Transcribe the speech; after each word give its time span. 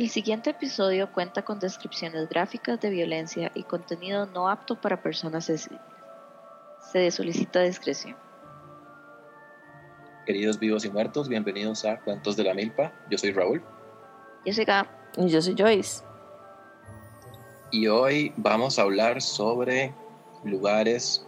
El 0.00 0.08
siguiente 0.08 0.48
episodio 0.48 1.12
cuenta 1.12 1.42
con 1.42 1.60
descripciones 1.60 2.26
gráficas 2.30 2.80
de 2.80 2.88
violencia 2.88 3.52
y 3.54 3.64
contenido 3.64 4.24
no 4.24 4.48
apto 4.48 4.80
para 4.80 5.02
personas 5.02 5.44
sensibles. 5.44 5.82
Se 6.90 7.10
solicita 7.10 7.60
discreción. 7.60 8.16
Queridos 10.24 10.58
vivos 10.58 10.86
y 10.86 10.90
muertos, 10.90 11.28
bienvenidos 11.28 11.84
a 11.84 12.00
Cuentos 12.00 12.34
de 12.34 12.44
la 12.44 12.54
Milpa. 12.54 12.94
Yo 13.10 13.18
soy 13.18 13.32
Raúl. 13.32 13.62
Yo 14.46 14.54
soy 14.54 14.64
Gab. 14.64 14.86
Y 15.18 15.28
yo 15.28 15.42
soy 15.42 15.54
Joyce. 15.54 16.02
Y 17.70 17.86
hoy 17.88 18.32
vamos 18.38 18.78
a 18.78 18.82
hablar 18.82 19.20
sobre 19.20 19.92
lugares 20.44 21.26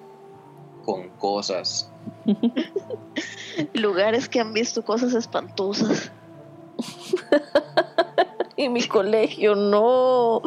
con 0.82 1.10
cosas. 1.18 1.92
Lugares 3.74 4.30
que 4.30 4.40
han 4.40 4.54
visto 4.54 4.82
cosas 4.82 5.12
espantosas. 5.12 6.10
y 8.62 8.68
mi 8.68 8.82
colegio, 8.84 9.54
no. 9.54 10.42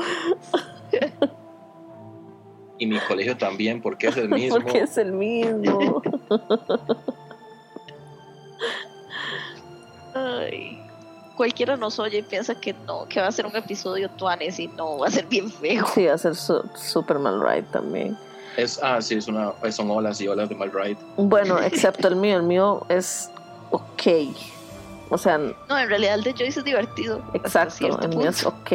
Y 2.77 2.87
mi 2.87 2.99
colegio 2.99 3.37
también, 3.37 3.81
porque 3.81 4.07
es 4.07 4.17
el 4.17 4.29
mismo. 4.29 4.59
Porque 4.59 4.79
es 4.79 4.97
el 4.97 5.11
mismo. 5.13 6.01
Ay. 10.13 10.81
Cualquiera 11.35 11.75
nos 11.75 11.99
oye 11.99 12.19
y 12.19 12.23
piensa 12.23 12.55
que 12.55 12.73
no, 12.87 13.05
que 13.09 13.19
va 13.19 13.27
a 13.27 13.31
ser 13.31 13.45
un 13.45 13.55
episodio 13.57 14.09
tuanes 14.11 14.57
y 14.57 14.69
no, 14.69 14.99
va 14.99 15.07
a 15.07 15.11
ser 15.11 15.25
bien 15.25 15.51
feo. 15.51 15.85
Sí, 15.93 16.05
va 16.05 16.13
a 16.13 16.17
ser 16.17 16.33
su- 16.35 16.63
super 16.75 17.19
mal 17.19 17.41
ride 17.41 17.63
también. 17.73 18.17
Es, 18.55 18.79
ah, 18.81 19.01
sí, 19.01 19.15
es 19.15 19.27
una, 19.27 19.51
son 19.69 19.91
olas 19.91 20.21
y 20.21 20.29
olas 20.29 20.47
de 20.47 20.55
mal 20.55 20.71
ride. 20.71 20.95
Bueno, 21.17 21.59
excepto 21.59 22.07
el 22.07 22.15
mío, 22.15 22.37
el 22.37 22.43
mío 22.43 22.85
es 22.87 23.29
ok. 23.71 24.03
O 25.09 25.17
sea, 25.17 25.37
No, 25.37 25.77
en 25.77 25.89
realidad 25.89 26.15
el 26.15 26.23
de 26.23 26.31
Joyce 26.33 26.59
es 26.59 26.65
divertido. 26.65 27.21
exacto, 27.33 27.99
el 28.01 28.09
mío 28.09 28.29
es 28.29 28.45
ok. 28.45 28.71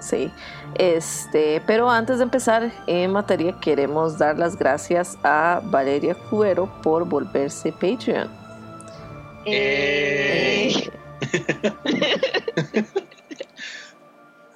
Sí. 0.00 0.30
Este, 0.74 1.62
pero 1.66 1.88
antes 1.88 2.18
de 2.18 2.24
empezar 2.24 2.72
en 2.86 3.12
materia, 3.12 3.54
queremos 3.60 4.18
dar 4.18 4.38
las 4.38 4.56
gracias 4.56 5.16
a 5.22 5.60
Valeria 5.64 6.14
Cubero 6.14 6.66
por 6.82 7.04
volverse 7.04 7.72
Patreon. 7.72 8.28
Eh, 9.44 10.72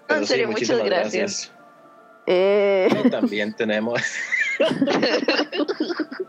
Pero 0.07 0.21
en 0.21 0.27
sí, 0.27 0.33
serio, 0.33 0.49
muchas 0.49 0.79
muchísimas 0.79 1.53
Eh, 2.27 2.89
Y 3.05 3.11
también 3.11 3.55
tenemos. 3.55 4.01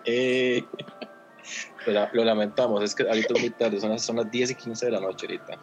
Eh, 0.10 0.64
pero 1.88 2.10
lo 2.12 2.26
lamentamos, 2.26 2.84
es 2.84 2.94
que 2.94 3.04
ahorita 3.04 3.34
es 3.34 3.40
muy 3.40 3.50
tarde, 3.50 3.80
son 3.80 3.92
las, 3.92 4.02
son 4.02 4.18
las 4.18 4.30
10 4.30 4.52
y 4.52 4.56
15 4.56 4.88
de 4.88 4.92
la 4.92 5.00
noche 5.00 5.26
ahorita. 5.26 5.58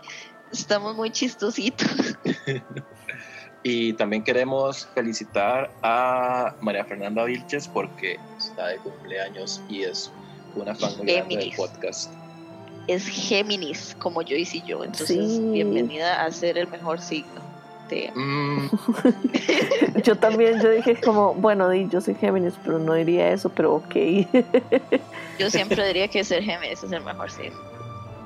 Estamos 0.50 0.96
muy 0.96 1.10
chistositos. 1.10 1.86
Y 3.66 3.94
también 3.94 4.22
queremos 4.22 4.86
felicitar 4.94 5.70
a 5.82 6.54
María 6.60 6.84
Fernanda 6.84 7.24
Vilches 7.24 7.66
porque 7.66 8.18
está 8.36 8.66
de 8.66 8.76
cumpleaños 8.76 9.62
y 9.70 9.84
es 9.84 10.10
una 10.54 10.74
fan 10.74 10.94
muy 10.98 11.06
grande 11.06 11.36
del 11.38 11.52
podcast. 11.56 12.12
Es 12.88 13.06
Géminis, 13.06 13.96
como 13.98 14.20
Joyce 14.20 14.58
y 14.58 14.62
yo. 14.66 14.84
Entonces, 14.84 15.16
Sí. 15.16 15.40
bienvenida 15.50 16.26
a 16.26 16.30
ser 16.30 16.58
el 16.58 16.68
mejor 16.68 17.00
signo. 17.00 17.40
Te 17.88 18.08
amo. 18.08 18.20
Mm, 18.20 18.70
yo 20.02 20.16
también, 20.16 20.60
yo 20.60 20.70
dije 20.70 21.00
como, 21.00 21.34
bueno, 21.34 21.68
di, 21.68 21.88
yo 21.88 22.00
soy 22.00 22.14
Géminis, 22.14 22.54
pero 22.64 22.78
no 22.78 22.94
diría 22.94 23.30
eso, 23.30 23.48
pero 23.50 23.74
ok. 23.74 23.94
Yo 25.38 25.50
siempre 25.50 25.84
diría 25.88 26.08
que 26.08 26.24
ser 26.24 26.42
Géminis 26.42 26.82
es 26.82 26.92
el 26.92 27.02
mejor 27.02 27.30
signo. 27.30 27.58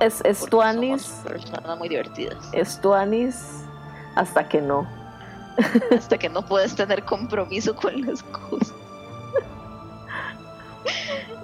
es, 0.00 0.20
es 0.24 0.40
porque 0.40 0.50
tu 0.50 0.56
somos 0.58 0.64
anis, 0.66 1.06
personas 1.24 1.78
muy 1.78 1.88
divertidas. 1.88 2.38
es 2.52 2.80
hasta 4.14 4.48
que 4.48 4.60
no. 4.60 4.86
Hasta 5.96 6.18
que 6.18 6.28
no 6.28 6.44
puedes 6.44 6.74
tener 6.76 7.04
compromiso 7.04 7.74
con 7.74 8.00
las 8.02 8.22
cosas. 8.22 8.74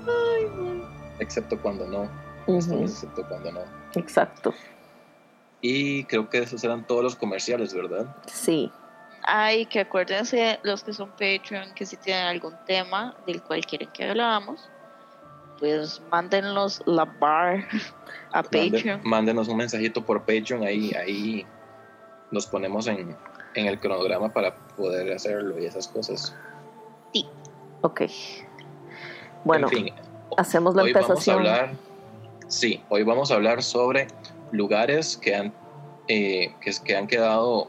Ay, 0.06 0.47
man. 0.56 0.83
excepto 1.19 1.59
cuando 1.60 1.87
no. 1.87 2.09
Excepto 2.47 3.27
cuando 3.27 3.53
no. 3.53 3.60
Exacto, 3.94 4.53
Y 5.67 6.05
creo 6.05 6.29
que 6.29 6.37
esos 6.41 6.63
eran 6.63 6.87
todos 6.87 7.03
los 7.03 7.17
comerciales, 7.17 7.73
¿verdad? 7.73 8.05
sí. 8.27 8.71
Ay, 9.27 9.65
que 9.65 9.81
acuérdense 9.81 10.61
los 10.63 10.85
que 10.85 10.93
son 10.93 11.09
Patreon, 11.13 11.73
que 11.75 11.87
si 11.87 11.97
tienen 11.97 12.27
algún 12.27 12.55
tema 12.67 13.15
del 13.27 13.41
cual 13.43 13.65
quieren 13.65 13.89
que 13.91 14.05
hablamos, 14.05 14.69
pues 15.59 16.03
mándenlos 16.13 16.83
la 16.85 17.07
bar 17.07 17.65
a 18.33 18.43
Mande- 18.43 18.71
Patreon. 18.73 19.01
mándenos 19.03 19.49
un 19.49 19.57
mensajito 19.57 20.05
por 20.05 20.21
Patreon, 20.27 20.63
ahí, 20.65 20.93
ahí 20.93 21.47
nos 22.31 22.45
ponemos 22.47 22.87
en, 22.87 23.17
en 23.55 23.67
el 23.67 23.81
cronograma 23.81 24.31
para 24.31 24.55
poder 24.77 25.11
hacerlo 25.15 25.59
y 25.59 25.65
esas 25.65 25.89
cosas. 25.89 26.35
Ok. 27.81 28.03
Bueno, 29.45 29.69
en 29.71 29.75
fin, 29.87 29.95
hacemos 30.37 30.75
la 30.75 30.83
hoy 30.83 30.93
vamos 30.93 31.09
a 31.09 31.13
empezación. 31.13 31.39
hablar, 31.39 31.71
sí, 32.49 32.83
hoy 32.91 33.03
vamos 33.05 33.31
a 33.31 33.37
hablar 33.37 33.63
sobre 33.63 34.07
lugares 34.54 35.16
que 35.16 35.34
han, 35.34 35.53
eh, 36.09 36.54
que, 36.60 36.72
que 36.84 36.97
han 36.97 37.06
quedado 37.06 37.69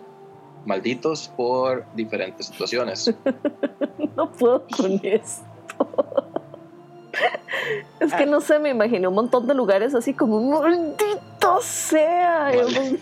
malditos 0.66 1.32
por 1.36 1.86
diferentes 1.96 2.48
situaciones. 2.48 3.14
No 4.16 4.32
puedo 4.32 4.66
con 4.78 4.92
esto. 5.04 5.44
Es 8.00 8.14
que 8.14 8.26
no 8.26 8.40
sé, 8.42 8.60
me 8.60 8.70
imaginé 8.70 9.08
un 9.08 9.14
montón 9.16 9.48
de 9.48 9.54
lugares 9.54 9.94
así 9.96 10.14
como 10.14 10.40
maldito 10.62 11.60
sea. 11.62 12.52
Mal- 12.54 13.00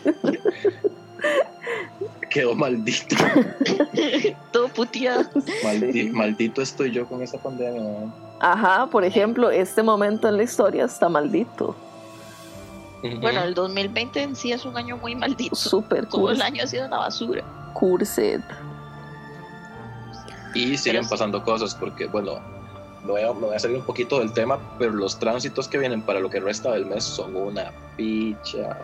Quedó 2.29 2.55
maldito. 2.55 3.15
Todo 4.51 4.67
puteado. 4.69 5.23
Maldi- 5.63 5.91
Sí. 5.91 6.09
Maldito 6.09 6.61
estoy 6.61 6.91
yo 6.91 7.05
con 7.07 7.21
esta 7.21 7.37
pandemia. 7.37 7.83
Ajá, 8.39 8.87
por 8.87 9.03
ejemplo, 9.03 9.51
este 9.51 9.83
momento 9.83 10.27
en 10.27 10.37
la 10.37 10.43
historia 10.43 10.85
está 10.85 11.09
maldito. 11.09 11.75
Ujú. 13.03 13.19
Bueno, 13.19 13.43
el 13.43 13.53
2020 13.53 14.21
en 14.23 14.35
sí 14.35 14.51
es 14.51 14.65
un 14.65 14.77
año 14.77 14.97
muy 14.97 15.15
maldito. 15.15 15.55
Super 15.55 16.05
Todo 16.07 16.29
el 16.31 16.37
cursed. 16.37 16.41
año 16.41 16.63
ha 16.63 16.67
sido 16.67 16.87
una 16.87 16.97
basura. 16.99 17.43
cursed. 17.73 18.41
Y 20.55 20.77
siguen 20.77 20.97
Pero 21.01 21.03
sí. 21.03 21.09
pasando 21.09 21.43
cosas 21.43 21.73
porque, 21.75 22.05
bueno, 22.05 22.39
me 23.03 23.11
voy, 23.11 23.21
a, 23.23 23.33
me 23.33 23.47
voy 23.47 23.55
a 23.55 23.59
salir 23.59 23.77
un 23.77 23.85
poquito 23.85 24.19
del 24.19 24.31
tema, 24.33 24.59
pero 24.77 24.91
los 24.91 25.17
tránsitos 25.19 25.67
que 25.67 25.77
vienen 25.79 26.01
para 26.03 26.19
lo 26.19 26.29
que 26.29 26.39
resta 26.39 26.71
del 26.71 26.85
mes 26.85 27.03
son 27.03 27.35
una 27.35 27.71
picha. 27.97 28.77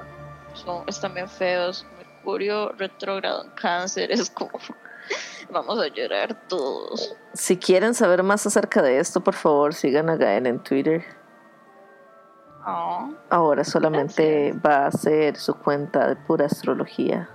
Son, 0.56 0.84
están 0.88 1.13
bien 1.13 1.29
feos. 1.29 1.85
Mercurio 1.97 2.69
retrógrado 2.78 3.44
en 3.46 3.52
cáncer. 3.52 4.12
Es 4.12 4.29
como. 4.29 4.52
Vamos 5.52 5.79
a 5.79 5.88
llorar 5.88 6.35
todos. 6.47 7.16
Si 7.34 7.58
quieren 7.58 7.94
saber 7.96 8.22
más 8.24 8.46
acerca 8.46 8.81
de 8.84 9.00
esto, 9.00 9.22
por 9.22 9.34
favor, 9.35 9.74
sigan 9.74 10.09
a 10.09 10.16
Gael 10.16 10.46
en 10.47 10.59
Twitter. 10.59 11.03
Ah, 12.72 13.09
Ahora 13.30 13.63
solamente 13.63 14.53
va 14.66 14.88
a 14.88 14.91
ser 14.91 15.35
su 15.38 15.53
cuenta 15.56 16.07
de 16.07 16.16
pura 16.16 16.46
astrología. 16.46 17.30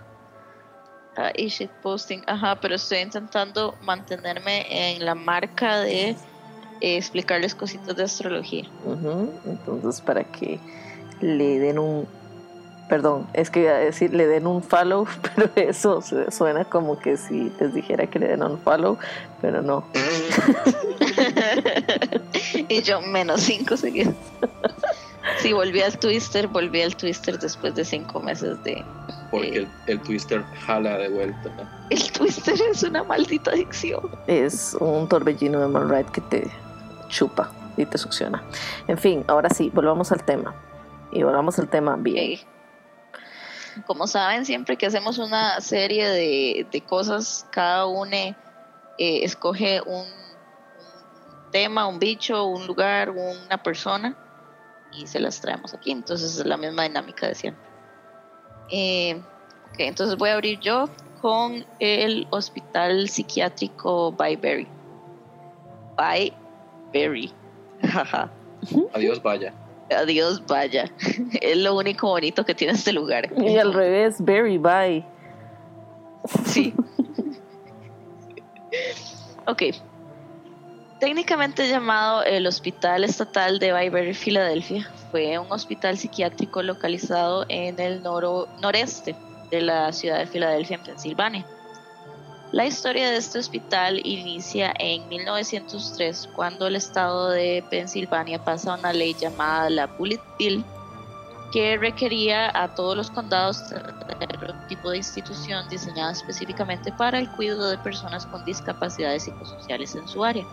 ah, 1.17 1.31
y 1.37 1.49
shitposting. 1.49 2.23
Ajá, 2.27 2.57
pero 2.61 2.75
estoy 2.77 2.99
intentando 2.99 3.75
mantenerme 3.83 4.95
en 4.97 5.05
la 5.05 5.15
marca 5.15 5.81
de 5.81 6.11
eh, 6.81 6.97
explicarles 6.97 7.55
cositas 7.55 7.95
de 7.97 8.03
astrología. 8.05 8.65
Ujú, 8.85 9.33
Entonces, 9.47 10.01
para 10.01 10.25
que 10.25 10.59
le 11.21 11.59
den 11.59 11.79
un. 11.79 12.07
Perdón, 12.89 13.27
es 13.33 13.49
que 13.51 13.61
iba 13.63 13.71
a 13.73 13.79
decir 13.79 14.13
le 14.13 14.27
den 14.27 14.47
un 14.47 14.63
follow, 14.63 15.07
pero 15.37 15.51
eso 15.57 16.03
su- 16.03 16.31
suena 16.31 16.67
como 16.67 16.99
que 16.99 17.17
si 17.17 17.51
les 17.59 17.73
dijera 17.73 18.07
que 18.09 18.19
le 18.19 18.29
den 18.29 18.43
un 18.43 18.59
follow, 18.59 18.99
pero 19.41 19.63
no. 19.63 19.85
y 22.69 22.83
yo 22.83 23.01
menos 23.01 23.41
cinco 23.41 23.77
seguidos. 23.77 24.15
Sí, 25.39 25.53
volví 25.53 25.81
al 25.81 25.99
Twister, 25.99 26.47
volví 26.49 26.83
al 26.83 26.97
Twister 26.97 27.39
después 27.39 27.75
de 27.75 27.85
cinco 27.85 28.21
meses 28.21 28.63
de... 28.65 28.85
Porque 29.31 29.59
el, 29.59 29.69
el 29.87 30.01
twister 30.01 30.45
jala 30.67 30.97
de 30.99 31.09
vuelta. 31.09 31.51
¿no? 31.57 31.69
El 31.91 32.13
Twister 32.13 32.55
es 32.71 32.83
una 32.83 33.03
maldita 33.03 33.51
adicción. 33.51 34.11
Es 34.27 34.77
un 34.79 35.09
torbellino 35.09 35.61
de 35.61 35.69
Malride 35.69 36.13
que 36.13 36.21
te 36.21 36.51
chupa 37.09 37.51
y 37.77 37.85
te 37.87 37.99
succiona. 37.99 38.43
En 38.87 38.99
fin, 38.99 39.25
ahora 39.27 39.51
sí, 39.51 39.71
volvamos 39.75 40.13
al 40.13 40.25
tema. 40.25 40.55
Y 41.11 41.23
volvamos 41.23 41.59
al 41.59 41.69
tema 41.69 41.97
bien. 41.97 42.41
Como 43.87 44.07
saben, 44.07 44.45
siempre 44.45 44.77
que 44.77 44.87
hacemos 44.87 45.19
una 45.19 45.61
serie 45.61 46.09
de, 46.09 46.67
de 46.71 46.81
cosas, 46.83 47.47
cada 47.51 47.87
uno 47.87 48.15
eh, 48.15 48.37
escoge 48.99 49.81
un, 49.81 49.97
un 49.97 51.51
tema, 51.51 51.89
un 51.89 51.99
bicho, 51.99 52.45
un 52.45 52.67
lugar, 52.67 53.11
una 53.11 53.61
persona 53.63 54.17
y 54.97 55.07
se 55.07 55.21
las 55.21 55.41
traemos 55.41 55.75
aquí. 55.75 55.91
Entonces 55.91 56.39
es 56.39 56.47
la 56.47 56.57
misma 56.57 56.85
dinámica 56.85 57.29
de 57.29 57.35
siempre. 57.35 57.65
Eh, 58.71 59.21
ok, 59.73 59.81
entonces 59.81 60.17
voy 60.17 60.31
a 60.31 60.35
abrir 60.35 60.59
yo 60.61 60.89
con 61.21 61.65
el 61.79 62.27
Hospital 62.31 63.09
Psiquiátrico 63.09 64.13
Byberry. 64.13 64.69
Byberry. 65.97 67.33
Jaja. 67.83 68.31
Adiós, 68.93 69.23
vaya. 69.23 69.53
Adiós, 69.91 70.45
vaya. 70.47 70.91
Es 71.41 71.57
lo 71.59 71.77
único 71.77 72.09
bonito 72.09 72.45
que 72.45 72.55
tiene 72.55 72.75
este 72.75 72.93
lugar. 72.93 73.31
Y 73.37 73.59
al 73.59 73.73
revés, 73.73 74.17
very 74.19 74.59
bye. 74.59 75.05
Sí. 76.47 76.75
ok. 79.47 79.63
Técnicamente 81.05 81.69
llamado 81.69 82.23
el 82.23 82.47
Hospital 82.47 83.05
Estatal 83.05 83.59
de 83.59 83.75
Byberry, 83.75 84.15
Filadelfia, 84.15 84.91
fue 85.11 85.39
un 85.39 85.53
hospital 85.53 85.99
psiquiátrico 85.99 86.63
localizado 86.63 87.45
en 87.51 87.79
el 87.79 88.03
noreste 88.03 89.15
de 89.51 89.61
la 89.61 89.93
ciudad 89.93 90.21
de 90.21 90.27
Filadelfia, 90.27 90.77
en 90.77 90.83
Pensilvania. 90.83 91.47
La 92.53 92.65
historia 92.65 93.11
de 93.11 93.19
este 93.19 93.39
hospital 93.39 94.01
inicia 94.03 94.73
en 94.79 95.07
1903, 95.11 96.31
cuando 96.35 96.69
el 96.69 96.77
estado 96.77 97.29
de 97.29 97.63
Pensilvania 97.69 98.43
pasa 98.43 98.73
una 98.73 98.95
ley 98.95 99.13
llamada 99.13 99.69
la 99.69 99.87
Bullet 99.89 100.23
Bill, 100.39 100.65
que 101.53 101.77
requería 101.77 102.51
a 102.55 102.75
todos 102.75 102.97
los 102.97 103.11
condados 103.11 103.63
un 103.71 104.69
tipo 104.69 104.89
de 104.89 104.97
institución 104.97 105.69
diseñada 105.69 106.13
específicamente 106.13 106.91
para 106.93 107.19
el 107.19 107.31
cuidado 107.33 107.69
de 107.69 107.77
personas 107.77 108.25
con 108.25 108.43
discapacidades 108.47 109.25
psicosociales 109.25 109.95
en 109.97 110.09
su 110.09 110.25
área. 110.25 110.47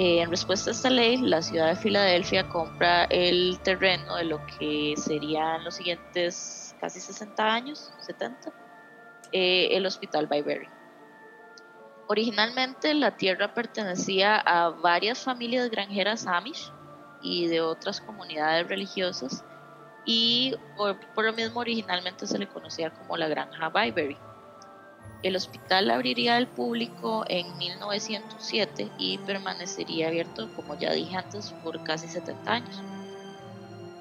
Eh, 0.00 0.20
en 0.20 0.30
respuesta 0.30 0.70
a 0.70 0.74
esta 0.74 0.90
ley, 0.90 1.16
la 1.16 1.42
ciudad 1.42 1.70
de 1.70 1.74
Filadelfia 1.74 2.48
compra 2.48 3.06
el 3.06 3.58
terreno 3.64 4.14
de 4.14 4.26
lo 4.26 4.40
que 4.46 4.94
serían 4.96 5.64
los 5.64 5.74
siguientes 5.74 6.76
casi 6.80 7.00
60 7.00 7.44
años, 7.44 7.92
70, 8.02 8.52
eh, 9.32 9.70
el 9.72 9.84
Hospital 9.84 10.28
Byberry. 10.28 10.68
Originalmente 12.06 12.94
la 12.94 13.16
tierra 13.16 13.52
pertenecía 13.52 14.36
a 14.36 14.68
varias 14.68 15.24
familias 15.24 15.68
granjeras 15.68 16.28
Amish 16.28 16.72
y 17.20 17.48
de 17.48 17.60
otras 17.60 18.00
comunidades 18.00 18.68
religiosas 18.68 19.44
y 20.04 20.54
por, 20.76 21.24
lo 21.24 21.32
mismo 21.32 21.58
originalmente 21.58 22.24
se 22.28 22.38
le 22.38 22.46
conocía 22.46 22.90
como 22.90 23.16
la 23.16 23.26
granja 23.26 23.68
Byberry. 23.68 24.16
El 25.22 25.34
hospital 25.34 25.90
abriría 25.90 26.36
al 26.36 26.46
público 26.46 27.24
en 27.28 27.56
1907 27.58 28.90
y 28.98 29.18
permanecería 29.18 30.08
abierto, 30.08 30.48
como 30.54 30.78
ya 30.78 30.92
dije 30.92 31.16
antes, 31.16 31.52
por 31.64 31.82
casi 31.82 32.06
70 32.06 32.52
años. 32.52 32.82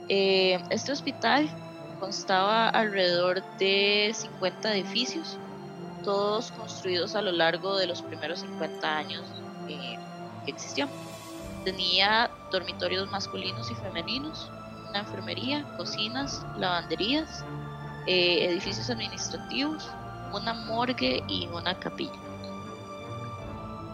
Eh, 0.10 0.62
este 0.70 0.92
hospital 0.92 1.50
constaba 2.00 2.70
alrededor 2.70 3.44
de 3.58 4.12
50 4.14 4.76
edificios 4.76 5.38
todos 6.04 6.52
construidos 6.52 7.16
a 7.16 7.22
lo 7.22 7.32
largo 7.34 7.76
de 7.76 7.88
los 7.88 8.02
primeros 8.02 8.40
50 8.40 8.98
años 8.98 9.26
eh, 9.68 9.98
que 10.46 10.52
existió. 10.52 10.88
Tenía 11.66 12.32
dormitorios 12.50 13.12
masculinos 13.12 13.70
y 13.72 13.76
femeninos, 13.76 14.50
una 14.90 15.00
enfermería, 15.00 15.66
cocinas, 15.76 16.46
lavanderías, 16.58 17.44
eh, 18.06 18.46
edificios 18.46 18.90
administrativos, 18.90 19.90
una 20.34 20.54
morgue 20.54 21.24
y 21.28 21.48
una 21.48 21.78
capilla. 21.80 22.12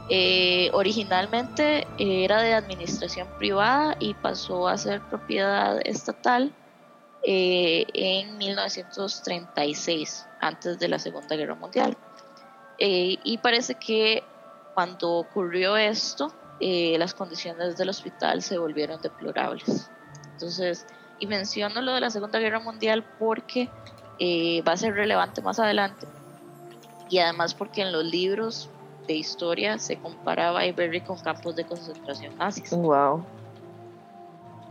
Eh, 0.10 0.70
originalmente 0.74 1.88
era 1.98 2.42
de 2.42 2.54
administración 2.54 3.28
privada 3.38 3.96
y 4.00 4.14
pasó 4.14 4.68
a 4.68 4.78
ser 4.78 5.02
propiedad 5.02 5.80
estatal 5.86 6.52
en 7.26 8.38
1936 8.38 10.28
antes 10.42 10.78
de 10.78 10.88
la 10.90 11.00
Segunda 11.00 11.36
Guerra 11.36 11.56
Mundial. 11.56 11.96
Eh, 12.78 13.18
y 13.24 13.38
parece 13.38 13.76
que 13.76 14.24
cuando 14.74 15.14
ocurrió 15.14 15.78
esto, 15.78 16.34
eh, 16.60 16.98
las 16.98 17.14
condiciones 17.14 17.78
del 17.78 17.90
hospital 17.90 18.42
se 18.42 18.58
volvieron 18.58 19.02
deplorables. 19.02 19.90
Entonces, 20.34 20.86
y 21.20 21.28
menciono 21.28 21.82
lo 21.82 21.94
de 21.94 22.02
la 22.02 22.10
Segunda 22.10 22.40
Guerra 22.40 22.60
Mundial 22.60 23.04
porque 23.20 23.70
eh, 24.20 24.62
va 24.68 24.74
a 24.74 24.78
ser 24.78 24.94
relevante 24.96 25.42
más 25.42 25.60
adelante. 25.60 26.08
Y 27.10 27.20
además 27.20 27.54
porque 27.54 27.82
en 27.82 27.92
los 27.92 28.06
libros 28.06 28.70
de 29.08 29.16
historia 29.16 29.78
se 29.78 29.98
comparaba 29.98 30.62
a 30.62 30.66
Iberry 30.66 31.02
con 31.02 31.18
campos 31.20 31.56
de 31.56 31.66
concentración 31.66 32.38
nazis. 32.38 32.72
Wow. 32.72 33.24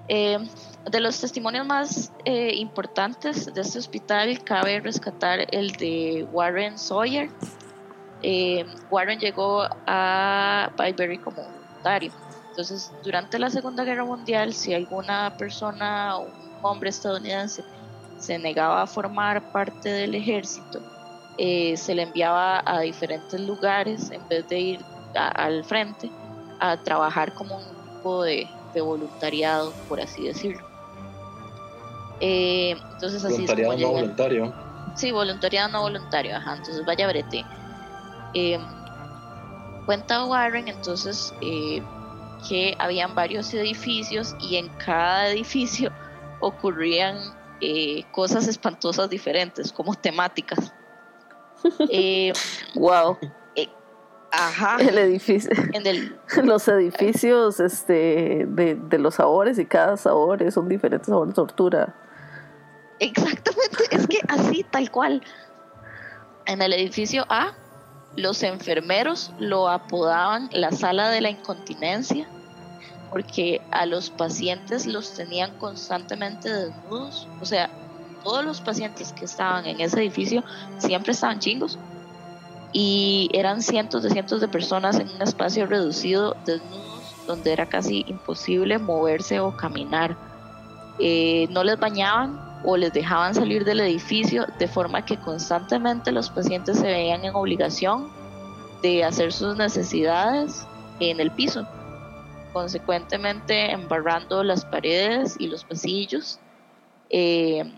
Eh, 0.09 0.39
de 0.91 1.01
los 1.01 1.21
testimonios 1.21 1.65
más 1.65 2.13
eh, 2.25 2.55
importantes 2.57 3.53
de 3.53 3.61
este 3.61 3.79
hospital 3.79 4.43
cabe 4.43 4.81
rescatar 4.81 5.47
el 5.55 5.73
de 5.73 6.27
Warren 6.33 6.77
Sawyer. 6.77 7.31
Eh, 8.23 8.67
Warren 8.91 9.19
llegó 9.19 9.65
a 9.87 10.71
Byberry 10.77 11.19
como 11.19 11.43
voluntario. 11.43 12.13
Entonces, 12.51 12.93
durante 13.03 13.39
la 13.39 13.49
Segunda 13.49 13.85
Guerra 13.85 14.05
Mundial, 14.05 14.53
si 14.53 14.75
alguna 14.75 15.35
persona, 15.39 16.19
un 16.19 16.31
hombre 16.63 16.91
estadounidense, 16.91 17.65
se 18.19 18.39
negaba 18.39 18.83
a 18.83 18.87
formar 18.87 19.53
parte 19.53 19.89
del 19.89 20.15
ejército, 20.15 20.81
se 21.39 21.95
le 21.95 22.03
enviaba 22.03 22.63
a 22.65 22.81
diferentes 22.81 23.41
lugares 23.41 24.11
en 24.11 24.27
vez 24.29 24.47
de 24.49 24.61
ir 24.61 24.87
al 25.15 25.65
frente 25.65 26.11
a 26.61 26.77
trabajar 26.83 27.35
como 27.35 27.57
un 27.57 27.65
grupo 27.85 28.23
de, 28.23 28.49
de 28.73 28.81
voluntariado, 28.81 29.75
por 29.89 30.01
así 30.01 30.27
decirlo. 30.27 30.65
Eh, 32.21 32.77
entonces 32.93 33.25
así 33.25 33.47
voluntariado 33.47 33.79
no 33.79 33.89
voluntario. 33.93 34.55
Sí, 34.95 35.11
voluntariado 35.11 35.69
no 35.71 35.83
voluntario, 35.83 36.37
ajá. 36.37 36.53
Entonces 36.57 36.85
vaya 36.87 37.09
brete. 37.09 37.45
Eh, 38.35 38.59
cuenta 39.87 40.25
Warren 40.25 40.69
entonces 40.69 41.35
eh, 41.41 41.83
que 42.49 42.77
habían 42.79 43.15
varios 43.15 43.53
edificios 43.55 44.37
y 44.41 44.57
en 44.57 44.69
cada 44.79 45.31
edificio 45.31 45.91
ocurrían 46.41 47.19
cosas 48.11 48.49
espantosas 48.49 49.09
diferentes, 49.09 49.73
como 49.73 49.95
temáticas. 49.95 50.73
Wow. 52.75 53.19
Ajá. 54.33 54.79
El 54.81 54.97
edificio. 54.97 55.51
los 56.43 56.67
edificios 56.69 57.61
este, 57.61 58.47
de, 58.49 58.99
los 58.99 59.17
sabores 59.17 59.59
y 59.59 59.67
cada 59.67 59.97
sabor 59.99 60.51
son 60.51 60.69
diferentes 60.69 61.09
sabores 61.09 61.35
de 61.35 61.35
tortura. 61.35 61.95
Exactamente, 62.99 63.85
es 63.91 64.07
que 64.07 64.21
así, 64.29 64.65
tal 64.65 64.91
cual. 64.91 65.23
En 66.47 66.63
el 66.63 66.73
edificio 66.73 67.27
A, 67.29 67.53
los 68.17 68.43
enfermeros 68.43 69.33
lo 69.39 69.69
apodaban 69.69 70.49
la 70.53 70.73
sala 70.73 71.11
de 71.11 71.21
la 71.21 71.31
incontinencia 71.31 72.27
porque 73.11 73.61
a 73.71 73.85
los 73.85 74.09
pacientes 74.09 74.87
los 74.87 75.13
tenían 75.15 75.59
constantemente 75.59 76.51
desnudos. 76.51 77.29
O 77.43 77.45
sea, 77.45 77.69
todos 78.23 78.45
los 78.45 78.61
pacientes 78.61 79.13
que 79.13 79.25
estaban 79.25 79.67
en 79.67 79.81
ese 79.81 80.01
edificio 80.01 80.43
siempre 80.79 81.13
estaban 81.13 81.39
chingos 81.39 81.79
y 82.73 83.29
eran 83.33 83.63
cientos 83.63 84.03
de 84.03 84.11
cientos 84.11 84.41
de 84.41 84.49
personas 84.49 84.99
en 84.99 85.09
un 85.11 85.23
espacio 85.23 85.67
reducido, 85.67 86.37
desnudos, 86.47 87.27
donde 87.27 87.53
era 87.53 87.69
casi 87.69 88.05
imposible 88.09 88.79
moverse 88.79 89.41
o 89.41 89.57
caminar. 89.57 90.17
Eh, 90.99 91.47
no 91.51 91.65
les 91.65 91.79
bañaban 91.79 92.41
o 92.65 92.77
les 92.77 92.93
dejaban 92.93 93.35
salir 93.35 93.65
del 93.65 93.81
edificio, 93.81 94.47
de 94.59 94.69
forma 94.69 95.05
que 95.05 95.19
constantemente 95.19 96.13
los 96.13 96.31
pacientes 96.31 96.79
se 96.79 96.87
veían 96.87 97.25
en 97.25 97.35
obligación 97.35 98.09
de 98.83 99.05
hacer 99.05 99.33
sus 99.33 99.57
necesidades 99.57 100.67
en 101.01 101.21
el 101.21 101.31
piso, 101.31 101.67
consecuentemente 102.53 103.71
embarrando 103.71 104.43
las 104.43 104.65
paredes 104.65 105.37
y 105.39 105.49
los 105.49 105.65
pasillos. 105.65 106.39
Eh, 107.11 107.71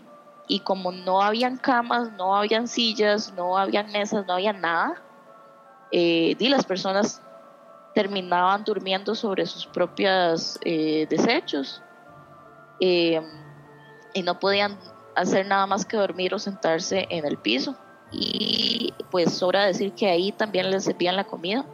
y 0.47 0.59
como 0.59 0.91
no 0.91 1.21
habían 1.21 1.57
camas, 1.57 2.11
no 2.13 2.35
habían 2.35 2.67
sillas, 2.67 3.33
no 3.33 3.57
habían 3.57 3.91
mesas, 3.91 4.25
no 4.27 4.33
había 4.33 4.53
nada, 4.53 5.01
eh, 5.91 6.35
y 6.37 6.49
las 6.49 6.65
personas 6.65 7.21
terminaban 7.93 8.63
durmiendo 8.63 9.15
sobre 9.15 9.45
sus 9.45 9.65
propios 9.65 10.59
eh, 10.65 11.07
desechos 11.09 11.81
eh, 12.79 13.21
y 14.13 14.21
no 14.21 14.37
podían 14.37 14.77
hacer 15.15 15.47
nada 15.47 15.65
más 15.65 15.85
que 15.85 15.95
dormir 15.95 16.33
o 16.33 16.39
sentarse 16.39 17.07
en 17.09 17.25
el 17.25 17.37
piso. 17.37 17.75
Y 18.11 18.93
pues 19.09 19.33
sobra 19.33 19.65
decir 19.65 19.93
que 19.93 20.09
ahí 20.09 20.31
también 20.31 20.69
les 20.69 20.83
servían 20.83 21.15
la 21.15 21.23
comida. 21.23 21.65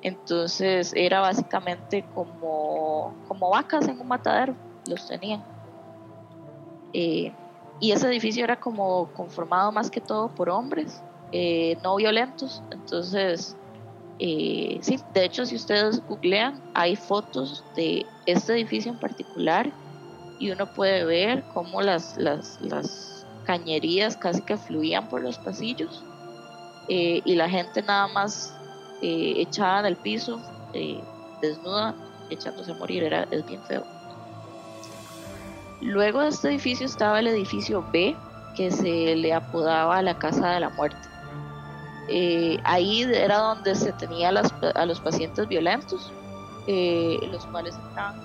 Entonces 0.00 0.92
era 0.96 1.20
básicamente 1.20 2.04
como, 2.14 3.14
como 3.28 3.50
vacas 3.50 3.86
en 3.86 4.00
un 4.00 4.08
matadero, 4.08 4.54
los 4.88 5.06
tenían. 5.06 5.44
Eh, 6.94 7.32
y 7.82 7.90
ese 7.90 8.06
edificio 8.06 8.44
era 8.44 8.60
como 8.60 9.12
conformado 9.12 9.72
más 9.72 9.90
que 9.90 10.00
todo 10.00 10.28
por 10.28 10.48
hombres, 10.48 11.02
eh, 11.32 11.76
no 11.82 11.96
violentos. 11.96 12.62
Entonces, 12.70 13.56
eh, 14.20 14.78
sí, 14.82 15.00
de 15.12 15.24
hecho, 15.24 15.44
si 15.44 15.56
ustedes 15.56 16.00
googlean, 16.06 16.62
hay 16.74 16.94
fotos 16.94 17.64
de 17.74 18.06
este 18.24 18.52
edificio 18.52 18.92
en 18.92 19.00
particular 19.00 19.72
y 20.38 20.52
uno 20.52 20.72
puede 20.72 21.04
ver 21.04 21.42
cómo 21.52 21.82
las, 21.82 22.16
las, 22.18 22.60
las 22.60 23.26
cañerías 23.46 24.16
casi 24.16 24.42
que 24.42 24.56
fluían 24.56 25.08
por 25.08 25.20
los 25.20 25.36
pasillos 25.38 26.04
eh, 26.88 27.20
y 27.24 27.34
la 27.34 27.50
gente 27.50 27.82
nada 27.82 28.06
más 28.06 28.54
echada 29.00 29.80
en 29.80 29.86
el 29.86 29.96
piso, 29.96 30.40
desnuda, 31.40 31.96
echándose 32.30 32.70
a 32.70 32.74
morir. 32.74 33.02
Era, 33.02 33.24
es 33.32 33.44
bien 33.44 33.60
feo. 33.64 33.84
Luego 35.82 36.20
de 36.20 36.28
este 36.28 36.48
edificio 36.48 36.86
estaba 36.86 37.18
el 37.18 37.26
edificio 37.26 37.84
B, 37.92 38.16
que 38.54 38.70
se 38.70 39.16
le 39.16 39.34
apodaba 39.34 40.00
la 40.00 40.16
Casa 40.16 40.50
de 40.50 40.60
la 40.60 40.68
Muerte. 40.70 41.08
Eh, 42.08 42.58
ahí 42.62 43.02
era 43.02 43.38
donde 43.38 43.74
se 43.74 43.92
tenía 43.92 44.28
a 44.28 44.86
los 44.86 45.00
pacientes 45.00 45.48
violentos, 45.48 46.12
eh, 46.68 47.18
los 47.32 47.44
cuales 47.46 47.74
estaban 47.74 48.20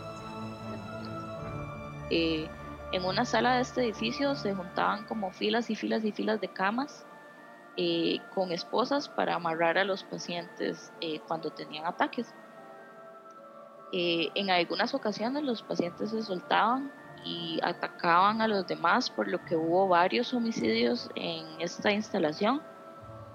eh, 2.12 2.48
en 2.92 3.04
una 3.04 3.26
sala 3.26 3.56
de 3.56 3.62
este 3.64 3.84
edificio 3.84 4.36
se 4.36 4.54
juntaban 4.54 5.06
como 5.06 5.32
filas 5.32 5.70
y 5.70 5.76
filas 5.76 6.06
y 6.06 6.12
filas 6.12 6.40
de 6.40 6.48
camas 6.48 7.06
con 8.34 8.52
esposas 8.52 9.10
para 9.10 9.36
amarrar 9.36 9.78
a 9.78 9.84
los 9.84 10.04
pacientes 10.04 10.92
cuando 11.28 11.52
tenían 11.52 11.86
ataques. 11.86 12.34
en 13.92 14.50
algunas 14.50 14.94
ocasiones 14.94 15.44
los 15.44 15.62
pacientes 15.62 16.10
se 16.12 16.24
soltaban 16.24 16.92
y 17.28 17.60
atacaban 17.64 18.42
a 18.42 18.48
los 18.48 18.66
demás, 18.68 19.10
por 19.10 19.28
lo 19.28 19.44
que 19.44 19.56
hubo 19.56 19.88
varios 19.88 20.34
homicidios 20.34 21.10
en 21.16 21.46
esta 21.60 21.92
instalación. 21.92 22.62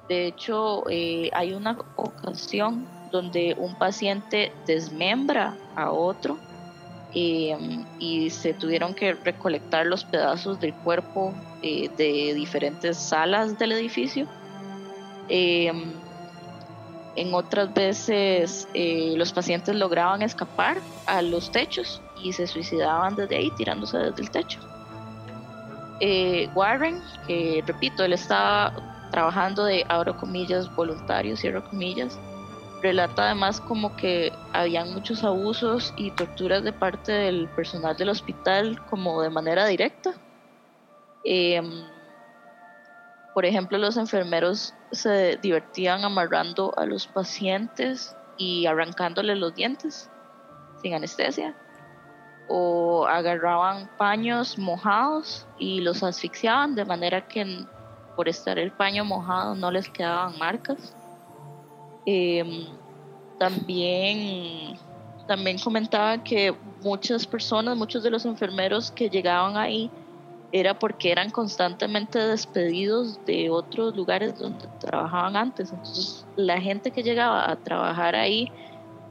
De 0.08 0.26
hecho, 0.26 0.84
eh, 0.90 1.30
hay 1.32 1.52
una 1.52 1.78
ocasión 1.96 2.86
donde 3.10 3.54
un 3.58 3.74
paciente 3.76 4.52
desmembra 4.66 5.56
a 5.76 5.92
otro 5.92 6.38
eh, 7.14 7.56
y 7.98 8.30
se 8.30 8.54
tuvieron 8.54 8.94
que 8.94 9.12
recolectar 9.12 9.86
los 9.86 10.04
pedazos 10.04 10.58
del 10.60 10.74
cuerpo 10.74 11.34
eh, 11.62 11.90
de 11.96 12.34
diferentes 12.34 12.96
salas 12.96 13.58
del 13.58 13.72
edificio. 13.72 14.26
en 17.14 17.34
otras 17.34 17.72
veces 17.74 18.66
los 18.74 19.32
pacientes 19.32 19.74
lograban 19.76 20.22
escapar 20.22 20.78
a 21.06 21.20
los 21.22 21.50
techos 21.50 22.00
y 22.22 22.32
se 22.32 22.46
suicidaban 22.46 23.16
desde 23.16 23.36
ahí 23.36 23.50
tirándose 23.52 23.98
desde 23.98 24.22
el 24.22 24.30
techo. 24.30 24.60
Eh, 26.00 26.48
Warren, 26.54 27.00
que 27.26 27.62
repito, 27.66 28.04
él 28.04 28.12
estaba 28.12 28.72
trabajando 29.10 29.64
de, 29.64 29.84
abro 29.88 30.16
comillas, 30.16 30.74
voluntario, 30.74 31.36
cierro 31.36 31.62
comillas, 31.68 32.18
relata 32.82 33.26
además 33.26 33.60
como 33.60 33.94
que 33.96 34.32
habían 34.52 34.92
muchos 34.92 35.22
abusos 35.22 35.94
y 35.96 36.10
torturas 36.10 36.64
de 36.64 36.72
parte 36.72 37.12
del 37.12 37.48
personal 37.50 37.96
del 37.96 38.08
hospital 38.08 38.84
como 38.86 39.22
de 39.22 39.30
manera 39.30 39.66
directa. 39.66 40.14
Em, 41.24 41.84
por 43.34 43.44
ejemplo, 43.46 43.78
los 43.78 43.96
enfermeros 43.96 44.74
se 44.90 45.36
divertían 45.40 46.04
amarrando 46.04 46.74
a 46.76 46.84
los 46.84 47.06
pacientes 47.06 48.16
y 48.36 48.66
arrancándoles 48.66 49.38
los 49.38 49.54
dientes 49.54 50.10
sin 50.82 50.94
anestesia 50.94 51.54
o 52.54 53.06
agarraban 53.06 53.88
paños 53.96 54.58
mojados 54.58 55.46
y 55.58 55.80
los 55.80 56.02
asfixiaban 56.02 56.74
de 56.74 56.84
manera 56.84 57.26
que 57.26 57.64
por 58.14 58.28
estar 58.28 58.58
el 58.58 58.70
paño 58.72 59.06
mojado 59.06 59.54
no 59.54 59.70
les 59.70 59.88
quedaban 59.88 60.38
marcas. 60.38 60.94
Em, 62.04 62.66
también, 63.38 64.76
también 65.26 65.58
comentaba 65.58 66.22
que 66.22 66.54
muchas 66.84 67.26
personas, 67.26 67.74
muchos 67.74 68.02
de 68.02 68.10
los 68.10 68.26
enfermeros 68.26 68.90
que 68.90 69.08
llegaban 69.08 69.56
ahí, 69.56 69.90
era 70.52 70.78
porque 70.78 71.10
eran 71.10 71.30
constantemente 71.30 72.18
despedidos 72.18 73.18
de 73.24 73.48
otros 73.48 73.96
lugares 73.96 74.38
donde 74.38 74.68
trabajaban 74.78 75.36
antes. 75.36 75.72
Entonces, 75.72 76.26
la 76.36 76.60
gente 76.60 76.90
que 76.90 77.02
llegaba 77.02 77.50
a 77.50 77.56
trabajar 77.56 78.14
ahí 78.14 78.52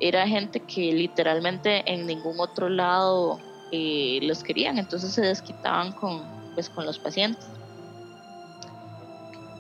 era 0.02 0.28
gente 0.28 0.60
que 0.60 0.92
literalmente 0.92 1.84
en 1.86 2.08
ningún 2.08 2.40
otro 2.40 2.68
lado 2.68 3.40
eh, 3.72 4.20
los 4.24 4.44
querían, 4.44 4.78
entonces 4.78 5.14
se 5.14 5.22
desquitaban 5.22 5.94
con, 5.94 6.24
pues, 6.56 6.70
con 6.70 6.86
los 6.86 6.98
pacientes. 6.98 7.46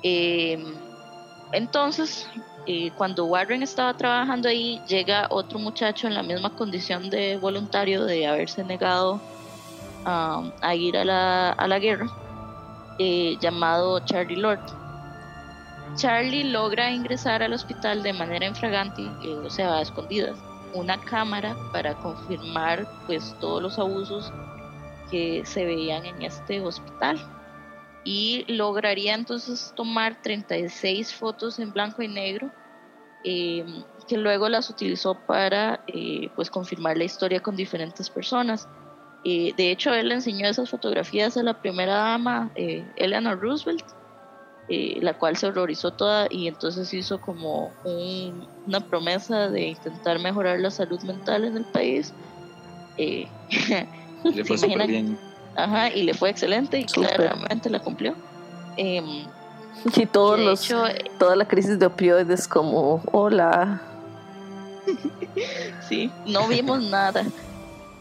Em, 0.03 0.73
entonces, 1.53 2.27
eh, 2.65 2.91
cuando 2.97 3.25
Warren 3.25 3.61
estaba 3.61 3.93
trabajando 3.93 4.49
ahí, 4.49 4.81
llega 4.87 5.27
otro 5.29 5.59
muchacho 5.59 6.07
en 6.07 6.15
la 6.15 6.23
misma 6.23 6.55
condición 6.55 7.09
de 7.11 7.37
voluntario 7.37 8.03
de 8.03 8.25
haberse 8.25 8.63
negado 8.63 9.21
a 10.03 10.75
ir 10.75 10.97
a 10.97 11.05
la, 11.05 11.51
a 11.51 11.67
la 11.67 11.77
guerra, 11.77 12.07
eh, 12.97 13.37
llamado 13.39 13.99
Charlie 13.99 14.35
Lord. 14.35 14.80
Charlie 15.95 16.45
logra 16.45 16.91
ingresar 16.91 17.43
al 17.43 17.53
hospital 17.53 18.03
de 18.03 18.13
manera 18.13 18.45
infragante, 18.45 19.03
o 19.27 19.49
sea, 19.49 19.77
a 19.77 19.81
escondidas, 19.81 20.37
una 20.73 20.99
cámara 20.99 21.55
para 21.71 21.95
confirmar 21.95 22.87
pues 23.05 23.35
todos 23.39 23.61
los 23.61 23.77
abusos 23.77 24.31
que 25.09 25.45
se 25.45 25.65
veían 25.65 26.05
en 26.05 26.21
este 26.21 26.61
hospital 26.61 27.19
y 28.03 28.45
lograría 28.47 29.13
entonces 29.13 29.73
tomar 29.75 30.21
36 30.21 31.13
fotos 31.13 31.59
en 31.59 31.71
blanco 31.71 32.01
y 32.01 32.07
negro 32.07 32.49
em, 33.23 33.83
que 34.07 34.17
luego 34.17 34.49
las 34.49 34.69
utilizó 34.69 35.15
para 35.27 35.83
eh, 35.87 36.31
pues 36.35 36.49
confirmar 36.49 36.97
la 36.97 37.03
historia 37.03 37.41
con 37.41 37.55
diferentes 37.55 38.09
personas. 38.09 38.67
Eh, 39.23 39.53
de 39.55 39.71
hecho, 39.71 39.93
él 39.93 40.09
le 40.09 40.15
enseñó 40.15 40.47
esas 40.47 40.69
fotografías 40.69 41.37
a 41.37 41.43
la 41.43 41.61
primera 41.61 41.95
dama, 41.95 42.51
eh, 42.55 42.83
Eleanor 42.95 43.39
Roosevelt, 43.39 43.85
eh, 44.73 44.99
la 45.01 45.17
cual 45.17 45.35
se 45.35 45.47
horrorizó 45.47 45.91
toda 45.91 46.27
y 46.29 46.47
entonces 46.47 46.93
hizo 46.93 47.19
como 47.19 47.73
una 48.65 48.79
promesa 48.79 49.49
de 49.49 49.63
intentar 49.63 50.17
mejorar 50.19 50.61
la 50.61 50.71
salud 50.71 51.01
mental 51.01 51.43
en 51.43 51.57
el 51.57 51.65
país. 51.65 52.13
Eh, 52.95 53.27
le 54.23 54.45
fue 54.45 54.57
súper 54.57 54.87
bien. 54.87 55.19
Ajá, 55.57 55.89
y 55.89 56.03
le 56.03 56.13
fue 56.13 56.29
excelente 56.29 56.79
y 56.79 56.85
claramente 56.85 57.69
la 57.69 57.79
cumplió. 57.79 58.15
Em, 58.77 59.25
y 59.93 60.05
todos 60.05 60.39
los, 60.39 60.65
toda 61.19 61.35
la 61.35 61.45
crisis 61.45 61.77
de 61.77 61.87
opioides 61.87 62.47
como, 62.47 63.03
hola. 63.11 63.81
sí, 65.89 66.09
no 66.25 66.47
vimos 66.47 66.81
nada. 66.81 67.25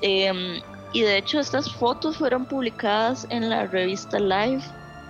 Em, 0.03 0.61
y 0.93 1.01
de 1.01 1.17
hecho 1.17 1.41
estas 1.41 1.69
fotos 1.69 2.17
fueron 2.17 2.47
publicadas 2.47 3.27
en 3.29 3.51
la 3.51 3.67
revista 3.67 4.21
Live 4.21 4.63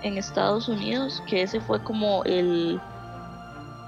en 0.03 0.17
Estados 0.17 0.67
Unidos, 0.67 1.21
que 1.27 1.41
ese 1.43 1.61
fue 1.61 1.83
como 1.83 2.23
el 2.23 2.79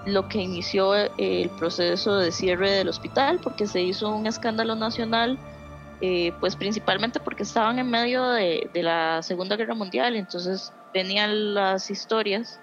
lo 0.05 0.27
que 0.27 0.41
inició 0.41 0.93
el 0.95 1.49
proceso 1.51 2.17
de 2.17 2.31
cierre 2.31 2.71
del 2.71 2.89
hospital, 2.89 3.39
porque 3.41 3.67
se 3.67 3.81
hizo 3.81 4.09
un 4.09 4.27
escándalo 4.27 4.75
nacional, 4.75 5.37
eh, 6.01 6.33
pues 6.39 6.55
principalmente 6.55 7.19
porque 7.19 7.43
estaban 7.43 7.79
en 7.79 7.89
medio 7.89 8.27
de, 8.29 8.69
la 8.73 9.21
Segunda 9.21 9.55
Guerra 9.55 9.75
Mundial, 9.75 10.15
entonces 10.15 10.73
venían 10.93 11.53
las 11.53 11.89
historias 11.89 12.59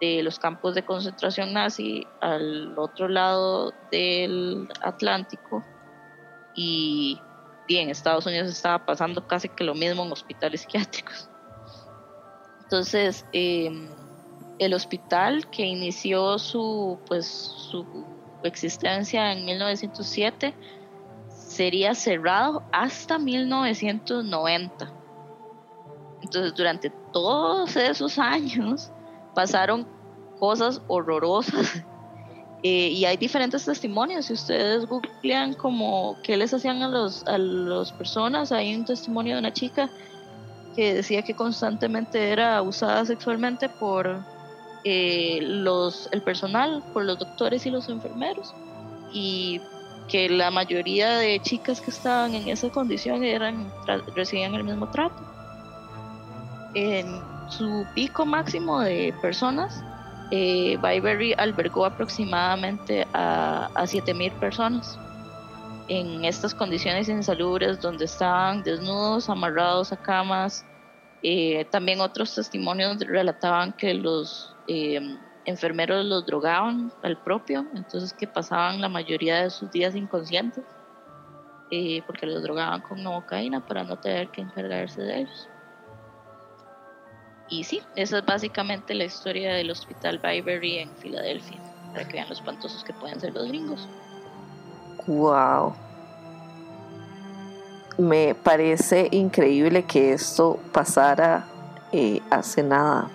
de 0.00 0.22
los 0.22 0.38
campos 0.38 0.74
de 0.74 0.84
concentración 0.84 1.52
nazi 1.52 2.06
al 2.20 2.78
otro 2.78 3.08
lado 3.08 3.72
del 3.90 4.68
Atlántico 4.82 5.64
y 6.54 7.20
bien, 7.66 7.90
Estados 7.90 8.26
Unidos 8.26 8.48
estaba 8.48 8.84
pasando 8.84 9.26
casi 9.26 9.48
que 9.48 9.64
lo 9.64 9.74
mismo 9.74 10.04
en 10.04 10.12
hospitales 10.12 10.60
psiquiátricos. 10.62 11.28
Entonces, 12.66 13.24
em, 13.32 13.88
el 14.58 14.74
hospital 14.74 15.48
que 15.50 15.64
inició 15.64 16.36
su, 16.36 16.98
pues, 17.06 17.26
su 17.26 17.86
existencia 18.42 19.32
en 19.32 19.44
1907 19.44 20.52
sería 21.28 21.94
cerrado 21.94 22.64
hasta 22.72 23.18
1990. 23.18 24.92
Entonces, 26.22 26.54
durante 26.54 26.90
todos 27.12 27.76
esos 27.76 28.18
años 28.18 28.90
pasaron 29.32 29.86
cosas 30.40 30.82
horrorosas 30.88 31.84
eh, 32.64 32.88
y 32.88 33.04
hay 33.04 33.16
diferentes 33.16 33.64
testimonios. 33.64 34.26
Si 34.26 34.32
ustedes 34.32 34.86
googlean 34.86 35.54
como 35.54 36.16
qué 36.24 36.36
les 36.36 36.52
hacían 36.52 36.82
a 36.82 36.88
los 36.88 37.24
a 37.28 37.38
las 37.38 37.92
personas, 37.92 38.50
hay 38.50 38.74
un 38.74 38.84
testimonio 38.84 39.34
de 39.34 39.40
una 39.40 39.52
chica 39.52 39.88
que 40.76 40.94
decía 40.94 41.22
que 41.22 41.34
constantemente 41.34 42.30
era 42.30 42.58
abusada 42.58 43.04
sexualmente 43.06 43.68
por 43.68 44.20
eh, 44.84 45.40
los, 45.42 46.08
el 46.12 46.22
personal, 46.22 46.84
por 46.92 47.04
los 47.04 47.18
doctores 47.18 47.64
y 47.64 47.70
los 47.70 47.88
enfermeros, 47.88 48.54
y 49.10 49.60
que 50.08 50.28
la 50.28 50.50
mayoría 50.50 51.16
de 51.16 51.40
chicas 51.40 51.80
que 51.80 51.90
estaban 51.90 52.34
en 52.34 52.48
esa 52.48 52.68
condición 52.68 53.24
eran 53.24 53.72
recibían 54.14 54.54
el 54.54 54.64
mismo 54.64 54.88
trato. 54.90 55.16
En 56.74 57.20
su 57.48 57.86
pico 57.94 58.26
máximo 58.26 58.80
de 58.80 59.14
personas, 59.22 59.82
eh, 60.30 60.76
Byberry 60.82 61.34
albergó 61.38 61.86
aproximadamente 61.86 63.06
a, 63.14 63.70
a 63.74 63.84
7.000 63.84 64.32
personas 64.32 64.98
en 65.88 66.24
estas 66.24 66.54
condiciones 66.54 67.08
insalubres 67.08 67.80
donde 67.80 68.06
estaban 68.06 68.62
desnudos, 68.62 69.28
amarrados 69.28 69.92
a 69.92 69.96
camas. 69.96 70.64
Eh, 71.22 71.64
también 71.70 72.00
otros 72.00 72.34
testimonios 72.34 72.98
relataban 73.00 73.72
que 73.72 73.94
los 73.94 74.54
eh, 74.68 75.00
enfermeros 75.44 76.04
los 76.04 76.26
drogaban 76.26 76.92
al 77.02 77.16
propio, 77.22 77.66
entonces 77.74 78.12
que 78.12 78.26
pasaban 78.26 78.80
la 78.80 78.88
mayoría 78.88 79.42
de 79.42 79.50
sus 79.50 79.70
días 79.70 79.94
inconscientes. 79.94 80.64
eh, 81.70 82.02
porque 82.06 82.26
los 82.26 82.42
drogaban 82.42 82.80
con 82.82 83.02
novocaína 83.02 83.66
para 83.66 83.84
no 83.84 83.98
tener 83.98 84.30
que 84.30 84.40
encargarse 84.40 85.02
de 85.02 85.20
ellos. 85.22 85.48
Y 87.48 87.64
sí, 87.64 87.82
esa 87.96 88.18
es 88.18 88.24
básicamente 88.24 88.94
la 88.94 89.04
historia 89.04 89.54
del 89.54 89.70
Hospital 89.70 90.18
Byberry 90.18 90.78
en 90.78 90.96
Filadelfia, 90.96 91.60
para 91.92 92.06
que 92.06 92.14
vean 92.14 92.28
los 92.28 92.38
espantosos 92.38 92.84
que 92.84 92.92
pueden 92.92 93.20
ser 93.20 93.34
los 93.34 93.48
gringos. 93.48 93.88
Wow. 95.06 95.74
Me 97.98 98.34
parece 98.34 99.08
increíble 99.10 99.84
que 99.84 100.12
esto 100.12 100.58
pasara 100.72 101.46
eh, 101.92 102.20
hace 102.30 102.62
nada. 102.62 103.10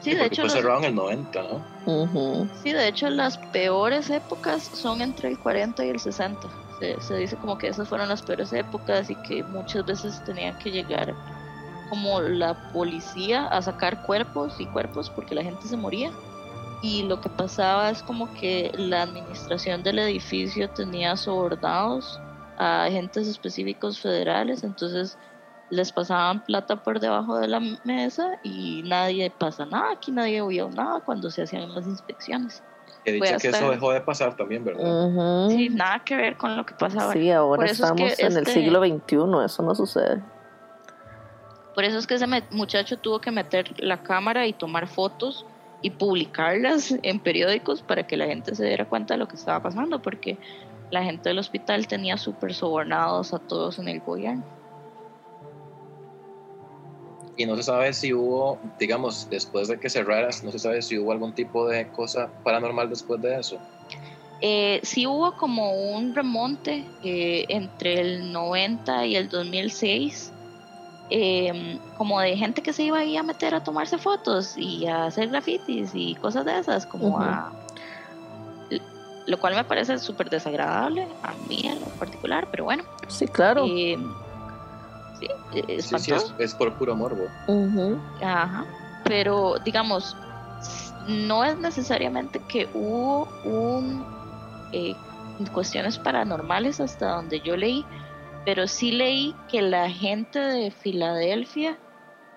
Sí, 0.00 0.14
de 0.14 0.26
hecho, 0.26 0.42
fue 0.42 0.44
los- 0.44 0.52
cerrado 0.52 0.78
en 0.80 0.84
el 0.84 0.94
90, 0.94 1.42
¿no? 1.42 1.74
Sí, 2.62 2.72
de 2.72 2.88
hecho 2.88 3.10
las 3.10 3.36
peores 3.36 4.08
épocas 4.10 4.62
son 4.62 5.00
entre 5.02 5.28
el 5.28 5.38
40 5.38 5.84
y 5.84 5.90
el 5.90 5.98
60. 6.00 6.48
Se, 6.78 7.00
se 7.00 7.16
dice 7.16 7.36
como 7.36 7.58
que 7.58 7.68
esas 7.68 7.88
fueron 7.88 8.08
las 8.08 8.22
peores 8.22 8.52
épocas 8.52 9.10
y 9.10 9.16
que 9.16 9.42
muchas 9.44 9.84
veces 9.84 10.22
tenían 10.24 10.58
que 10.58 10.70
llegar 10.70 11.14
como 11.90 12.20
la 12.20 12.54
policía 12.72 13.46
a 13.46 13.60
sacar 13.60 14.02
cuerpos 14.02 14.54
y 14.60 14.66
cuerpos 14.66 15.10
porque 15.10 15.34
la 15.34 15.42
gente 15.42 15.66
se 15.68 15.76
moría. 15.76 16.10
Y 16.84 17.02
lo 17.04 17.18
que 17.18 17.30
pasaba 17.30 17.88
es 17.88 18.02
como 18.02 18.30
que 18.34 18.70
la 18.76 19.00
administración 19.04 19.82
del 19.82 20.00
edificio 20.00 20.68
tenía 20.68 21.16
sobornados 21.16 22.20
a 22.58 22.84
agentes 22.84 23.26
específicos 23.26 23.98
federales, 23.98 24.62
entonces 24.64 25.16
les 25.70 25.90
pasaban 25.92 26.44
plata 26.44 26.76
por 26.82 27.00
debajo 27.00 27.38
de 27.38 27.48
la 27.48 27.58
mesa 27.84 28.38
y 28.42 28.82
nadie 28.84 29.30
pasa 29.30 29.64
nada, 29.64 29.92
aquí 29.92 30.12
nadie 30.12 30.46
vio 30.46 30.68
nada 30.68 31.00
cuando 31.00 31.30
se 31.30 31.44
hacían 31.44 31.74
las 31.74 31.86
inspecciones. 31.86 32.62
He 33.06 33.12
dicho 33.12 33.24
que 33.40 33.48
hasta- 33.48 33.48
eso 33.60 33.70
dejó 33.70 33.90
de 33.90 34.02
pasar 34.02 34.36
también, 34.36 34.62
¿verdad? 34.62 35.48
Sí, 35.48 35.70
nada 35.70 36.02
que 36.04 36.16
ver 36.16 36.36
con 36.36 36.54
lo 36.54 36.66
que 36.66 36.74
pasaba. 36.74 37.14
Sí, 37.14 37.30
ahora 37.30 37.60
Por 37.60 37.64
eso 37.64 37.72
es 37.84 37.90
estamos 37.90 38.14
que 38.14 38.22
en 38.26 38.32
el 38.32 38.38
este- 38.46 38.52
siglo 38.52 38.80
XXI, 38.80 39.42
eso 39.46 39.62
no 39.62 39.74
sucede. 39.74 40.22
Por 41.74 41.84
eso 41.84 41.96
es 41.96 42.06
que 42.06 42.16
ese 42.16 42.26
muchacho 42.50 42.98
tuvo 42.98 43.20
que 43.20 43.30
meter 43.30 43.72
la 43.82 44.02
cámara 44.02 44.46
y 44.46 44.52
tomar 44.52 44.86
fotos 44.86 45.46
y 45.84 45.90
publicarlas 45.90 46.94
en 47.02 47.20
periódicos 47.20 47.82
para 47.82 48.06
que 48.06 48.16
la 48.16 48.24
gente 48.24 48.54
se 48.54 48.64
diera 48.64 48.88
cuenta 48.88 49.12
de 49.14 49.18
lo 49.18 49.28
que 49.28 49.36
estaba 49.36 49.62
pasando, 49.62 50.00
porque 50.00 50.38
la 50.90 51.04
gente 51.04 51.28
del 51.28 51.38
hospital 51.38 51.86
tenía 51.86 52.16
súper 52.16 52.54
sobornados 52.54 53.34
a 53.34 53.38
todos 53.38 53.78
en 53.78 53.88
el 53.88 54.00
gobierno. 54.00 54.42
Y 57.36 57.44
no 57.44 57.54
se 57.56 57.64
sabe 57.64 57.92
si 57.92 58.14
hubo, 58.14 58.58
digamos, 58.78 59.28
después 59.28 59.68
de 59.68 59.78
que 59.78 59.90
cerraras, 59.90 60.42
no 60.42 60.52
se 60.52 60.58
sabe 60.58 60.80
si 60.80 60.98
hubo 60.98 61.12
algún 61.12 61.34
tipo 61.34 61.68
de 61.68 61.86
cosa 61.88 62.30
paranormal 62.42 62.88
después 62.88 63.20
de 63.20 63.38
eso. 63.38 63.58
Eh, 64.40 64.80
sí 64.84 65.06
hubo 65.06 65.36
como 65.36 65.70
un 65.94 66.14
remonte 66.14 66.86
eh, 67.02 67.44
entre 67.50 68.00
el 68.00 68.32
90 68.32 69.04
y 69.04 69.16
el 69.16 69.28
2006, 69.28 70.32
eh, 71.10 71.78
como 71.96 72.20
de 72.20 72.36
gente 72.36 72.62
que 72.62 72.72
se 72.72 72.84
iba 72.84 72.98
ahí 72.98 73.16
a 73.16 73.22
meter 73.22 73.54
a 73.54 73.62
tomarse 73.62 73.98
fotos 73.98 74.56
y 74.56 74.86
a 74.86 75.06
hacer 75.06 75.28
grafitis 75.28 75.90
y 75.94 76.14
cosas 76.16 76.44
de 76.44 76.58
esas, 76.58 76.86
como 76.86 77.18
a... 77.20 77.52
Lo 79.26 79.38
cual 79.38 79.54
me 79.54 79.64
parece 79.64 79.98
súper 79.98 80.28
desagradable 80.28 81.08
a 81.22 81.32
mí 81.48 81.62
en 81.64 81.80
lo 81.80 81.86
particular, 81.86 82.46
pero 82.50 82.64
bueno. 82.64 82.84
Sí, 83.08 83.26
claro. 83.26 83.64
eh, 83.66 83.96
sí, 85.18 85.26
Sí, 85.50 85.62
sí, 85.66 85.72
espantoso. 85.72 86.34
es, 86.38 86.50
es 86.50 86.54
por 86.54 86.74
puro 86.74 86.94
morbo. 86.94 87.24
Ajá. 88.20 88.66
Pero, 89.04 89.54
digamos, 89.64 90.14
no 91.08 91.44
es 91.44 91.58
necesariamente 91.58 92.38
que 92.48 92.68
hubo 92.74 93.28
un 93.44 94.04
eh, 94.72 94.94
cuestiones 95.52 95.98
paranormales 95.98 96.80
hasta 96.80 97.14
donde 97.16 97.40
yo 97.40 97.56
leí, 97.56 97.84
pero 98.44 98.66
sí 98.68 98.92
leí 98.92 99.34
que 99.50 99.62
la 99.62 99.88
gente 99.90 100.38
de 100.38 100.70
Filadelfia 100.70 101.76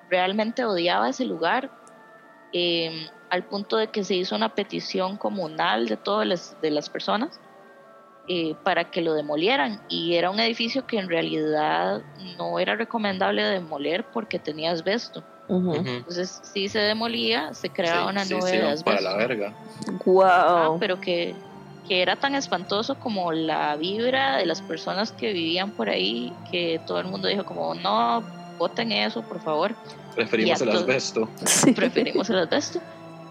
realmente 0.09 0.63
odiaba 0.65 1.09
ese 1.09 1.25
lugar 1.25 1.69
eh, 2.53 3.09
al 3.29 3.43
punto 3.43 3.77
de 3.77 3.87
que 3.87 4.03
se 4.03 4.15
hizo 4.15 4.35
una 4.35 4.49
petición 4.49 5.17
comunal 5.17 5.87
de 5.87 5.97
todas 5.97 6.25
las, 6.25 6.61
de 6.61 6.71
las 6.71 6.89
personas 6.89 7.39
eh, 8.27 8.55
para 8.63 8.85
que 8.89 9.01
lo 9.01 9.13
demolieran 9.13 9.81
y 9.89 10.15
era 10.15 10.31
un 10.31 10.39
edificio 10.39 10.85
que 10.85 10.97
en 10.97 11.09
realidad 11.09 12.01
no 12.37 12.59
era 12.59 12.75
recomendable 12.75 13.43
demoler 13.43 14.05
porque 14.13 14.39
tenía 14.39 14.71
asbesto. 14.71 15.23
Entonces, 15.49 16.41
si 16.43 16.67
se 16.67 16.79
demolía, 16.79 17.53
se 17.53 17.69
creaba 17.69 18.03
Sí, 18.05 18.09
una 18.09 18.25
sí, 18.25 18.33
nube 18.33 18.49
sí, 18.51 18.57
de 18.57 18.83
para 18.83 19.01
la 19.01 19.15
verga. 19.15 19.53
Ah, 20.23 20.67
Wow. 20.69 20.79
pero 20.79 20.99
que, 20.99 21.35
que 21.87 22.01
era 22.01 22.15
tan 22.15 22.35
espantoso 22.35 22.95
como 22.95 23.31
la 23.31 23.75
vibra 23.75 24.37
de 24.37 24.45
las 24.45 24.61
personas 24.61 25.11
que 25.11 25.33
vivían 25.33 25.71
por 25.71 25.89
ahí, 25.89 26.33
que 26.51 26.81
todo 26.85 26.99
el 26.99 27.07
mundo 27.07 27.27
dijo 27.27 27.45
como, 27.45 27.73
no, 27.75 28.23
voten 28.57 28.91
eso, 28.91 29.21
por 29.21 29.39
favor, 29.41 29.75
Preferimos 30.17 30.59
el 30.61 30.69
asbesto. 30.69 31.29
Sí. 31.45 31.73
preferimos 31.73 32.27
el 32.31 32.39
asbesto. 32.39 32.79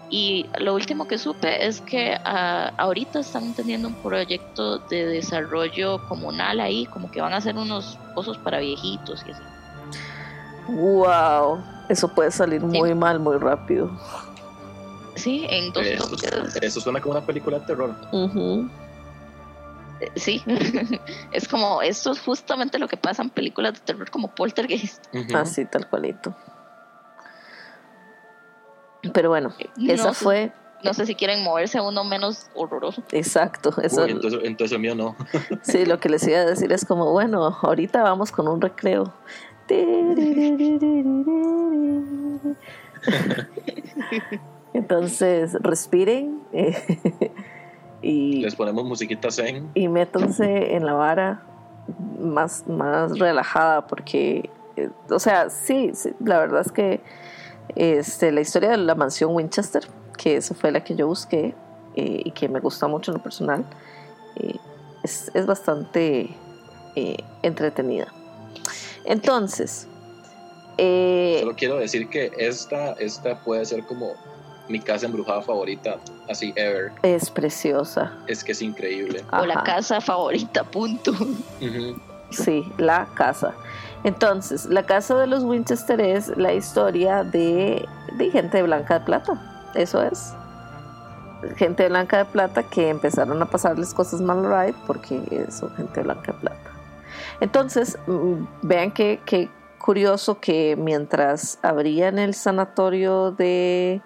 Y 0.09 0.45
lo 0.59 0.73
último 0.73 1.05
que 1.05 1.17
supe 1.17 1.67
es 1.67 1.81
que 1.81 2.17
ah, 2.23 2.71
ahorita 2.77 3.19
están 3.19 3.53
teniendo 3.53 3.89
un 3.89 3.95
proyecto 3.95 4.77
de 4.79 5.05
desarrollo 5.05 6.07
comunal 6.07 6.61
ahí, 6.61 6.85
como 6.85 7.11
que 7.11 7.19
van 7.19 7.33
a 7.33 7.37
hacer 7.37 7.57
unos 7.57 7.99
pozos 8.15 8.37
para 8.37 8.59
viejitos 8.59 9.25
y 9.27 9.31
así. 9.31 9.43
Wow. 10.69 11.61
Eso 11.89 12.07
puede 12.07 12.31
salir 12.31 12.61
muy 12.61 12.95
mal 12.95 13.19
muy 13.19 13.37
rápido. 13.37 13.91
Sí, 15.17 15.45
en 15.49 15.73
dos 15.73 15.85
Eso, 15.85 16.09
eso 16.61 16.81
suena 16.81 17.01
como 17.01 17.15
una 17.15 17.25
película 17.25 17.59
de 17.59 17.65
terror. 17.65 17.95
Eh, 19.99 20.11
Sí, 20.15 20.43
es 21.31 21.47
como, 21.47 21.81
esto 21.81 22.11
es 22.11 22.19
justamente 22.19 22.79
lo 22.79 22.87
que 22.87 22.97
pasa 22.97 23.23
en 23.23 23.29
películas 23.29 23.73
de 23.73 23.79
terror 23.79 24.09
como 24.11 24.29
Poltergeist. 24.29 25.03
Ujú. 25.13 25.35
Así, 25.35 25.65
tal 25.65 25.87
cualito. 25.87 26.33
Pero 29.13 29.29
bueno, 29.29 29.53
No 29.75 29.93
esa 29.93 30.13
fue. 30.13 30.51
No 30.83 30.93
sé 30.93 31.07
si 31.07 31.15
quieren 31.15 31.43
moverse 31.43 31.79
a 31.79 31.81
uno 31.81 32.03
menos 32.03 32.45
horroroso. 32.53 33.03
Exacto. 33.11 33.73
Eso, 33.81 34.03
Uy, 34.03 34.11
entonces, 34.11 34.41
entonces 34.43 34.75
el 34.75 34.81
mío 34.81 34.93
no. 34.93 35.15
Sí, 35.63 35.85
lo 35.85 35.99
que 35.99 36.09
les 36.09 36.27
iba 36.27 36.37
a 36.37 36.45
decir 36.45 36.71
es 36.71 36.85
como, 36.85 37.11
bueno, 37.11 37.57
ahorita 37.61 38.03
vamos 38.03 38.31
con 38.31 38.47
un 38.47 38.61
recreo. 38.61 39.11
Entonces, 44.77 45.53
respiren 45.61 46.39
eh, 46.53 46.77
y, 48.03 48.41
Les 48.41 48.55
ponemos 48.55 48.85
musiquita 48.85 49.31
zen. 49.31 49.71
y 49.73 49.87
métanse 49.87 50.75
en 50.75 50.85
la 50.85 50.93
vara 50.93 51.41
más, 52.19 52.67
más 52.67 53.17
relajada 53.17 53.87
porque, 53.87 54.51
eh, 54.75 54.89
o 55.09 55.17
sea, 55.17 55.49
sí, 55.49 55.89
sí, 55.95 56.13
la 56.23 56.37
verdad 56.37 56.61
es 56.61 56.71
que 56.71 57.01
este, 57.75 58.31
la 58.31 58.41
historia 58.41 58.69
de 58.69 58.77
la 58.77 58.93
mansión 58.93 59.33
Winchester, 59.33 59.87
que 60.15 60.35
esa 60.35 60.53
fue 60.53 60.71
la 60.71 60.83
que 60.83 60.95
yo 60.95 61.07
busqué 61.07 61.55
eh, 61.95 62.21
y 62.23 62.29
que 62.29 62.47
me 62.47 62.59
gusta 62.59 62.87
mucho 62.87 63.09
en 63.09 63.17
lo 63.17 63.23
personal, 63.23 63.65
es, 65.01 65.31
es 65.33 65.45
bastante 65.47 66.29
entretenida. 67.41 68.13
Entonces, 69.05 69.87
Solo 70.77 71.55
quiero 71.55 71.77
decir 71.77 72.07
que 72.07 72.31
esta, 72.37 72.91
esta 72.93 73.43
puede 73.43 73.65
ser 73.65 73.83
como 73.85 74.13
mi 74.69 74.79
casa 74.79 75.05
embrujada 75.05 75.41
favorita, 75.41 75.97
así 76.29 76.53
ever. 76.55 76.91
es 77.03 77.29
preciosa. 77.29 78.13
Es 78.27 78.43
que 78.43 78.51
es 78.51 78.61
increíble. 78.61 79.23
O 79.31 79.45
la 79.45 79.63
casa 79.63 80.01
favorita, 80.01 80.63
punto. 80.63 81.13
Sí, 82.29 82.69
la 82.77 83.07
casa. 83.15 83.53
Entonces, 84.03 84.65
la 84.65 84.83
casa 84.83 85.15
de 85.15 85.27
los 85.27 85.43
Winchester 85.43 85.99
es 86.01 86.35
la 86.37 86.53
historia 86.53 87.23
de, 87.23 87.87
de 88.17 88.31
gente 88.31 88.61
blanca 88.61 88.99
de 88.99 89.05
plata. 89.05 89.69
Eso 89.75 90.01
es. 90.03 90.33
Gente 91.55 91.87
blanca 91.87 92.17
de 92.17 92.25
plata 92.25 92.63
que 92.63 92.89
empezaron 92.89 93.41
a 93.41 93.45
pasarles 93.45 93.93
cosas 93.93 94.21
mal 94.21 94.43
right 94.43 94.75
porque 94.85 95.45
son 95.49 95.73
gente 95.75 96.01
blanca 96.01 96.33
de 96.33 96.39
plata. 96.39 96.71
Entonces, 97.39 97.97
mm, 98.07 98.45
vean 98.63 98.91
que, 98.91 99.21
que 99.25 99.49
curioso 99.77 100.39
que 100.39 100.75
mientras 100.77 101.59
abrían 101.61 102.19
el 102.19 102.33
sanatorio 102.33 103.31
de 103.31 104.01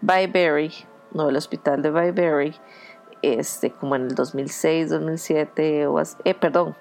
Byberry, 0.00 0.72
no 1.12 1.28
el 1.28 1.36
hospital 1.36 1.82
de 1.82 1.90
Byberry, 1.90 2.56
este, 3.22 3.70
como 3.72 3.96
en 3.96 4.02
el 4.06 4.14
2006, 4.14 4.90
2007, 4.90 5.86
o 5.86 6.00
eh, 6.00 6.34
perdón, 6.34 6.74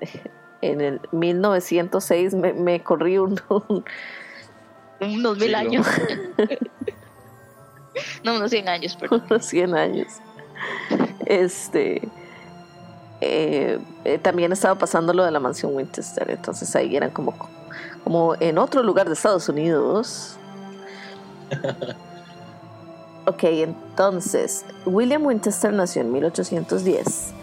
en 0.60 0.80
el 0.80 1.00
1906 1.12 2.34
me, 2.34 2.52
me 2.52 2.82
corrí 2.82 3.18
un, 3.18 3.40
un- 3.48 3.84
Unos 5.00 5.38
mil 5.38 5.54
años. 5.54 5.86
no, 8.24 8.36
unos 8.36 8.50
100 8.50 8.68
años, 8.68 8.96
perdón. 8.96 9.22
unos 9.30 9.44
100 9.46 9.74
años. 9.74 10.08
Este, 11.26 12.08
eh, 13.20 13.78
eh, 14.04 14.18
también 14.18 14.52
estaba 14.52 14.74
pasando 14.76 15.12
lo 15.12 15.24
de 15.24 15.30
la 15.30 15.40
mansión 15.40 15.74
Winchester, 15.74 16.30
entonces 16.30 16.74
ahí 16.76 16.96
eran 16.96 17.10
como, 17.10 17.34
como 18.04 18.34
en 18.40 18.58
otro 18.58 18.82
lugar 18.82 19.06
de 19.06 19.14
Estados 19.14 19.48
Unidos. 19.48 20.36
Ok, 23.28 23.44
entonces, 23.44 24.64
William 24.86 25.26
Winchester 25.26 25.70
nació 25.70 26.00
en 26.00 26.12
1810 26.12 27.34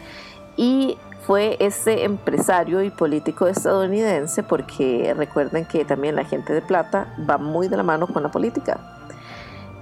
y 0.57 0.97
fue 1.27 1.57
ese 1.59 2.05
empresario 2.05 2.81
y 2.81 2.89
político 2.89 3.45
estadounidense, 3.45 4.41
porque 4.41 5.13
recuerden 5.15 5.65
que 5.65 5.85
también 5.85 6.15
la 6.15 6.25
gente 6.25 6.53
de 6.53 6.63
plata 6.63 7.15
va 7.29 7.37
muy 7.37 7.67
de 7.67 7.77
la 7.77 7.83
mano 7.83 8.07
con 8.07 8.23
la 8.23 8.31
política. 8.31 8.79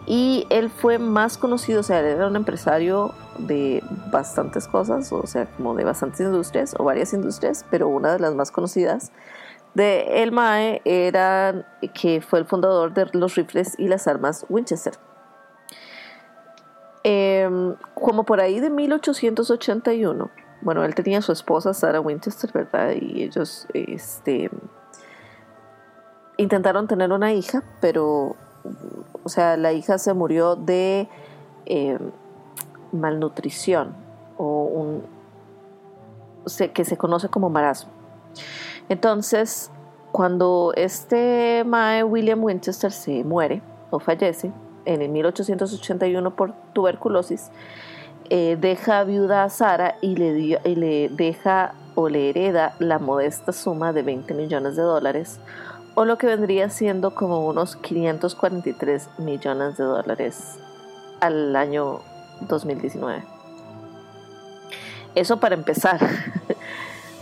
Y 0.06 0.46
él 0.50 0.70
fue 0.70 1.00
más 1.00 1.38
conocido, 1.38 1.80
o 1.80 1.84
sea, 1.84 2.02
él 2.02 2.08
era 2.08 2.28
un 2.28 2.36
empresario 2.36 3.14
de 3.38 3.82
bastantes 4.12 4.68
cosas, 4.68 5.10
o 5.14 5.26
sea, 5.26 5.46
como 5.56 5.74
de 5.74 5.86
bastantes 5.86 6.20
industrias 6.20 6.76
o 6.78 6.84
varias 6.84 7.14
industrias, 7.14 7.66
pero 7.72 7.88
una 7.88 8.12
de 8.12 8.20
las 8.20 8.36
más 8.36 8.52
conocidas 8.52 9.14
de 9.74 10.22
el 10.22 10.34
MAE 10.34 10.82
era 10.84 11.66
que 11.94 12.20
fue 12.20 12.40
el 12.40 12.46
fundador 12.46 12.94
de 12.94 13.08
los 13.14 13.36
rifles 13.36 13.76
y 13.78 13.88
las 13.88 14.06
armas 14.10 14.46
Winchester. 14.50 14.96
Em, 17.04 17.76
como 17.96 18.24
por 18.24 18.40
ahí 18.40 18.62
de 18.62 18.70
1881, 18.70 20.32
bueno, 20.62 20.86
él 20.86 20.96
tenía 20.96 21.22
su 21.22 21.34
esposa 21.34 21.74
Sarah 21.74 22.00
Winchester, 22.00 22.52
¿verdad? 22.54 22.94
Y 23.00 23.24
ellos 23.24 23.68
este, 23.74 24.50
intentaron 26.38 26.88
tener 26.88 27.12
una 27.12 27.34
hija, 27.34 27.64
pero, 27.82 28.38
o 29.24 29.30
sea, 29.30 29.58
la 29.58 29.74
hija 29.74 29.98
se 29.98 30.14
murió 30.14 30.56
de 30.56 31.10
em, 31.66 32.12
malnutrición 32.94 33.96
o 34.38 34.64
un, 34.64 35.04
que 36.74 36.86
se 36.86 36.96
conoce 36.98 37.28
como 37.28 37.50
marasmo. 37.50 37.92
Entonces, 38.88 39.72
cuando 40.14 40.72
este 40.76 41.64
Mae 41.66 42.04
William 42.04 42.42
Winchester 42.42 42.92
se 42.92 43.24
muere 43.26 43.62
o 43.90 44.00
fallece 44.00 44.54
en 44.86 45.02
el 45.02 45.10
1881 45.10 46.36
por 46.36 46.54
tuberculosis, 46.74 47.50
eh, 48.30 48.58
deja 48.60 49.04
viuda 49.04 49.44
a 49.44 49.50
Sara 49.50 49.96
y 50.02 50.16
le, 50.16 50.60
y 50.64 50.76
le 50.76 51.10
deja 51.10 51.74
o 51.96 52.10
le 52.10 52.30
hereda 52.30 52.76
la 52.80 53.00
modesta 53.00 53.52
suma 53.52 53.94
de 53.94 54.02
20 54.02 54.34
millones 54.34 54.76
de 54.76 54.82
dólares, 54.82 55.40
o 55.96 56.06
lo 56.06 56.18
que 56.18 56.28
vendría 56.28 56.70
siendo 56.70 57.14
como 57.14 57.46
unos 57.46 57.76
543 57.76 59.10
millones 59.20 59.78
de 59.78 59.84
dólares 59.84 60.58
al 61.20 61.56
año 61.56 62.00
2019. 62.42 63.24
Eso 65.16 65.40
para 65.40 65.54
empezar. 65.54 66.00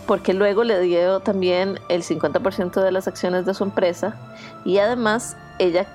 porque 0.06 0.34
luego 0.34 0.64
le 0.64 0.80
dio 0.80 1.20
también 1.20 1.78
el 1.88 2.02
50% 2.02 2.82
de 2.82 2.92
las 2.92 3.08
acciones 3.08 3.46
de 3.46 3.54
su 3.54 3.64
empresa 3.64 4.16
y 4.64 4.78
además 4.78 5.36
ella 5.58 5.86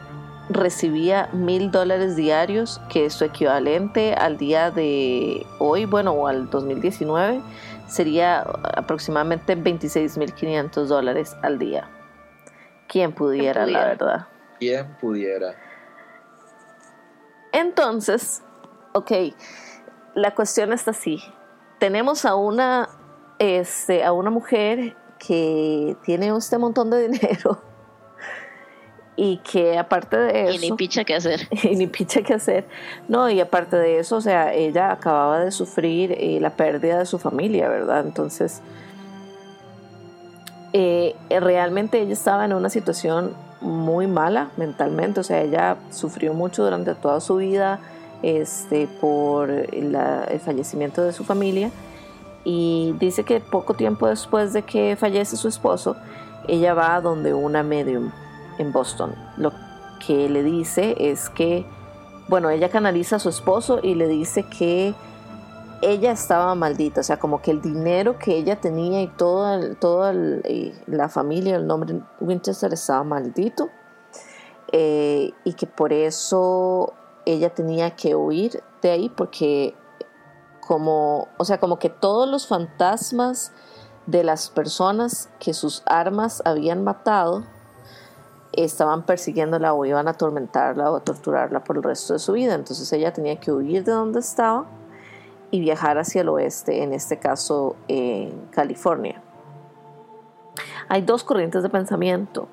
recibía 0.50 1.30
mil 1.34 1.72
dólares 1.72 2.16
diarios, 2.16 2.82
que 2.90 3.06
es 3.06 3.14
su 3.14 3.26
equivalente 3.26 4.14
al 4.14 4.38
día 4.38 4.72
de 4.72 5.46
hoy, 5.60 5.86
bueno, 5.86 6.12
o 6.12 6.28
al 6.28 6.50
2019, 6.50 7.42
sería 7.88 8.42
aproximadamente 8.76 9.58
26.500 9.58 10.86
dólares 10.86 11.36
al 11.42 11.60
día. 11.60 11.90
¿Quién 12.88 13.14
pudiera, 13.14 13.64
pudiera, 13.64 13.80
la 13.82 13.88
verdad? 13.88 14.28
¿Quién 14.60 14.88
pudiera? 15.00 15.56
Entonces, 17.52 18.44
ok, 18.94 19.12
la 20.16 20.34
cuestión 20.36 20.74
está 20.74 20.92
así. 20.92 21.22
Tenemos 21.80 22.26
a 22.26 22.36
una 22.36 22.90
este, 23.40 24.04
a 24.04 24.14
una 24.14 24.30
mujer 24.30 24.96
que 25.20 25.96
tiene 26.04 26.36
este 26.36 26.58
montón 26.58 26.90
de 26.90 27.08
dinero 27.10 27.62
y 29.18 29.38
que 29.38 29.78
aparte 29.78 30.16
de 30.16 30.50
eso... 30.50 30.54
Y 30.66 30.70
ni 30.70 30.78
picha 30.78 31.04
que 31.04 31.16
hacer. 31.16 31.50
Y 31.64 31.76
ni 31.76 31.88
picha 31.88 32.22
que 32.22 32.36
hacer. 32.36 32.66
No, 33.10 33.30
y 33.30 33.42
aparte 33.42 33.76
de 33.76 34.00
eso, 34.00 34.16
o 34.16 34.22
sea, 34.22 34.54
ella 34.54 34.92
acababa 34.92 35.40
de 35.40 35.52
sufrir 35.52 36.14
eh, 36.14 36.40
la 36.40 36.52
pérdida 36.52 37.00
de 37.00 37.06
su 37.06 37.18
familia, 37.18 37.68
¿verdad? 37.68 38.06
Entonces, 38.06 38.62
eh, 40.72 41.16
realmente 41.30 42.00
ella 42.00 42.14
estaba 42.14 42.46
en 42.46 42.54
una 42.54 42.70
situación 42.70 43.34
muy 43.60 44.06
mala 44.06 44.52
mentalmente, 44.56 45.20
o 45.20 45.24
sea, 45.24 45.42
ella 45.42 45.78
sufrió 45.90 46.36
mucho 46.36 46.64
durante 46.64 46.94
toda 46.94 47.20
su 47.20 47.38
vida 47.38 47.80
este, 48.22 48.88
por 49.02 49.50
el 49.50 49.98
fallecimiento 50.46 51.04
de 51.04 51.12
su 51.12 51.24
familia 51.24 51.72
y 52.44 52.94
dice 53.00 53.24
que 53.24 53.40
poco 53.40 53.74
tiempo 53.74 54.08
después 54.08 54.54
de 54.54 54.62
que 54.62 54.96
fallece 54.96 55.36
su 55.38 55.48
esposo, 55.48 55.96
ella 56.48 56.76
va 56.76 56.96
a 56.96 57.02
donde 57.02 57.34
una 57.34 57.64
medium 57.64 58.12
en 58.58 58.72
Boston. 58.72 59.16
Lo 59.38 59.52
que 60.06 60.30
le 60.30 60.44
dice 60.44 60.96
es 61.00 61.30
que, 61.30 61.66
bueno, 62.28 62.50
ella 62.50 62.70
canaliza 62.70 63.18
a 63.18 63.20
su 63.20 63.30
esposo 63.30 63.80
y 63.82 63.96
le 63.96 64.08
dice 64.08 64.44
que 64.44 64.94
ella 65.82 66.12
estaba 66.12 66.56
maldita, 66.56 67.02
o 67.02 67.04
sea, 67.04 67.20
como 67.20 67.42
que 67.42 67.52
el 67.52 67.62
dinero 67.62 68.18
que 68.18 68.36
ella 68.36 68.60
tenía 68.60 69.02
y 69.02 69.08
toda, 69.08 69.76
toda 69.76 70.14
la 70.14 71.10
familia, 71.10 71.56
el 71.56 71.68
nombre 71.68 72.02
Winchester 72.20 72.74
estaba 72.74 73.04
maldito 73.04 73.70
eh, 74.72 75.34
y 75.44 75.54
que 75.54 75.68
por 75.68 75.94
eso 75.94 76.94
ella 77.26 77.54
tenía 77.54 77.96
que 77.96 78.16
huir 78.16 78.64
de 78.82 78.92
ahí 78.92 79.10
porque 79.10 79.76
como, 80.66 81.28
o 81.38 81.46
sea, 81.46 81.60
como 81.60 81.80
que 81.80 81.90
todos 81.90 82.28
los 82.28 82.48
fantasmas 82.48 83.52
de 84.08 84.24
las 84.24 84.50
personas 84.50 85.30
que 85.40 85.54
sus 85.54 85.84
armas 85.86 86.42
habían 86.44 86.84
matado 86.84 87.44
estaban 88.64 89.06
persiguiéndola 89.06 89.74
o 89.74 89.86
iban 89.86 90.08
a 90.08 90.12
atormentarla 90.12 90.92
o 90.92 90.96
a 90.98 91.00
torturarla 91.00 91.64
por 91.64 91.78
el 91.78 91.84
resto 91.84 92.14
de 92.14 92.20
su 92.20 92.34
vida. 92.34 92.56
Entonces 92.56 92.92
ella 92.92 93.14
tenía 93.14 93.40
que 93.40 93.52
huir 93.52 93.84
de 93.84 93.92
donde 93.92 94.20
estaba 94.20 94.66
y 95.52 95.60
viajar 95.60 95.98
hacia 95.98 96.22
el 96.22 96.30
oeste, 96.30 96.84
en 96.84 96.94
este 96.94 97.20
caso 97.20 97.76
en 97.88 98.48
California. 98.52 99.22
Hay 100.90 101.02
dos 101.02 101.24
corrientes 101.24 101.64
de 101.64 101.70
pensamiento. 101.70 102.48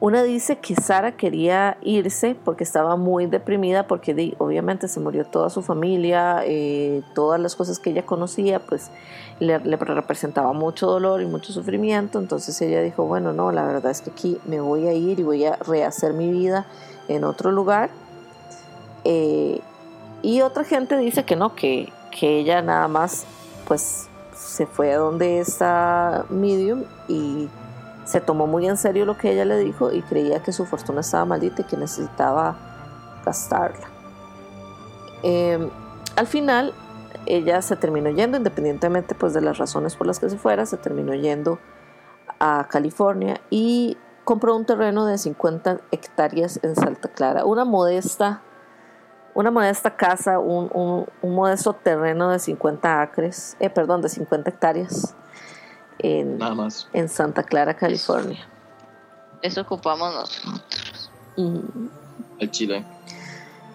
Una 0.00 0.22
dice 0.22 0.58
que 0.58 0.74
Sara 0.74 1.12
quería 1.12 1.78
irse 1.80 2.36
porque 2.44 2.64
estaba 2.64 2.96
muy 2.96 3.26
deprimida 3.26 3.86
porque 3.86 4.34
obviamente 4.38 4.88
se 4.88 5.00
murió 5.00 5.24
toda 5.24 5.50
su 5.50 5.62
familia, 5.62 6.42
eh, 6.44 7.02
todas 7.14 7.40
las 7.40 7.54
cosas 7.54 7.78
que 7.78 7.90
ella 7.90 8.04
conocía 8.04 8.58
pues 8.58 8.90
le, 9.38 9.58
representaba 9.58 10.52
mucho 10.52 10.86
dolor 10.86 11.22
y 11.22 11.26
mucho 11.26 11.52
sufrimiento, 11.52 12.18
entonces 12.18 12.60
ella 12.60 12.82
dijo, 12.82 13.04
bueno, 13.04 13.32
no, 13.32 13.52
la 13.52 13.64
verdad 13.64 13.90
es 13.90 14.00
que 14.00 14.10
aquí 14.10 14.38
me 14.46 14.60
voy 14.60 14.86
a 14.88 14.92
ir 14.92 15.20
y 15.20 15.22
voy 15.22 15.44
a 15.44 15.56
rehacer 15.56 16.12
mi 16.12 16.30
vida 16.30 16.66
en 17.08 17.24
otro 17.24 17.50
lugar. 17.50 17.90
Eh, 19.04 19.60
y 20.22 20.40
otra 20.40 20.64
gente 20.64 20.96
dice 20.96 21.24
que 21.24 21.36
no, 21.36 21.54
que, 21.54 21.92
que 22.10 22.40
ella 22.40 22.62
nada 22.62 22.88
más 22.88 23.26
pues 23.66 24.08
se 24.34 24.66
fue 24.66 24.92
a 24.92 24.98
donde 24.98 25.38
está 25.38 26.24
Medium 26.28 26.84
y 27.08 27.48
se 28.04 28.20
tomó 28.20 28.46
muy 28.46 28.66
en 28.66 28.76
serio 28.76 29.06
lo 29.06 29.16
que 29.16 29.32
ella 29.32 29.44
le 29.44 29.58
dijo 29.58 29.92
y 29.92 30.02
creía 30.02 30.42
que 30.42 30.52
su 30.52 30.66
fortuna 30.66 31.00
estaba 31.00 31.24
maldita 31.24 31.62
y 31.62 31.64
que 31.64 31.76
necesitaba 31.76 32.56
gastarla. 33.24 33.88
Em, 35.22 35.70
al 36.16 36.26
final, 36.26 36.74
ella 37.26 37.62
se 37.62 37.76
terminó 37.76 38.10
yendo, 38.10 38.36
independientemente 38.36 39.14
pues, 39.14 39.32
de 39.32 39.40
las 39.40 39.58
razones 39.58 39.96
por 39.96 40.06
las 40.06 40.20
que 40.20 40.28
se 40.28 40.36
fuera, 40.36 40.66
se 40.66 40.76
terminó 40.76 41.14
yendo 41.14 41.58
a 42.38 42.66
California 42.68 43.40
y 43.48 43.96
compró 44.24 44.54
un 44.56 44.66
terreno 44.66 45.06
de 45.06 45.16
50 45.16 45.80
hectáreas 45.90 46.60
en 46.62 46.74
Santa 46.74 47.08
Clara, 47.08 47.44
una 47.44 47.64
modesta, 47.64 48.42
una 49.34 49.50
modesta 49.50 49.96
casa, 49.96 50.38
un, 50.38 51.06
modesto 51.22 51.72
terreno 51.72 52.30
de 52.30 52.38
50 52.38 53.02
acres, 53.02 53.56
eh, 53.60 53.70
perdón, 53.70 54.02
de 54.02 54.08
50 54.08 54.50
hectáreas 54.50 55.16
en, 55.98 56.38
en 56.92 57.08
Santa 57.08 57.42
Clara, 57.42 57.74
California. 57.74 58.46
Eso 59.42 59.60
ocupamos 59.60 60.14
nosotros. 60.14 61.10
El 62.38 62.50
Chile. 62.50 62.84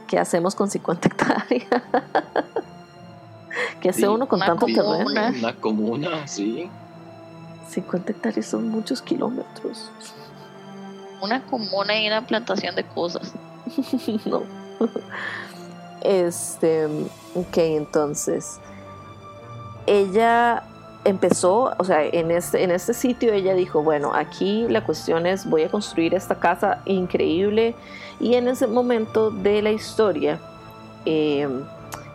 ¿Qué 0.07 0.17
hacemos 0.17 0.55
con 0.55 0.69
50 0.69 1.07
hectáreas? 1.07 1.67
¿Qué 3.81 3.89
hace 3.89 4.07
uno 4.07 4.27
con 4.27 4.39
tanto 4.39 4.65
terreno? 4.65 5.05
Una 5.05 5.55
comuna, 5.55 6.27
sí. 6.27 6.69
50 7.69 8.11
hectáreas 8.11 8.45
son 8.47 8.67
muchos 8.69 9.01
kilómetros. 9.01 9.91
Una 11.21 11.45
comuna 11.45 11.99
y 12.01 12.07
una 12.07 12.25
plantación 12.25 12.75
de 12.75 12.85
cosas. 12.85 13.33
no. 14.25 14.43
Este, 16.01 16.85
ok, 17.35 17.57
entonces. 17.57 18.59
Ella 19.85 20.63
empezó, 21.05 21.73
o 21.77 21.83
sea, 21.83 22.03
en 22.05 22.31
este, 22.31 22.63
en 22.63 22.71
este 22.71 22.93
sitio 22.93 23.33
ella 23.33 23.53
dijo, 23.53 23.81
bueno, 23.81 24.11
aquí 24.13 24.67
la 24.67 24.83
cuestión 24.83 25.25
es, 25.25 25.45
voy 25.49 25.63
a 25.63 25.69
construir 25.69 26.13
esta 26.13 26.39
casa 26.39 26.81
increíble. 26.85 27.75
Y 28.19 28.35
en 28.35 28.47
ese 28.47 28.67
momento 28.67 29.31
de 29.31 29.61
la 29.61 29.71
historia 29.71 30.39
em, 31.05 31.63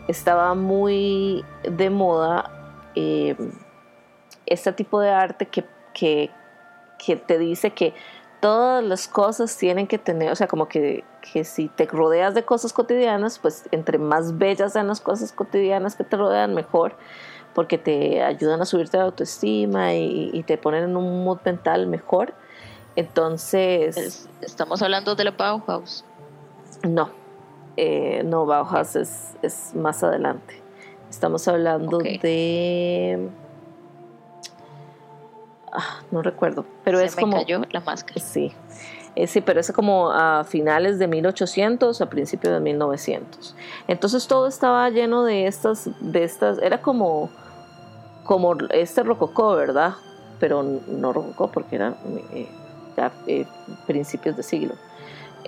estaba 0.06 0.54
muy 0.54 1.44
de 1.62 1.90
moda 1.90 2.50
em, 2.94 3.36
este 4.46 4.72
tipo 4.72 5.00
de 5.00 5.10
arte 5.10 5.46
que, 5.46 5.64
que, 5.94 6.30
que, 6.98 7.16
te 7.16 7.38
dice 7.38 7.70
que 7.70 7.94
todas 8.40 8.84
las 8.84 9.08
cosas 9.08 9.56
tienen 9.56 9.86
que 9.86 9.96
tener, 9.96 10.30
o 10.30 10.36
sea, 10.36 10.46
como 10.46 10.68
que, 10.68 11.02
que 11.32 11.44
si 11.44 11.68
te 11.68 11.86
rodeas 11.86 12.34
de 12.34 12.44
cosas 12.44 12.74
cotidianas, 12.74 13.38
pues 13.38 13.64
entre 13.70 13.96
más 13.96 14.36
bellas 14.36 14.74
sean 14.74 14.88
las 14.88 15.00
cosas 15.00 15.32
cotidianas 15.32 15.96
que 15.96 16.04
te 16.04 16.18
rodean, 16.18 16.54
mejor 16.54 16.94
porque 17.54 17.78
te 17.78 18.22
ayudan 18.22 18.60
a 18.60 18.64
subirte 18.64 18.96
la 18.96 19.04
autoestima 19.04 19.94
y, 19.94 20.42
te 20.46 20.58
ponen 20.58 20.84
en 20.84 20.96
un 20.96 21.24
mood 21.24 21.38
mental 21.44 21.86
mejor. 21.86 22.34
Entonces... 22.96 24.28
estamos 24.40 24.82
hablando 24.82 25.14
de 25.14 25.24
la 25.24 25.30
Bauhaus. 25.30 26.04
No, 26.82 27.10
eh, 27.76 28.22
no, 28.24 28.44
Bauhaus 28.46 28.96
es, 28.96 29.36
es, 29.42 29.74
más 29.74 30.02
adelante. 30.02 30.62
Estamos 31.08 31.46
hablando 31.48 31.98
de... 31.98 33.28
Ah, 35.72 36.02
no 36.10 36.22
recuerdo, 36.22 36.64
pero 36.84 37.00
es 37.00 37.16
como... 37.16 37.36
cayó 37.38 37.62
la 37.70 37.80
máscara. 37.80 38.20
Sí, 38.20 38.52
eh, 39.16 39.28
sí, 39.28 39.40
pero 39.40 39.60
es 39.60 39.70
como 39.72 40.10
a 40.10 40.44
finales 40.44 40.98
de 40.98 41.06
1800, 41.06 42.00
a 42.00 42.06
principios 42.06 42.52
de 42.52 42.60
1900. 42.60 43.54
Entonces 43.86 44.26
todo 44.26 44.48
estaba 44.48 44.90
lleno 44.90 45.24
de 45.24 45.46
estas, 45.46 45.88
de 46.00 46.24
estas, 46.24 46.58
era 46.58 46.82
como, 46.82 47.30
como 48.24 48.56
este 48.70 49.04
rococó, 49.04 49.54
¿verdad? 49.54 49.94
Pero 50.40 50.64
no 50.64 51.12
rococó 51.12 51.48
porque 51.48 51.76
era 51.76 51.94
eh, 52.32 52.48
ya 52.96 53.12
eh, 53.28 53.46
principios 53.86 54.36
de 54.36 54.42
siglo. 54.42 54.74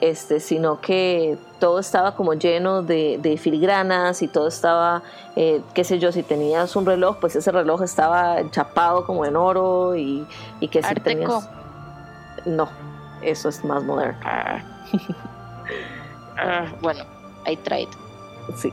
Este, 0.01 0.41
sino 0.41 0.81
que 0.83 1.39
todo 1.59 1.79
estaba 1.79 2.15
como 2.15 2.35
lleno 2.35 2.83
de, 2.83 3.19
de 3.21 3.39
filigranas 3.39 4.21
y 4.21 4.29
todo 4.29 4.47
estaba, 4.47 5.03
qué 5.35 5.85
sé 5.85 5.99
yo, 5.99 6.13
si 6.13 6.23
tenías 6.23 6.77
un 6.77 6.85
reloj, 6.85 7.17
pues 7.19 7.35
ese 7.35 7.51
reloj 7.51 7.81
estaba 7.81 8.37
chapado 8.51 9.07
como 9.07 9.25
en 9.25 9.37
oro 9.37 9.97
y, 9.97 10.27
y 10.61 10.69
que 10.69 10.83
si 10.83 10.95
tenías... 10.97 11.49
No, 12.45 12.69
eso 13.23 13.49
es 13.49 13.65
más 13.65 13.83
moderno. 13.83 14.19
Ah. 14.25 14.63
Ah, 16.39 16.67
bueno, 16.83 17.03
I 17.47 17.57
tried. 17.57 17.89
Sí. 18.57 18.73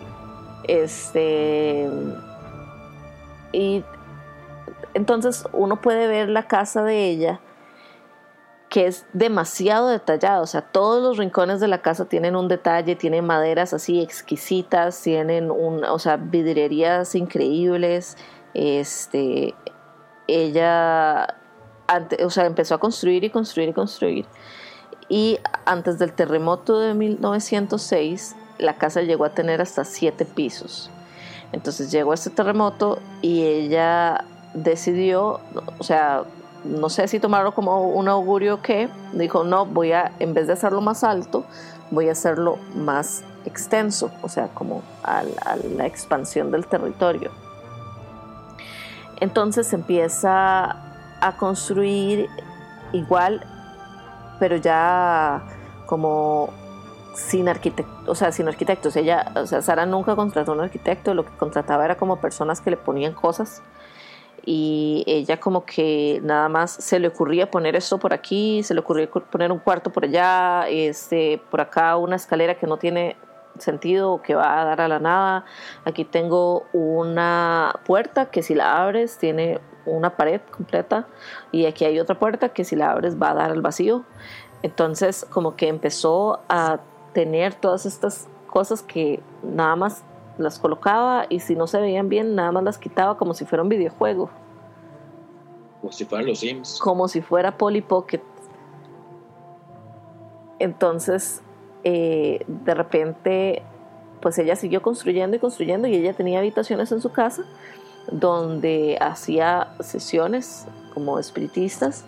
Este. 0.66 1.90
Y 3.54 3.84
entonces 4.94 5.46
uno 5.54 5.80
puede 5.82 6.08
ver 6.08 6.30
la 6.30 6.48
casa 6.48 6.84
de 6.84 7.10
ella 7.10 7.40
que 8.74 8.88
es 8.88 9.06
demasiado 9.14 9.90
detallada, 9.90 10.42
o 10.42 10.48
sea, 10.48 10.62
todos 10.62 11.04
los 11.04 11.20
rincones 11.20 11.60
de 11.60 11.68
la 11.68 11.84
casa 11.84 12.06
tienen 12.06 12.36
un 12.36 12.48
detalle, 12.48 12.96
tienen 12.96 13.24
maderas 13.24 13.72
así 13.72 14.02
exquisitas, 14.02 15.00
tienen 15.00 15.52
un, 15.52 15.86
o 15.86 16.00
sea, 16.00 16.18
vidrierías 16.18 17.14
increíbles. 17.14 18.18
Este, 18.56 19.54
ella 20.26 21.36
o 22.24 22.30
sea, 22.30 22.46
empezó 22.46 22.76
a 22.76 22.80
construir 22.80 23.24
y 23.24 23.30
construir 23.30 23.70
y 23.70 23.74
construir. 23.74 24.26
Y 25.10 25.40
antes 25.66 26.00
del 26.00 26.14
terremoto 26.14 26.80
de 26.80 26.94
1906, 26.94 28.36
la 28.58 28.76
casa 28.76 29.02
llegó 29.02 29.26
a 29.26 29.30
tener 29.30 29.62
hasta 29.62 29.84
siete 29.84 30.26
pisos. 30.26 30.90
Entonces 31.52 31.92
llegó 31.92 32.14
este 32.14 32.30
terremoto 32.30 33.00
y 33.22 33.44
ella 33.44 34.26
decidió, 34.54 35.40
o 35.78 35.84
sea, 35.84 36.24
no 36.64 36.90
sé 36.90 37.08
si 37.08 37.20
tomarlo 37.20 37.54
como 37.54 37.90
un 37.90 38.08
augurio 38.08 38.56
o 38.56 38.62
qué, 38.62 38.90
dijo, 39.14 39.44
no, 39.44 39.66
voy 39.66 39.92
a, 39.92 40.14
en 40.20 40.34
vez 40.34 40.48
de 40.48 40.54
hacerlo 40.54 40.82
más 40.82 41.04
alto, 41.04 41.44
voy 41.92 42.10
a 42.10 42.14
hacerlo 42.14 42.58
más 42.76 43.24
extenso, 43.46 44.12
o 44.22 44.30
sea, 44.30 44.48
como 44.48 44.82
a 45.04 45.24
la 45.24 45.86
expansión 45.86 46.50
del 46.52 46.66
territorio. 46.66 47.32
Entonces 49.20 49.72
empieza 49.74 50.93
a 51.28 51.38
construir 51.38 52.30
igual, 52.92 53.46
pero 54.40 54.58
ya 54.58 55.44
como 55.86 56.50
sin 57.16 57.48
arquitecto, 57.48 58.12
o 58.12 58.16
sea, 58.16 58.32
sin 58.32 58.48
arquitectos. 58.48 58.96
Ella, 58.96 59.32
o 59.36 59.46
sea, 59.46 59.62
Sara 59.62 59.86
nunca 59.86 60.16
contrató 60.16 60.52
un 60.52 60.62
arquitecto, 60.62 61.14
lo 61.14 61.26
que 61.26 61.32
contrataba 61.38 61.86
era 61.86 61.96
como 61.96 62.20
personas 62.20 62.62
que 62.62 62.72
le 62.72 62.78
ponían 62.78 63.14
cosas 63.14 63.62
y 64.46 65.04
ella 65.08 65.40
como 65.40 65.66
que 65.66 66.20
nada 66.24 66.50
más 66.50 66.72
se 66.72 67.00
le 67.00 67.08
ocurría 67.08 67.50
poner 67.50 67.76
esto 67.76 67.98
por 67.98 68.14
aquí, 68.14 68.62
se 68.64 68.74
le 68.74 68.82
ocurría 68.82 69.10
poner 69.10 69.52
un 69.52 69.60
cuarto 69.60 69.92
por 69.92 70.04
allá, 70.04 70.68
este, 70.68 71.42
por 71.50 71.62
acá 71.62 71.96
una 71.98 72.18
escalera 72.18 72.56
que 72.56 72.68
no 72.68 72.78
tiene 72.78 73.16
sentido 73.58 74.22
que 74.22 74.36
va 74.36 74.62
a 74.62 74.66
dar 74.66 74.82
a 74.82 74.88
la 74.88 75.00
nada. 75.00 75.46
Aquí 75.86 76.04
tengo 76.04 76.66
una 76.74 77.74
puerta 77.86 78.32
que 78.32 78.44
si 78.44 78.56
la 78.56 78.82
abres 78.82 79.18
tiene 79.18 79.60
una 79.86 80.16
pared 80.16 80.42
completa 80.52 81.08
y 81.52 81.66
aquí 81.66 81.86
hay 81.86 82.00
otra 82.00 82.18
puerta 82.18 82.50
que 82.50 82.64
si 82.64 82.76
la 82.76 82.92
abres 82.92 83.22
va 83.22 83.32
a 83.32 83.34
dar 83.34 83.52
al 83.52 83.62
vacío. 83.62 84.04
Entonces 84.62 85.26
como 85.30 85.56
que 85.56 85.68
empezó 85.68 86.42
a 86.50 86.80
tener 87.14 87.54
todas 87.54 87.86
estas 87.86 88.28
cosas 88.48 88.82
que 88.82 89.22
nada 89.44 89.76
más 89.76 90.04
las 90.38 90.60
colocaba 90.60 91.26
y 91.30 91.40
si 91.42 91.56
no 91.56 91.68
se 91.68 91.80
veían 91.80 92.10
bien 92.10 92.36
nada 92.36 92.52
más 92.52 92.64
las 92.64 92.78
quitaba 92.78 93.18
como 93.18 93.34
si 93.34 93.46
fuera 93.46 93.64
un 93.64 93.70
videojuego. 93.70 94.30
Como 95.82 95.92
si 95.92 96.06
fueran 96.06 96.28
los 96.28 96.40
Sims. 96.40 96.80
Como 96.80 97.08
si 97.08 97.22
fuera 97.22 97.58
Polly 97.58 97.82
Pocket. 97.82 98.22
Entonces 100.60 101.42
eh, 101.84 102.44
de 102.48 102.74
repente 102.74 103.64
pues 104.22 104.38
ella 104.38 104.56
siguió 104.56 104.82
construyendo 104.82 105.36
y 105.36 105.40
construyendo 105.40 105.88
y 105.90 105.96
ella 105.96 106.14
tenía 106.14 106.40
habitaciones 106.40 106.92
en 106.94 107.02
su 107.02 107.12
casa 107.12 107.44
donde 108.12 108.98
hacía 109.02 109.70
sesiones 109.80 110.66
como 110.94 111.20
espiritistas. 111.20 112.04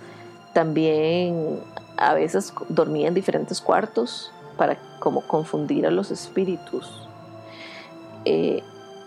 También 0.53 1.59
a 1.97 2.13
veces 2.13 2.53
dormía 2.69 3.07
en 3.07 3.13
diferentes 3.13 3.61
cuartos 3.61 4.31
para 4.57 4.77
como 4.99 5.21
confundir 5.21 5.85
a 5.85 5.91
los 5.91 6.11
espíritus. 6.11 7.07
Eh, 8.25 8.63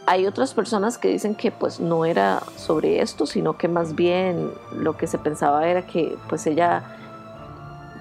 hay 0.07 0.27
otras 0.27 0.55
personas 0.55 0.97
que 0.97 1.09
dicen 1.09 1.35
que 1.35 1.51
pues 1.51 1.81
no 1.81 2.05
era 2.05 2.43
sobre 2.57 3.03
esto, 3.03 3.27
sino 3.27 3.59
que 3.59 3.69
más 3.69 3.95
bien 3.95 4.51
lo 4.75 4.97
que 4.97 5.07
se 5.07 5.19
pensaba 5.19 5.69
era 5.69 5.87
que 5.87 6.17
pues 6.29 6.47
ella 6.47 6.83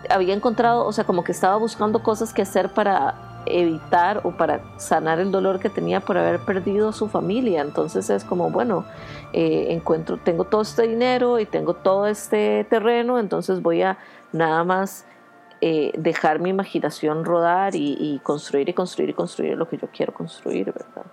había 0.09 0.33
encontrado, 0.33 0.85
o 0.85 0.93
sea, 0.93 1.03
como 1.03 1.23
que 1.23 1.33
estaba 1.33 1.57
buscando 1.57 2.01
cosas 2.03 2.33
que 2.33 2.41
hacer 2.41 2.73
para 2.73 3.15
evitar 3.49 4.21
o 4.23 4.31
para 4.31 4.61
sanar 4.77 5.19
el 5.19 5.31
dolor 5.31 5.59
que 5.59 5.69
tenía 5.69 5.99
por 5.99 6.17
haber 6.17 6.39
perdido 6.39 6.91
su 6.91 7.07
familia. 7.07 7.61
Entonces 7.61 8.09
es 8.09 8.23
como, 8.23 8.49
bueno, 8.49 8.85
eh, 9.33 9.67
encuentro, 9.69 10.17
tengo 10.17 10.45
todo 10.45 10.61
este 10.61 10.87
dinero 10.87 11.39
y 11.39 11.45
tengo 11.45 11.73
todo 11.73 12.07
este 12.07 12.65
terreno, 12.69 13.19
entonces 13.19 13.61
voy 13.61 13.81
a 13.81 13.97
nada 14.31 14.63
más 14.63 15.05
eh, 15.59 15.91
dejar 15.97 16.39
mi 16.39 16.49
imaginación 16.49 17.25
rodar 17.25 17.73
y, 17.75 18.19
construir 18.23 18.69
y 18.69 18.73
construir 18.73 19.09
y 19.09 19.13
construir 19.13 19.57
lo 19.57 19.67
que 19.67 19.77
yo 19.77 19.87
quiero 19.91 20.13
construir, 20.13 20.71
¿verdad? 20.71 21.05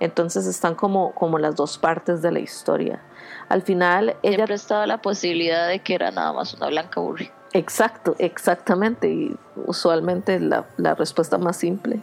Entonces 0.00 0.46
están 0.46 0.74
como, 0.74 1.14
como 1.14 1.38
las 1.38 1.54
dos 1.54 1.78
partes 1.78 2.20
de 2.20 2.32
la 2.32 2.40
historia. 2.40 3.02
Al 3.48 3.62
final 3.62 4.16
ella... 4.22 4.36
Siempre 4.36 4.54
estaba 4.56 4.86
la 4.86 5.00
posibilidad 5.00 5.68
de 5.68 5.78
que 5.80 5.94
era 5.94 6.10
nada 6.10 6.32
más 6.32 6.52
una 6.54 6.66
blanca 6.66 7.00
aburrida. 7.00 7.32
Exacto, 7.56 8.14
exactamente. 8.18 9.08
Y 9.08 9.36
usualmente 9.64 10.38
la, 10.40 10.66
respuesta 10.94 11.38
más 11.38 11.56
simple 11.56 12.00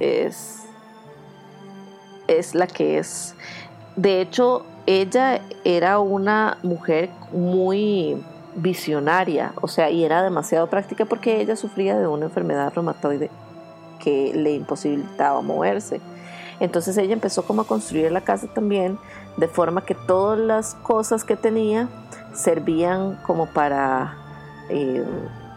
es, 0.00 0.64
es 2.26 2.56
la 2.56 2.66
que 2.66 2.98
es. 2.98 3.36
De 3.94 4.20
hecho, 4.20 4.66
ella 4.86 5.40
era 5.64 6.00
una 6.00 6.58
mujer 6.64 7.10
muy 7.30 8.20
visionaria, 8.56 9.52
o 9.60 9.68
sea, 9.68 9.88
y 9.88 10.02
era 10.02 10.20
demasiado 10.20 10.66
práctica 10.66 11.04
porque 11.04 11.40
ella 11.40 11.54
sufría 11.54 11.96
de 11.96 12.08
una 12.08 12.24
enfermedad 12.24 12.72
reumatoide 12.74 13.30
que 14.00 14.32
le 14.34 14.50
imposibilitaba 14.54 15.42
moverse. 15.42 16.00
Entonces 16.58 16.96
ella 16.96 17.12
empezó 17.12 17.44
como 17.44 17.62
a 17.62 17.66
construir 17.68 18.10
la 18.10 18.22
casa 18.22 18.48
también 18.48 18.98
de 19.36 19.46
forma 19.46 19.84
que 19.84 19.94
todas 19.94 20.40
las 20.40 20.74
cosas 20.74 21.22
que 21.22 21.36
tenía 21.36 21.88
servían 22.34 23.14
como 23.24 23.46
para 23.46 24.27
eh, 24.68 25.04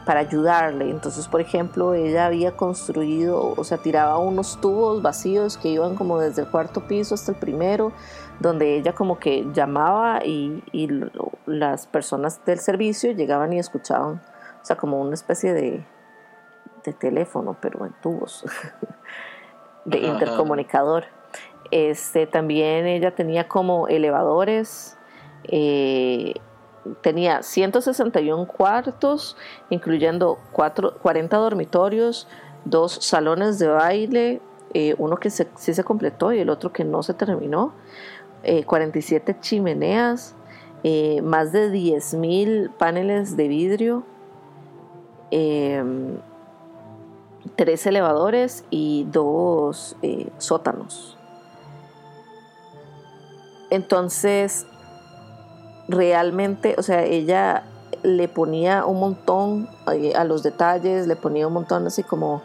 para 0.06 0.22
ayudarle. 0.22 0.90
Entonces, 0.90 1.28
por 1.28 1.42
ejemplo, 1.42 1.94
ella 1.94 2.26
había 2.26 2.56
construido, 2.56 3.54
o 3.56 3.64
sea, 3.64 3.78
tiraba 3.78 4.18
unos 4.18 4.60
tubos 4.60 5.02
vacíos 5.02 5.58
que 5.58 5.70
iban 5.70 5.96
como 5.96 6.20
desde 6.20 6.44
el 6.44 6.48
cuarto 6.48 6.88
piso 6.88 7.16
hasta 7.16 7.32
el 7.32 7.38
primero, 7.38 7.92
donde 8.40 8.78
ella 8.78 8.94
como 8.94 9.20
que 9.20 9.48
llamaba 9.54 10.26
y, 10.26 10.64
las 11.46 11.88
personas 11.88 12.44
del 12.46 12.60
servicio 12.60 13.12
llegaban 13.12 13.54
y 13.54 13.60
escuchaban, 13.60 14.22
o 14.62 14.66
sea, 14.66 14.76
como 14.76 15.02
una 15.02 15.14
especie 15.14 15.54
de, 15.54 15.86
de 16.84 16.94
teléfono, 16.94 17.58
pero 17.62 17.86
en 17.86 17.94
tubos, 18.02 18.46
de 19.86 20.00
intercomunicador. 20.00 21.06
Este, 21.72 22.28
también 22.28 22.86
ella 22.86 23.16
tenía 23.16 23.48
como 23.48 23.88
elevadores. 23.88 24.98
Eh, 25.44 26.36
tenía 27.02 27.44
161 27.44 28.48
cuartos, 28.48 29.38
incluyendo 29.70 30.38
40 30.52 31.38
dormitorios, 31.38 32.28
dos 32.66 32.94
salones 32.94 33.60
de 33.60 33.68
baile, 33.68 34.42
eh, 34.74 34.96
uno 34.98 35.18
que 35.18 35.30
sí 35.30 35.46
se 35.74 35.84
completó 35.84 36.32
y 36.32 36.40
el 36.40 36.50
otro 36.50 36.72
que 36.72 36.84
no 36.84 37.04
se 37.04 37.14
terminó, 37.14 37.74
47 38.66 39.32
eh, 39.32 39.38
chimeneas, 39.40 40.36
eh, 40.84 41.22
más 41.22 41.52
de 41.52 41.72
10.000 41.72 42.72
paneles 42.72 43.38
de 43.38 43.48
vidrio, 43.48 44.04
tres 47.56 47.86
elevadores 47.86 48.66
y 48.70 49.06
dos 49.12 49.96
sótanos. 50.38 51.18
entonces, 53.70 54.66
realmente, 55.92 56.76
o 56.78 56.84
sea, 56.84 57.04
ella 57.04 57.64
le 58.04 58.28
ponía 58.28 58.86
un 58.86 59.00
montón 59.00 59.68
eh, 59.92 60.14
a 60.16 60.24
los 60.24 60.44
detalles, 60.44 61.08
le 61.08 61.16
ponía 61.16 61.48
un 61.48 61.54
montón 61.54 61.86
así 61.88 62.04
como 62.04 62.42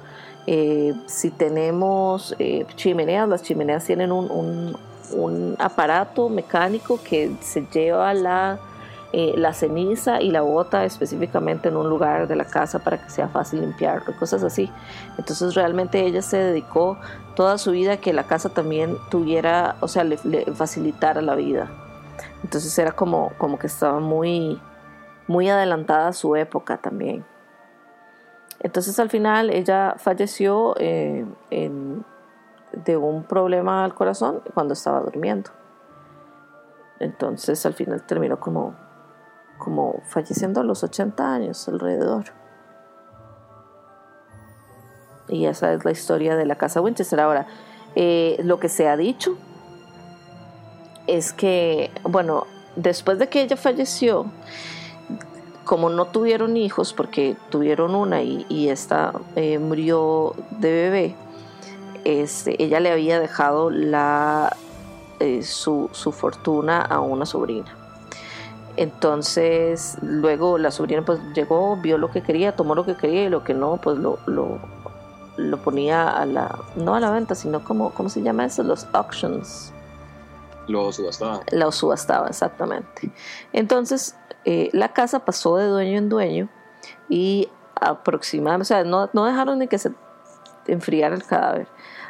eh, 0.46 0.94
si 1.06 1.30
tenemos 1.30 2.34
eh, 2.38 2.66
chimeneas, 2.76 3.28
las 3.28 3.42
chimeneas 3.42 3.84
tienen 3.84 4.12
un, 4.12 4.76
aparato 5.58 6.28
mecánico 6.28 6.98
que 7.02 7.36
se 7.40 7.64
lleva 7.72 8.12
la, 8.12 8.58
la 9.12 9.54
ceniza 9.54 10.20
y 10.20 10.32
la 10.32 10.42
bota 10.42 10.84
específicamente 10.84 11.68
en 11.68 11.76
un 11.76 11.88
lugar 11.88 12.26
de 12.26 12.34
la 12.34 12.44
casa 12.44 12.80
para 12.80 13.00
que 13.00 13.08
sea 13.08 13.28
fácil 13.28 13.60
limpiarlo, 13.60 14.16
cosas 14.18 14.42
así. 14.42 14.68
Entonces 15.16 15.54
realmente 15.54 16.04
ella 16.04 16.22
se 16.22 16.38
dedicó 16.38 16.98
toda 17.36 17.56
su 17.56 17.70
vida 17.70 17.92
a 17.92 17.96
que 17.98 18.12
la 18.12 18.24
casa 18.24 18.48
también 18.48 18.96
tuviera, 19.08 19.76
o 19.80 19.86
sea, 19.86 20.02
le 20.02 20.18
facilitara 20.56 21.22
la 21.22 21.36
vida. 21.36 21.70
Entonces 22.42 22.78
era 22.78 22.92
como, 22.92 23.32
como 23.38 23.58
que 23.58 23.66
estaba 23.66 24.00
muy, 24.00 24.60
muy 25.26 25.48
adelantada 25.48 26.12
su 26.12 26.36
época 26.36 26.78
también. 26.78 27.24
Entonces 28.60 28.98
al 28.98 29.10
final 29.10 29.50
ella 29.50 29.94
falleció 29.98 30.74
eh, 30.78 31.26
de 32.72 32.96
un 32.96 33.24
problema 33.24 33.84
al 33.84 33.94
corazón 33.94 34.42
cuando 34.54 34.74
estaba 34.74 35.00
durmiendo. 35.00 35.50
Entonces 36.98 37.64
al 37.66 37.74
final 37.74 38.02
terminó 38.02 38.40
como, 38.40 38.74
como 39.58 40.00
falleciendo 40.06 40.60
a 40.60 40.64
los 40.64 40.82
80 40.82 41.34
años 41.34 41.68
alrededor. 41.68 42.24
Y 45.28 45.46
esa 45.46 45.72
es 45.72 45.84
la 45.84 45.90
historia 45.90 46.36
de 46.36 46.46
la 46.46 46.56
casa 46.56 46.80
Winchester. 46.80 47.20
Ahora, 47.20 47.46
eh, 47.94 48.38
lo 48.44 48.60
que 48.60 48.68
se 48.68 48.88
ha 48.88 48.96
dicho 48.96 49.36
es 51.06 51.32
que, 51.32 51.90
bueno, 52.02 52.46
después 52.76 53.18
de 53.18 53.28
que 53.28 53.42
ella 53.42 53.56
falleció, 53.56 54.26
como 55.64 55.90
no 55.90 56.06
tuvieron 56.06 56.56
hijos, 56.56 56.92
porque 56.92 57.36
tuvieron 57.50 57.94
una 57.94 58.22
y, 58.22 58.68
esta 58.68 59.12
eh, 59.34 59.58
murió 59.58 60.34
de 60.50 60.70
bebé, 60.72 61.14
este, 62.04 62.62
ella 62.62 62.78
le 62.80 62.92
había 62.92 63.18
dejado 63.18 63.68
la, 63.70 64.56
eh, 65.18 65.42
su, 65.42 65.88
fortuna 65.92 66.80
a 66.80 67.00
una 67.00 67.26
sobrina. 67.26 67.74
Entonces, 68.76 69.96
luego 70.02 70.58
la 70.58 70.70
sobrina 70.70 71.02
pues 71.04 71.18
llegó, 71.34 71.76
vio 71.78 71.98
lo 71.98 72.10
que 72.10 72.22
quería, 72.22 72.54
tomó 72.54 72.74
lo 72.74 72.84
que 72.84 72.94
quería 72.94 73.24
y 73.24 73.28
lo 73.28 73.42
que 73.42 73.54
no, 73.54 73.78
pues 73.78 73.98
lo, 73.98 74.18
lo, 74.26 74.58
lo 75.36 75.56
ponía 75.58 76.08
a 76.10 76.26
la, 76.26 76.58
no 76.76 76.94
a 76.94 77.00
la 77.00 77.10
venta, 77.10 77.34
sino 77.34 77.64
como, 77.64 77.90
¿cómo 77.90 78.08
se 78.08 78.22
llama 78.22 78.44
eso? 78.44 78.62
Los 78.62 78.86
auctions. 78.92 79.72
Lo 80.68 80.92
subastaba. 80.92 81.42
Lo 81.52 81.72
subastaba, 81.72 82.28
exactamente. 82.28 83.10
Entonces, 83.52 84.16
eh, 84.44 84.70
la 84.72 84.92
casa 84.92 85.24
pasó 85.24 85.56
de 85.56 85.66
dueño 85.66 85.98
en 85.98 86.08
dueño 86.08 86.48
y 87.08 87.48
aproximadamente, 87.74 88.62
o 88.62 88.66
sea, 88.66 88.84
no, 88.84 89.10
no 89.12 89.24
dejaron 89.24 89.58
de 89.58 89.68
que 89.68 89.78
se 89.78 89.92
enfriara 90.66 91.14
el 91.14 91.24
cadáver. 91.24 91.68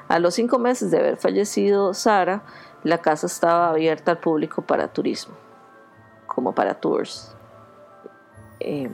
A 0.09 0.19
los 0.19 0.35
cinco 0.35 0.59
meses 0.59 0.90
de 0.90 0.99
haber 0.99 1.16
fallecido 1.16 1.92
Sara, 1.92 2.42
la 2.85 2.99
casa 2.99 3.27
estaba 3.27 3.71
abierta 3.71 4.12
al 4.12 4.19
público 4.19 4.62
para 4.62 4.92
turismo, 4.92 5.35
como 6.27 6.55
para 6.55 6.75
tours. 6.75 7.35
Eh, 8.61 8.90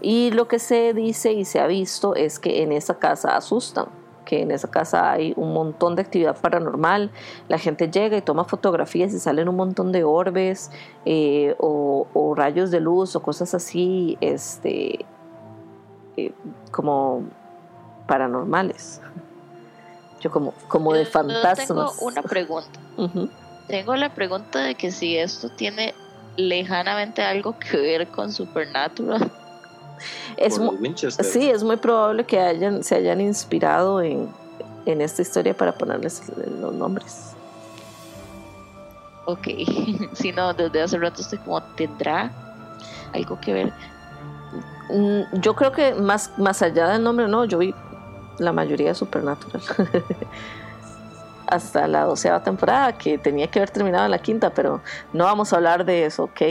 y 0.00 0.30
lo 0.32 0.48
que 0.48 0.58
se 0.58 0.92
dice 0.92 1.32
y 1.32 1.44
se 1.44 1.60
ha 1.60 1.66
visto 1.66 2.14
es 2.14 2.38
que 2.38 2.62
en 2.62 2.72
esa 2.72 2.98
casa 2.98 3.36
asustan 3.36 3.86
que 4.26 4.42
en 4.42 4.50
esa 4.50 4.68
casa 4.68 5.10
hay 5.10 5.32
un 5.36 5.54
montón 5.54 5.96
de 5.96 6.02
actividad 6.02 6.38
paranormal. 6.38 7.10
La 7.48 7.58
gente 7.58 7.90
llega 7.90 8.18
y 8.18 8.20
toma 8.20 8.44
fotografías 8.44 9.14
y 9.14 9.18
salen 9.18 9.48
un 9.48 9.56
montón 9.56 9.92
de 9.92 10.04
orbes 10.04 10.70
eh, 11.06 11.54
o, 11.58 12.34
rayos 12.36 12.70
de 12.70 12.80
luz 12.80 13.16
o 13.16 13.22
cosas 13.22 13.54
así, 13.54 14.18
este, 14.20 15.06
eh, 16.18 16.32
como 16.70 17.22
paranormales. 18.06 19.00
Yo 20.20 20.30
como, 20.30 20.52
como 20.68 20.92
de 20.92 21.06
fantasmas. 21.06 21.66
tengo 21.68 21.92
una 22.02 22.22
pregunta. 22.22 22.80
Tengo 23.68 23.96
la 23.96 24.14
pregunta 24.14 24.60
de 24.60 24.76
que 24.76 24.92
si 24.92 25.16
esto 25.16 25.48
tiene 25.48 25.92
lejanamente 26.36 27.22
algo 27.22 27.58
que 27.58 27.76
ver 27.76 28.06
con 28.08 28.32
Supernatural. 28.32 29.32
Es 30.36 30.60
sí, 31.20 31.48
es 31.48 31.62
muy 31.62 31.76
probable 31.76 32.24
que 32.24 32.38
hayan, 32.38 32.84
se 32.84 32.96
hayan 32.96 33.20
inspirado 33.20 34.02
en, 34.02 34.28
esta 34.84 35.22
historia 35.22 35.56
para 35.56 35.72
ponerles 35.72 36.22
los 36.60 36.72
nombres. 36.72 37.34
Ok, 39.24 39.48
si 40.12 40.32
no, 40.32 40.54
desde 40.54 40.82
hace 40.82 40.98
rato 40.98 41.20
estoy 41.20 41.38
como, 41.38 41.60
¿tendrá 41.74 42.30
algo 43.12 43.40
que 43.40 43.52
ver? 43.52 43.72
Mm, 44.90 45.40
yo 45.40 45.56
creo 45.56 45.72
que 45.72 45.94
más, 45.94 46.30
más 46.38 46.62
allá 46.62 46.88
del 46.88 47.02
nombre, 47.02 47.26
no, 47.26 47.44
yo 47.44 47.58
vi 47.58 47.74
la 48.38 48.52
mayoría 48.52 48.88
de 48.88 48.94
Supernatural. 48.94 49.62
Hasta 51.48 51.86
la 51.86 52.04
doceava 52.04 52.42
temporada, 52.42 52.92
que 52.96 53.18
tenía 53.18 53.48
que 53.48 53.58
haber 53.58 53.70
terminado 53.70 54.04
en 54.04 54.10
la 54.10 54.18
quinta, 54.18 54.50
pero 54.50 54.80
no 55.12 55.24
vamos 55.24 55.52
a 55.52 55.56
hablar 55.56 55.84
de 55.84 56.06
eso, 56.06 56.24
ok. 56.24 56.42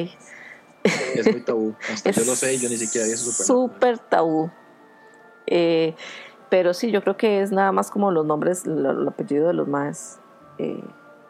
Es 1.15 1.31
muy 1.31 1.41
tabú. 1.41 1.75
Hasta 1.91 2.11
yo 2.11 2.23
lo 2.25 2.35
sé 2.35 2.55
y 2.55 2.59
yo 2.59 2.69
ni 2.69 2.77
siquiera 2.77 3.07
vi 3.07 3.13
eso 3.13 3.31
súper 3.31 3.97
tabú. 3.97 4.49
Eh, 5.47 5.95
pero 6.49 6.73
sí, 6.73 6.91
yo 6.91 7.01
creo 7.01 7.17
que 7.17 7.41
es 7.41 7.51
nada 7.51 7.71
más 7.71 7.89
como 7.89 8.11
los 8.11 8.25
nombres, 8.25 8.65
el, 8.65 9.07
apellido 9.07 9.47
de 9.47 9.53
los 9.53 9.67
más. 9.67 10.19
Eh, 10.57 10.83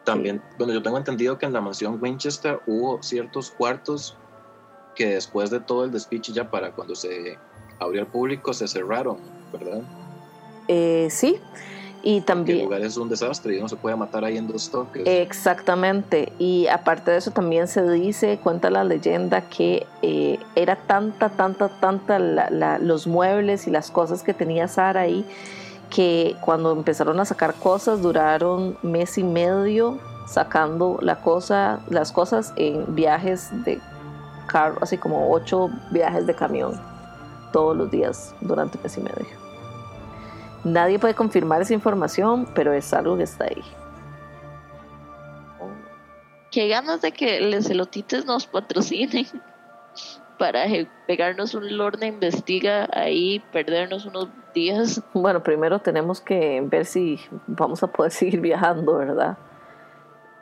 También, 0.04 0.42
bueno, 0.58 0.72
yo 0.72 0.82
tengo 0.82 0.98
entendido 0.98 1.38
que 1.38 1.46
en 1.46 1.52
la 1.52 1.60
mansión 1.60 1.98
Winchester 2.00 2.60
hubo 2.66 3.02
ciertos 3.02 3.50
cuartos 3.50 4.16
que 4.94 5.06
después 5.14 5.50
de 5.50 5.60
todo 5.60 5.84
el 5.84 5.90
despiche 5.90 6.32
ya 6.32 6.50
para 6.50 6.72
cuando 6.72 6.94
se 6.94 7.38
abrió 7.78 8.02
al 8.02 8.06
público 8.06 8.52
se 8.54 8.68
cerraron, 8.68 9.18
¿verdad? 9.52 9.82
Eh, 10.68 11.08
sí, 11.10 11.40
y 12.08 12.20
también... 12.20 12.58
El 12.58 12.64
lugar 12.66 12.82
es 12.82 12.96
un 12.96 13.08
desastre 13.08 13.56
y 13.56 13.58
uno 13.58 13.68
se 13.68 13.74
puede 13.74 13.96
matar 13.96 14.24
ahí 14.24 14.36
en 14.36 14.46
dos 14.46 14.70
toques. 14.70 15.02
Exactamente. 15.04 16.32
Y 16.38 16.68
aparte 16.68 17.10
de 17.10 17.16
eso 17.16 17.32
también 17.32 17.66
se 17.66 17.82
dice, 17.90 18.38
cuenta 18.40 18.70
la 18.70 18.84
leyenda, 18.84 19.48
que 19.48 19.88
eh, 20.02 20.38
era 20.54 20.76
tanta, 20.76 21.30
tanta, 21.30 21.68
tanta 21.68 22.20
los 22.78 23.08
muebles 23.08 23.66
y 23.66 23.72
las 23.72 23.90
cosas 23.90 24.22
que 24.22 24.32
tenía 24.32 24.68
Sara 24.68 25.00
ahí, 25.00 25.26
que 25.90 26.36
cuando 26.42 26.70
empezaron 26.70 27.18
a 27.18 27.24
sacar 27.24 27.54
cosas 27.54 28.00
duraron 28.00 28.78
mes 28.82 29.18
y 29.18 29.24
medio 29.24 29.98
sacando 30.28 30.98
la 31.02 31.16
cosa, 31.16 31.80
las 31.90 32.12
cosas 32.12 32.52
en 32.54 32.94
viajes 32.94 33.50
de 33.64 33.80
carro, 34.46 34.78
así 34.80 34.96
como 34.96 35.32
ocho 35.32 35.70
viajes 35.90 36.24
de 36.24 36.36
camión 36.36 36.80
todos 37.52 37.76
los 37.76 37.90
días 37.90 38.32
durante 38.42 38.78
mes 38.78 38.96
y 38.96 39.00
medio. 39.00 39.45
Nadie 40.66 40.98
puede 40.98 41.14
confirmar 41.14 41.62
esa 41.62 41.74
información, 41.74 42.48
pero 42.52 42.72
es 42.72 42.92
algo 42.92 43.16
que 43.16 43.22
está 43.22 43.44
ahí. 43.44 43.62
Qué 46.50 46.66
ganas 46.66 47.00
de 47.02 47.12
que 47.12 47.40
les 47.40 47.70
elotites 47.70 48.26
nos 48.26 48.48
patrocinen 48.48 49.28
para 50.40 50.64
pegarnos 51.06 51.54
un 51.54 51.76
Lorna 51.76 52.06
investiga 52.06 52.88
ahí, 52.92 53.44
perdernos 53.52 54.06
unos 54.06 54.28
días. 54.54 55.00
Bueno, 55.14 55.40
primero 55.40 55.78
tenemos 55.78 56.20
que 56.20 56.60
ver 56.64 56.84
si 56.84 57.20
vamos 57.46 57.84
a 57.84 57.86
poder 57.86 58.10
seguir 58.10 58.40
viajando, 58.40 58.96
¿verdad? 58.96 59.38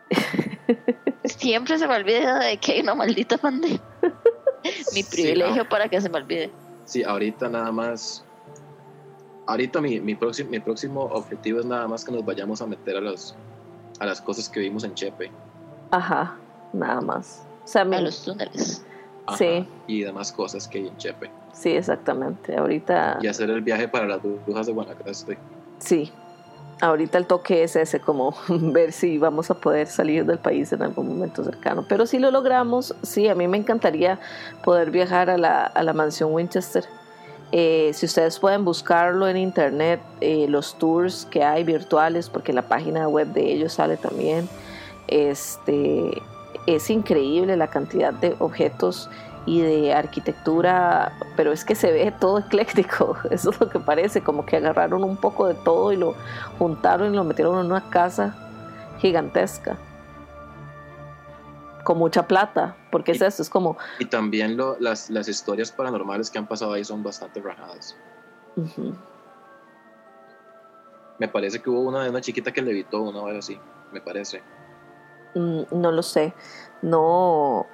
Siempre 1.24 1.78
se 1.78 1.87
me 1.87 1.96
olvida 1.96 2.38
de 2.38 2.56
que 2.56 2.72
hay 2.72 2.80
una 2.80 2.94
maldita 2.94 3.37
pandemia. 3.37 3.82
Mi 4.94 5.02
privilegio 5.02 5.68
para 5.68 5.90
que 5.90 6.00
se 6.00 6.08
me 6.08 6.16
olvide. 6.16 6.50
Sí, 6.87 7.02
ahorita 7.02 7.50
nada 7.50 7.70
más 7.70 8.23
ahorita 9.46 9.80
mi, 9.80 10.00
mi, 10.00 10.14
próximo, 10.14 10.50
mi 10.50 10.61
próximo 10.61 11.02
objetivo 11.04 11.61
es 11.61 11.66
nada 11.66 11.87
más 11.88 12.04
que 12.04 12.12
nos 12.12 12.24
vayamos 12.24 12.61
a 12.62 12.66
meter 12.66 12.96
a, 12.96 13.00
los, 13.00 13.35
a 14.00 14.07
las 14.07 14.20
cosas 14.20 14.48
que 14.48 14.61
vimos 14.61 14.85
en 14.85 14.94
Chepe. 14.94 15.30
Ajá, 15.90 16.37
nada 16.72 17.00
más. 17.00 17.46
O 17.64 17.66
sea, 17.66 17.83
a 17.83 18.00
los 18.00 18.25
túneles. 18.25 18.85
sí. 19.38 19.66
Y 19.87 20.02
demás 20.02 20.33
cosas 20.33 20.68
que 20.68 20.79
hay 20.79 20.88
en 20.88 20.96
Chepe. 20.96 21.31
Sí, 21.52 21.71
exactamente. 21.71 22.56
Ahorita. 22.56 23.18
Y 23.23 23.27
hacer 23.27 23.50
el 23.50 23.62
viaje 23.62 23.88
para 23.88 24.06
las 24.06 24.21
brujas 24.23 24.66
de 24.66 24.73
Guanacaste. 24.73 25.38
Sí. 25.79 26.12
Ahorita 26.81 27.18
el 27.18 27.27
toque 27.27 27.62
es 27.62 27.77
ese, 27.77 28.00
como 28.00 28.35
ver 28.48 28.92
si 28.92 29.16
vamos 29.16 29.50
a 29.50 29.54
poder 29.54 29.87
salir 29.87 30.27
del 30.27 30.38
país 30.38 30.73
en 30.73 30.83
algún 30.83 31.08
momento 31.08 31.44
cercano. 31.44 31.87
Pero 31.88 32.06
si 32.06 32.18
lo 32.18 32.31
logramos, 32.31 32.94
sí, 33.02 33.29
a 33.29 33.35
mí 33.35 33.46
me 33.46 33.56
encantaría 33.56 34.18
poder 34.64 34.90
viajar 34.90 35.31
a 35.31 35.38
la, 35.38 35.64
a 35.64 35.83
la 35.85 35.92
mansión 35.92 36.33
Winchester 36.33 36.85
eh, 37.57 37.92
si 37.94 38.07
ustedes 38.07 38.40
pueden 38.40 38.65
buscarlo 38.65 39.29
en 39.29 39.37
internet, 39.37 40.00
eh, 40.21 40.46
los 40.48 40.77
tours 40.77 41.25
que 41.31 41.44
hay 41.44 41.63
virtuales, 41.63 42.29
porque 42.29 42.52
la 42.52 42.63
página 42.63 43.07
web 43.07 43.29
de 43.29 43.52
ellos 43.52 43.75
sale 43.75 43.96
también, 43.96 44.48
este, 45.07 46.21
es 46.67 46.90
increíble 46.90 47.57
la 47.57 47.69
cantidad 47.69 48.13
de 48.13 48.35
objetos 48.40 49.09
y 49.46 49.61
de 49.61 49.94
arquitectura, 49.94 51.13
pero 51.37 51.52
es 51.52 51.65
que 51.65 51.77
se 51.77 51.92
ve 51.92 52.13
todo 52.21 52.40
ecléctico, 52.40 53.17
eso 53.31 53.50
es 53.50 53.61
lo 53.61 53.69
que 53.69 53.79
parece, 53.79 54.21
como 54.21 54.44
que 54.44 54.57
agarraron 54.57 55.05
un 55.05 55.17
poco 55.17 55.46
de 55.46 55.55
todo 55.55 55.92
y 55.92 55.96
lo 55.96 56.17
juntaron 56.59 57.13
y 57.13 57.17
lo 57.17 57.23
metieron 57.23 57.61
en 57.61 57.67
una 57.67 57.88
casa 57.88 58.35
gigantesca. 58.98 59.77
Con 61.85 61.98
mucha 61.98 62.26
plata, 62.26 62.76
porque 62.90 63.12
es 63.12 63.20
Y- 63.20 63.24
eso, 63.24 63.42
es 63.42 63.50
como, 63.50 63.76
Y 64.00 64.06
también 64.06 64.56
lo, 64.56 64.76
las, 64.80 65.10
las 65.10 65.28
historias 65.28 65.70
paranormales 65.70 66.30
que 66.30 66.38
han 66.38 66.46
pasado 66.46 66.72
ahí 66.72 66.85
son 66.85 67.02
bastante 67.02 67.40
rajadas. 67.40 67.96
Me 71.18 71.28
parece 71.28 71.60
que 71.62 71.70
hubo 71.70 71.80
una 71.82 72.02
de 72.02 72.10
una 72.10 72.20
chiquita 72.20 72.52
que 72.52 72.62
levitó 72.62 73.02
una 73.02 73.22
vez 73.24 73.38
así, 73.38 73.58
me 73.92 74.00
parece. 74.00 74.42
mm, 75.35 75.62
no 75.72 75.92
lo 75.92 76.02
sé, 76.02 76.32
no, 76.82 77.66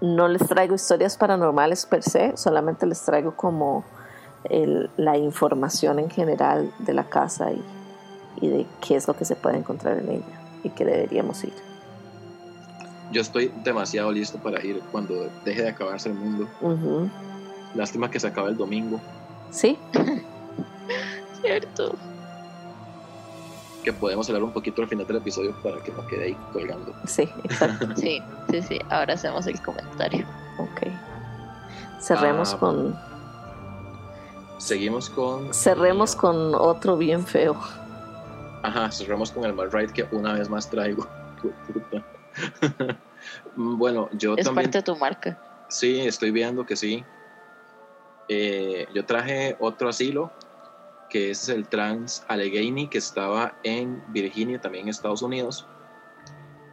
no 0.00 0.28
les 0.28 0.46
traigo 0.48 0.74
historias 0.74 1.16
paranormales 1.16 1.86
per 1.86 2.02
se, 2.02 2.36
solamente 2.36 2.86
les 2.86 3.02
traigo 3.04 3.36
como 3.36 3.84
el- 4.44 4.90
la 4.96 5.16
información 5.18 5.98
en 5.98 6.08
general 6.10 6.72
de 6.78 6.94
la 6.94 7.04
casa 7.08 7.52
y, 7.52 7.62
y 8.40 8.48
de 8.48 8.66
qué 8.80 8.96
es 8.96 9.06
lo 9.06 9.14
que 9.14 9.24
se 9.24 9.36
puede 9.36 9.56
encontrar 9.58 9.98
en 9.98 10.08
ella 10.10 10.40
y 10.62 10.70
que 10.70 10.84
deberíamos 10.84 11.42
ir. 11.44 11.52
Yo 13.10 13.20
estoy 13.20 13.52
demasiado 13.64 14.12
listo 14.12 14.38
para 14.38 14.64
ir 14.64 14.80
cuando 14.92 15.28
deje 15.44 15.62
de 15.62 15.68
acabarse 15.70 16.08
el 16.10 16.14
mundo. 16.14 16.48
Lástima 17.74 18.10
que 18.10 18.20
se 18.20 18.26
acabe 18.28 18.50
el 18.50 18.56
domingo, 18.56 19.00
Sí, 19.50 19.76
Cierto. 21.42 21.94
que 23.82 23.92
podemos 23.92 24.28
hablar 24.28 24.44
un 24.44 24.52
poquito 24.52 24.82
al 24.82 24.88
final 24.88 25.06
del 25.06 25.16
episodio 25.16 25.54
para 25.62 25.82
que 25.82 25.90
no 25.90 26.06
quede 26.06 26.24
ahí 26.26 26.36
colgando. 26.52 26.92
sí, 27.06 27.28
exacto. 27.44 27.88
Sí, 27.96 28.22
sí, 28.50 28.62
sí. 28.62 28.78
Ahora 28.90 29.14
hacemos 29.14 29.46
el 29.46 29.60
comentario. 29.62 30.24
Ok. 30.58 30.82
Cerremos 32.00 32.54
Ah, 32.54 32.58
con 32.58 32.96
Seguimos 34.58 35.08
con... 35.10 35.52
cerremos 35.54 36.14
con 36.14 36.54
otro 36.54 36.96
bien 36.96 37.24
feo. 37.26 37.56
Ajá, 38.62 38.90
cerramos 38.92 39.32
con 39.32 39.44
el 39.46 39.54
mal 39.54 39.72
ride 39.72 39.92
que 39.92 40.06
una 40.12 40.34
vez 40.34 40.48
más 40.50 40.68
traigo. 40.68 41.06
Puta. 41.72 42.04
bueno, 43.54 44.08
yo 44.12 44.36
Es 44.36 44.44
también... 44.44 44.66
parte 44.66 44.78
de 44.78 44.82
tu 44.84 44.96
marca. 44.96 45.36
Sí, 45.68 46.00
estoy 46.00 46.30
viendo 46.30 46.64
que 46.66 46.76
sí. 46.76 47.04
Eh, 48.28 48.88
yo 48.92 49.04
traje 49.04 49.56
otro 49.58 49.88
asilo, 49.88 50.30
que 51.08 51.30
es 51.30 51.48
el 51.48 51.68
Trans 51.68 52.22
Allegheny, 52.28 52.88
que 52.88 52.98
estaba 52.98 53.54
en 53.62 54.02
Virginia, 54.08 54.60
también 54.60 54.84
en 54.84 54.90
Estados 54.90 55.22
Unidos. 55.22 55.66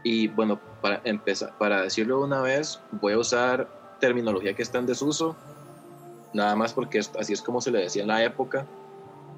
Y 0.04 0.28
bueno, 0.28 0.60
para 0.82 1.02
empezar, 1.04 1.52
para 1.58 1.82
decirlo 1.82 2.20
de 2.20 2.24
una 2.26 2.42
vez, 2.42 2.80
voy 2.92 3.14
a 3.14 3.18
usar 3.18 3.68
terminología 4.00 4.54
que 4.54 4.62
está 4.62 4.78
en 4.78 4.86
desuso, 4.86 5.36
nada 6.34 6.56
más 6.56 6.74
porque 6.74 7.00
es- 7.00 7.12
así 7.20 7.34
es 7.34 7.42
como 7.42 7.62
se 7.62 7.72
le 7.72 7.80
decía 7.80 8.04
en 8.04 8.08
la 8.10 8.24
época, 8.24 8.68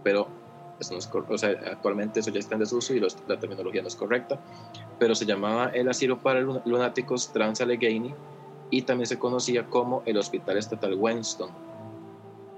pero 0.04 0.28
eso 0.80 0.94
no 0.94 1.00
es 1.00 1.10
o 1.14 1.38
sea, 1.38 1.50
actualmente 1.72 2.20
eso 2.20 2.30
ya 2.30 2.40
está 2.40 2.56
en 2.56 2.60
desuso 2.60 2.94
y 2.94 3.00
los- 3.00 3.18
la 3.28 3.40
terminología 3.40 3.82
no 3.82 3.88
es 3.88 3.96
correcta. 3.96 4.38
Pero 5.00 5.16
se 5.16 5.26
llamaba 5.26 5.68
el 5.70 5.88
asilo 5.90 6.20
para 6.22 6.42
lun- 6.42 6.62
lunáticos 6.66 7.32
Trans 7.32 7.62
Allegheny 7.62 8.14
y 8.70 8.82
también 8.84 9.08
se 9.08 9.18
conocía 9.18 9.66
como 9.68 10.04
el 10.06 10.18
Hospital 10.18 10.58
Estatal 10.58 10.94
Winston, 10.98 11.50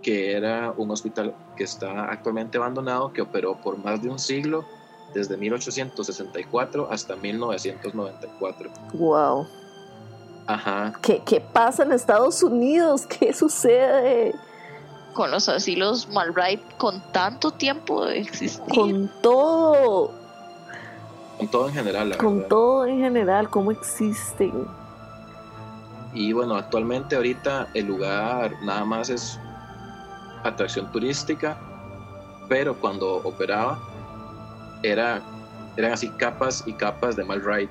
que 0.02 0.34
era 0.34 0.74
un 0.76 0.90
hospital 0.92 1.36
que 1.56 1.64
está 1.64 2.06
actualmente 2.12 2.58
abandonado, 2.58 3.14
que 3.14 3.22
operó 3.22 3.56
por 3.62 3.78
más 3.78 4.02
de 4.02 4.10
un 4.10 4.18
siglo, 4.20 4.66
desde 5.14 5.38
1864 5.38 6.88
hasta 6.92 7.16
1994. 7.16 8.70
Wow. 8.94 9.46
Ajá, 10.48 10.94
¿Qué, 11.02 11.22
¿Qué 11.24 11.40
pasa 11.40 11.84
en 11.84 11.92
Estados 11.92 12.42
Unidos? 12.44 13.06
¿Qué 13.06 13.32
sucede 13.34 14.34
Con 15.14 15.30
los 15.32 15.48
asilos 15.48 16.10
Malbright 16.10 16.62
con 16.78 17.02
tanto 17.12 17.52
tiempo 17.52 18.06
de 18.06 18.20
existir. 18.20 18.74
con 18.74 19.12
todo? 19.22 20.12
Con 21.42 21.48
todo 21.50 21.68
en 21.70 21.74
general, 21.74 22.10
la 22.10 22.18
Con 22.18 22.36
verdad. 22.36 22.50
todo 22.50 22.86
en 22.86 23.00
general, 23.00 23.50
¿cómo 23.50 23.72
existen? 23.72 24.54
Y 26.14 26.34
bueno, 26.34 26.56
actualmente 26.56 27.16
ahorita 27.16 27.68
el 27.74 27.88
lugar 27.88 28.54
nada 28.64 28.86
más 28.86 29.10
es 29.10 29.40
atracción 30.44 30.92
turística, 30.92 31.58
pero 32.48 32.76
cuando 32.80 33.16
operaba 33.24 33.80
era, 34.84 35.22
eran 35.78 35.94
así 35.94 36.10
capas 36.10 36.64
y 36.68 36.74
capas 36.74 37.16
de 37.16 37.24
mal 37.24 37.42
ride. 37.44 37.70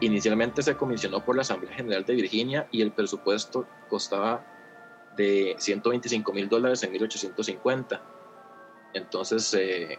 Inicialmente 0.00 0.62
se 0.62 0.76
comisionó 0.76 1.24
por 1.24 1.34
la 1.34 1.42
Asamblea 1.42 1.74
General 1.74 2.04
de 2.04 2.14
Virginia 2.14 2.68
y 2.70 2.82
el 2.82 2.92
presupuesto 2.92 3.64
costaba 3.88 4.44
de 5.16 5.54
125 5.58 6.30
mil 6.34 6.48
dólares 6.48 6.82
en 6.82 6.92
1850. 6.92 8.02
Entonces 8.92 9.54
eh, 9.54 9.98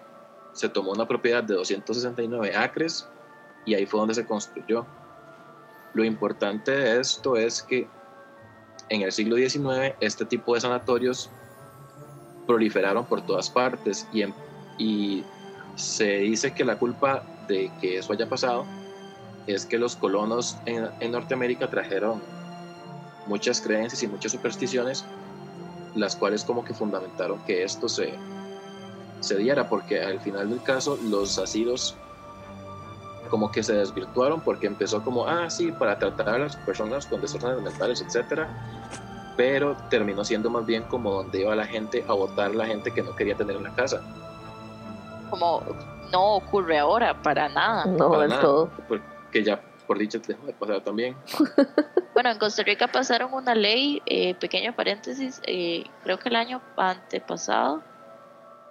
se 0.59 0.67
tomó 0.67 0.91
una 0.91 1.07
propiedad 1.07 1.41
de 1.41 1.53
269 1.53 2.53
acres 2.53 3.07
y 3.63 3.75
ahí 3.75 3.85
fue 3.85 4.01
donde 4.01 4.13
se 4.13 4.25
construyó. 4.25 4.85
Lo 5.93 6.03
importante 6.03 6.71
de 6.71 6.99
esto 6.99 7.37
es 7.37 7.63
que 7.63 7.87
en 8.89 9.03
el 9.03 9.13
siglo 9.13 9.37
XIX 9.37 9.95
este 10.01 10.25
tipo 10.25 10.53
de 10.55 10.59
sanatorios 10.59 11.29
proliferaron 12.45 13.05
por 13.05 13.21
todas 13.21 13.49
partes 13.49 14.05
y, 14.11 14.23
en- 14.23 14.35
y 14.77 15.23
se 15.75 16.17
dice 16.17 16.51
que 16.53 16.65
la 16.65 16.77
culpa 16.77 17.23
de 17.47 17.71
que 17.79 17.97
eso 17.99 18.11
haya 18.11 18.27
pasado 18.27 18.65
es 19.47 19.65
que 19.65 19.77
los 19.77 19.95
colonos 19.95 20.57
en, 20.65 20.89
en 20.99 21.11
Norteamérica 21.11 21.69
trajeron 21.69 22.21
muchas 23.27 23.61
creencias 23.61 24.03
y 24.03 24.07
muchas 24.07 24.33
supersticiones, 24.33 25.05
las 25.95 26.17
cuales 26.17 26.43
como 26.43 26.65
que 26.65 26.73
fundamentaron 26.73 27.39
que 27.45 27.63
esto 27.63 27.87
se, 27.87 28.13
se 29.19 29.37
diera, 29.37 29.69
porque 29.69 30.01
al 30.01 30.19
final 30.19 30.49
del 30.49 30.61
caso 30.63 30.97
los 31.03 31.37
asilos 31.37 31.95
como 33.29 33.51
que 33.51 33.61
se 33.61 33.73
desvirtuaron 33.73 34.41
porque 34.41 34.67
empezó 34.67 35.03
como, 35.03 35.27
ah, 35.27 35.49
sí, 35.49 35.71
para 35.71 35.99
tratar 35.99 36.29
a 36.29 36.39
las 36.39 36.55
personas 36.55 37.05
con 37.05 37.21
desórdenes 37.21 37.61
mentales, 37.61 38.01
etcétera, 38.01 38.47
pero 39.37 39.77
terminó 39.89 40.25
siendo 40.25 40.49
más 40.49 40.65
bien 40.65 40.83
como 40.83 41.13
donde 41.13 41.41
iba 41.41 41.55
la 41.55 41.65
gente 41.65 42.03
a 42.07 42.13
votar 42.13 42.55
la 42.55 42.65
gente 42.65 42.91
que 42.91 43.03
no 43.03 43.15
quería 43.15 43.35
tener 43.35 43.55
en 43.55 43.63
la 43.63 43.75
casa. 43.75 44.01
Como 45.29 45.63
no 46.11 46.35
ocurre 46.35 46.79
ahora, 46.79 47.21
para 47.21 47.47
nada. 47.49 47.85
No, 47.85 48.09
Para 48.09 48.21
del 48.23 48.29
nada. 48.31 48.41
todo. 48.41 48.69
Porque 48.87 49.43
ya, 49.43 49.61
por 49.85 49.97
dicho, 49.99 50.19
dejó 50.19 50.45
de 50.45 50.53
pasar 50.53 50.81
también. 50.81 51.15
Bueno, 52.11 52.31
en 52.31 52.39
Costa 52.39 52.63
Rica 52.63 52.87
pasaron 52.87 53.33
una 53.33 53.55
ley, 53.55 54.01
eh, 54.05 54.33
pequeño 54.35 54.75
paréntesis, 54.75 55.41
eh, 55.45 55.85
creo 56.03 56.19
que 56.19 56.27
el 56.27 56.35
año 56.35 56.59
antepasado, 56.75 57.81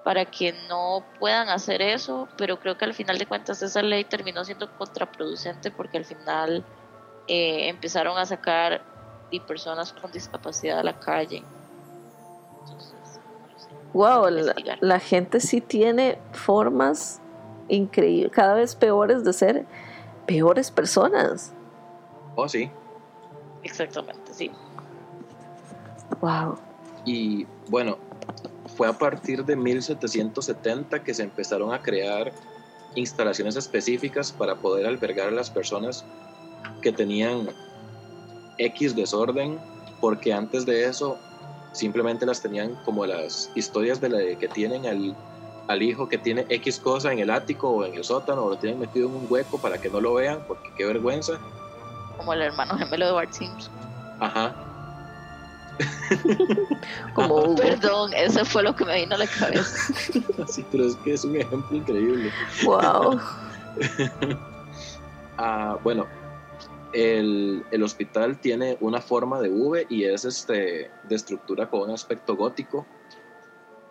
para 0.08 0.24
que 0.24 0.54
no 0.70 1.04
puedan 1.18 1.50
hacer 1.50 1.82
eso, 1.82 2.28
pero 2.38 2.58
creo 2.58 2.78
que 2.78 2.86
al 2.86 2.94
final 2.94 3.18
de 3.18 3.26
cuentas 3.26 3.60
esa 3.60 3.82
ley 3.82 4.04
terminó 4.04 4.42
siendo 4.42 4.66
contraproducente 4.78 5.70
porque 5.70 5.98
al 5.98 6.06
final 6.06 6.64
eh, 7.26 7.68
empezaron 7.68 8.16
a 8.16 8.24
sacar 8.24 8.80
y 9.30 9.40
personas 9.40 9.92
con 9.92 10.10
discapacidad 10.10 10.78
a 10.78 10.82
la 10.82 10.98
calle. 10.98 11.44
Entonces, 12.62 12.94
no 13.52 13.58
sé. 13.58 13.68
Wow, 13.92 14.30
la, 14.30 14.78
la 14.80 14.98
gente 14.98 15.40
sí 15.40 15.60
tiene 15.60 16.18
formas 16.32 17.20
increíbles, 17.68 18.32
cada 18.32 18.54
vez 18.54 18.74
peores 18.74 19.24
de 19.24 19.34
ser 19.34 19.66
peores 20.24 20.70
personas. 20.70 21.52
Oh, 22.34 22.48
sí. 22.48 22.70
Exactamente, 23.62 24.32
sí. 24.32 24.50
Wow. 26.22 26.58
Y 27.04 27.46
bueno, 27.68 27.98
fue 28.78 28.86
a 28.86 28.92
partir 28.92 29.44
de 29.44 29.56
1770 29.56 31.02
que 31.02 31.12
se 31.12 31.24
empezaron 31.24 31.74
a 31.74 31.82
crear 31.82 32.32
instalaciones 32.94 33.56
específicas 33.56 34.30
para 34.30 34.54
poder 34.54 34.86
albergar 34.86 35.28
a 35.28 35.32
las 35.32 35.50
personas 35.50 36.04
que 36.80 36.92
tenían 36.92 37.48
X 38.56 38.94
desorden, 38.94 39.58
porque 40.00 40.32
antes 40.32 40.64
de 40.64 40.84
eso 40.84 41.18
simplemente 41.72 42.24
las 42.24 42.40
tenían 42.40 42.76
como 42.84 43.04
las 43.04 43.50
historias 43.56 44.00
de 44.00 44.10
la 44.10 44.38
que 44.38 44.46
tienen 44.46 44.86
al, 44.86 45.16
al 45.66 45.82
hijo 45.82 46.08
que 46.08 46.16
tiene 46.16 46.46
X 46.48 46.78
cosa 46.78 47.12
en 47.12 47.18
el 47.18 47.30
ático 47.30 47.70
o 47.70 47.84
en 47.84 47.94
el 47.94 48.04
sótano 48.04 48.44
o 48.44 48.50
lo 48.50 48.58
tienen 48.58 48.78
metido 48.78 49.08
en 49.08 49.16
un 49.16 49.26
hueco 49.28 49.58
para 49.58 49.78
que 49.78 49.90
no 49.90 50.00
lo 50.00 50.14
vean, 50.14 50.44
porque 50.46 50.70
qué 50.76 50.84
vergüenza. 50.84 51.32
Como 52.16 52.32
el 52.32 52.42
hermano 52.42 52.78
gemelo 52.78 53.06
de 53.06 53.12
Bart 53.12 53.32
Simpson. 53.32 53.72
Ajá. 54.20 54.67
Como 57.14 57.36
Hugo. 57.36 57.56
Perdón, 57.56 58.12
eso 58.14 58.44
fue 58.44 58.62
lo 58.62 58.74
que 58.74 58.84
me 58.84 59.00
vino 59.00 59.14
a 59.14 59.18
la 59.18 59.26
cabeza. 59.26 59.94
Sí, 60.48 60.64
pero 60.70 60.86
es 60.86 60.96
que 60.96 61.12
es 61.12 61.24
un 61.24 61.36
ejemplo 61.36 61.76
increíble. 61.76 62.32
Wow. 62.64 63.20
Ah, 65.40 65.78
bueno, 65.84 66.04
el, 66.92 67.64
el 67.70 67.82
hospital 67.84 68.40
tiene 68.40 68.76
una 68.80 69.00
forma 69.00 69.40
de 69.40 69.48
V 69.48 69.86
y 69.88 70.02
es 70.02 70.24
este, 70.24 70.90
de 71.04 71.14
estructura 71.14 71.70
con 71.70 71.82
un 71.82 71.90
aspecto 71.92 72.34
gótico. 72.34 72.84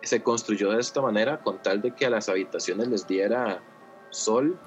Se 0.02 0.22
construyó 0.22 0.72
de 0.72 0.80
esta 0.80 1.00
manera 1.00 1.40
con 1.40 1.62
tal 1.62 1.80
de 1.80 1.92
que 1.92 2.04
a 2.04 2.10
las 2.10 2.28
habitaciones 2.28 2.88
les 2.88 3.06
diera 3.06 3.62
sol 4.10 4.58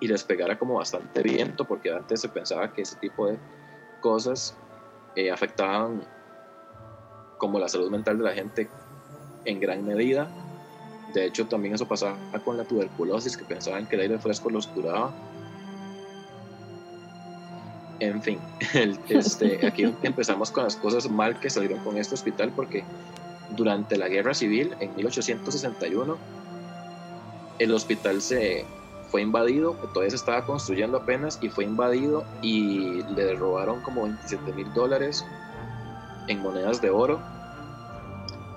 y 0.00 0.08
les 0.08 0.24
pegara 0.24 0.58
como 0.58 0.74
bastante 0.74 1.22
viento, 1.22 1.64
porque 1.64 1.90
antes 1.90 2.20
se 2.20 2.28
pensaba 2.28 2.70
que 2.72 2.82
ese 2.82 2.96
tipo 2.96 3.28
de 3.28 3.38
cosas 4.02 4.54
eh, 5.14 5.30
afectaban 5.30 6.06
como 7.38 7.58
la 7.58 7.68
salud 7.68 7.90
mental 7.90 8.18
de 8.18 8.24
la 8.24 8.32
gente 8.32 8.68
en 9.44 9.60
gran 9.60 9.84
medida. 9.86 10.28
De 11.14 11.24
hecho, 11.24 11.46
también 11.46 11.74
eso 11.74 11.86
pasaba 11.86 12.16
con 12.44 12.56
la 12.56 12.64
tuberculosis, 12.64 13.36
que 13.36 13.44
pensaban 13.44 13.86
que 13.86 13.96
el 13.96 14.02
aire 14.02 14.18
fresco 14.18 14.50
los 14.50 14.66
curaba. 14.66 15.12
En 18.00 18.22
fin, 18.22 18.38
este, 19.08 19.66
aquí 19.66 19.84
empezamos 20.02 20.50
con 20.50 20.64
las 20.64 20.76
cosas 20.76 21.08
mal 21.10 21.40
que 21.40 21.48
salieron 21.48 21.78
con 21.80 21.96
este 21.96 22.14
hospital 22.14 22.52
porque 22.54 22.84
durante 23.56 23.96
la 23.96 24.08
guerra 24.08 24.34
civil 24.34 24.74
en 24.80 24.94
1861 24.96 26.16
el 27.58 27.72
hospital 27.72 28.20
se 28.20 28.66
fue 29.10 29.22
invadido, 29.22 29.72
todavía 29.94 30.10
se 30.10 30.16
estaba 30.16 30.44
construyendo 30.44 30.98
apenas 30.98 31.38
y 31.40 31.48
fue 31.48 31.64
invadido 31.64 32.24
y 32.42 33.02
le 33.14 33.34
robaron 33.34 33.80
como 33.80 34.02
27 34.02 34.52
mil 34.52 34.72
dólares 34.74 35.24
en 36.28 36.40
monedas 36.40 36.80
de 36.80 36.90
oro 36.90 37.20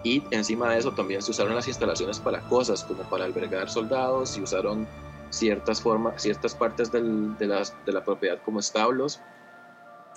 y 0.03 0.23
encima 0.31 0.69
de 0.71 0.79
eso 0.79 0.93
también 0.93 1.21
se 1.21 1.31
usaron 1.31 1.55
las 1.55 1.67
instalaciones 1.67 2.19
para 2.19 2.41
cosas 2.41 2.83
como 2.83 3.03
para 3.03 3.25
albergar 3.25 3.69
soldados 3.69 4.37
y 4.37 4.41
usaron 4.41 4.87
ciertas 5.29 5.81
formas, 5.81 6.21
ciertas 6.21 6.55
partes 6.55 6.91
del, 6.91 7.37
de, 7.37 7.47
las, 7.47 7.75
de 7.85 7.91
la 7.91 8.03
propiedad 8.03 8.39
como 8.43 8.59
establos 8.59 9.19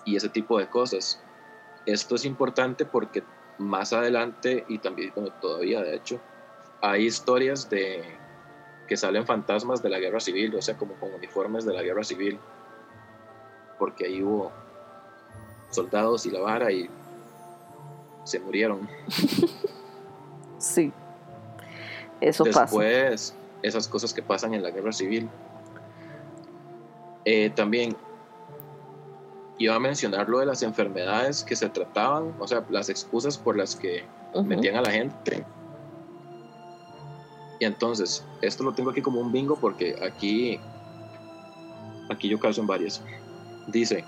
y 0.05 0.17
ese 0.17 0.29
tipo 0.29 0.59
de 0.59 0.69
cosas. 0.69 1.21
Esto 1.85 2.15
es 2.15 2.25
importante 2.25 2.85
porque 2.85 3.25
más 3.59 3.93
adelante 3.93 4.65
y 4.69 4.79
también 4.79 5.13
todavía 5.41 5.83
de 5.83 5.97
hecho 5.97 6.21
hay 6.81 7.07
historias 7.07 7.69
de 7.69 8.03
que 8.87 8.97
salen 8.97 9.27
fantasmas 9.27 9.83
de 9.83 9.89
la 9.89 9.99
guerra 9.99 10.21
civil, 10.21 10.55
o 10.55 10.63
sea, 10.63 10.77
como 10.77 10.95
con 10.95 11.15
uniformes 11.15 11.65
de 11.65 11.73
la 11.73 11.83
guerra 11.83 12.05
civil, 12.05 12.39
porque 13.79 14.07
ahí 14.07 14.23
hubo 14.23 14.53
soldados 15.71 16.27
y 16.27 16.31
la 16.31 16.41
vara 16.41 16.71
y 16.71 16.91
se 18.25 18.41
murieron. 18.41 18.89
Sí, 20.59 20.93
eso 22.21 22.45
Después, 22.45 23.33
pasa. 23.33 23.35
esas 23.63 23.89
cosas 23.89 24.15
que 24.15 24.23
pasan 24.23 24.55
en 24.55 24.63
la 24.63 24.71
guerra 24.71 24.93
civil. 24.93 25.29
Eh, 27.25 27.51
también 27.51 27.97
iba 29.59 29.75
a 29.75 29.81
mencionar 29.81 30.29
lo 30.29 30.39
de 30.39 30.47
las 30.47 30.63
enfermedades 30.63 31.43
que 31.43 31.57
se 31.57 31.69
trataban, 31.69 32.33
o 32.39 32.47
sea, 32.47 32.65
las 32.71 32.89
excusas 32.89 33.39
por 33.39 33.57
las 33.57 33.75
que 33.75 34.05
metían 34.45 34.77
a 34.77 34.83
la 34.83 34.91
gente. 34.91 35.45
Y 37.59 37.65
entonces, 37.65 38.25
esto 38.41 38.65
lo 38.65 38.73
tengo 38.73 38.91
aquí 38.91 39.03
como 39.03 39.21
un 39.21 39.31
bingo 39.31 39.57
porque 39.57 39.97
aquí, 40.05 40.61
aquí 42.11 42.29
yo 42.29 42.39
calzo 42.41 42.61
en 42.61 42.67
varias. 42.67 43.03
Dice, 43.69 44.05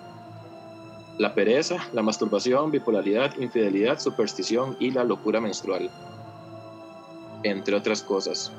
la 1.18 1.34
pereza, 1.34 1.76
la 1.92 2.02
masturbación, 2.02 2.70
bipolaridad, 2.70 3.36
infidelidad, 3.38 4.00
superstición 4.00 4.76
y 4.80 4.90
la 4.90 5.04
locura 5.04 5.40
menstrual. 5.40 5.90
Entre 7.42 7.74
otras 7.76 8.02
cosas. 8.02 8.52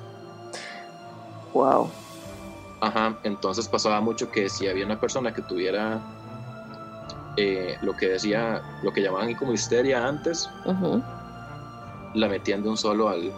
Wow. 1.54 1.90
Ajá, 2.82 3.18
entonces 3.24 3.68
pasaba 3.68 4.00
mucho 4.02 4.32
que 4.32 4.50
si 4.50 4.68
había 4.68 4.86
una 4.86 5.00
persona 5.00 5.34
que 5.34 5.42
tuviera 5.42 6.02
eh, 7.38 7.78
lo 7.82 7.94
que 7.94 8.10
decía, 8.10 8.62
lo 8.84 8.94
que 8.94 9.02
llamaban 9.02 9.34
como 9.36 9.54
histeria 9.54 10.06
antes, 10.08 10.50
la 12.14 12.30
metían 12.30 12.64
de 12.64 12.70
un 12.70 12.78
solo 12.78 13.10
al, 13.10 13.32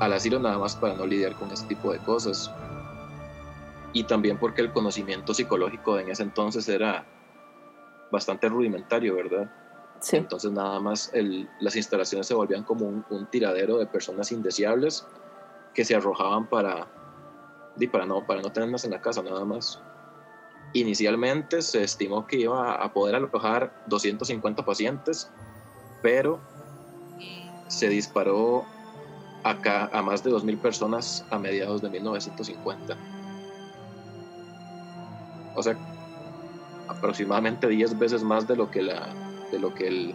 al 0.00 0.12
asilo 0.12 0.38
nada 0.38 0.58
más 0.58 0.76
para 0.76 0.94
no 0.94 1.06
lidiar 1.06 1.34
con 1.34 1.50
ese 1.50 1.66
tipo 1.66 1.92
de 1.92 1.98
cosas. 1.98 2.50
Y 3.92 4.04
también 4.04 4.38
porque 4.38 4.62
el 4.62 4.72
conocimiento 4.72 5.34
psicológico 5.34 5.98
en 5.98 6.10
ese 6.10 6.22
entonces 6.22 6.68
era 6.68 7.04
bastante 8.10 8.48
rudimentario, 8.48 9.14
¿verdad? 9.16 9.48
Sí. 10.00 10.16
Entonces 10.16 10.50
nada 10.52 10.78
más 10.80 11.10
el- 11.12 11.48
las 11.60 11.76
instalaciones 11.76 12.26
se 12.26 12.34
volvían 12.34 12.62
como 12.64 12.86
un, 12.86 13.04
un 13.10 13.26
tiradero 13.26 13.78
de 13.78 13.86
personas 13.86 14.30
indeseables 14.32 15.06
que 15.74 15.84
se 15.84 15.94
arrojaban 15.94 16.46
para, 16.46 16.86
para, 17.92 18.06
no, 18.06 18.24
para 18.26 18.40
no 18.42 18.50
tenerlas 18.52 18.84
en 18.84 18.92
la 18.92 19.00
casa 19.00 19.22
nada 19.22 19.44
más. 19.44 19.80
Inicialmente 20.72 21.62
se 21.62 21.82
estimó 21.82 22.26
que 22.26 22.36
iba 22.36 22.74
a 22.74 22.92
poder 22.92 23.14
alojar 23.16 23.72
250 23.86 24.64
pacientes, 24.64 25.30
pero 26.02 26.40
se 27.68 27.88
disparó 27.88 28.64
acá 29.44 29.88
a 29.92 30.02
más 30.02 30.22
de 30.22 30.30
2.000 30.30 30.58
personas 30.58 31.24
a 31.30 31.38
mediados 31.38 31.80
de 31.80 31.90
1950. 31.90 32.96
O 35.54 35.62
sea, 35.62 35.76
aproximadamente 36.88 37.66
10 37.68 37.98
veces 37.98 38.22
más 38.22 38.46
de 38.48 38.56
lo 38.56 38.70
que, 38.70 38.82
la, 38.82 39.08
de 39.52 39.58
lo 39.58 39.74
que 39.74 39.88
el, 39.88 40.14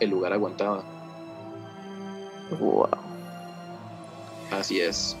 el 0.00 0.10
lugar 0.10 0.32
aguantaba. 0.32 0.82
Wow. 2.58 2.88
Así 4.50 4.80
es. 4.80 5.16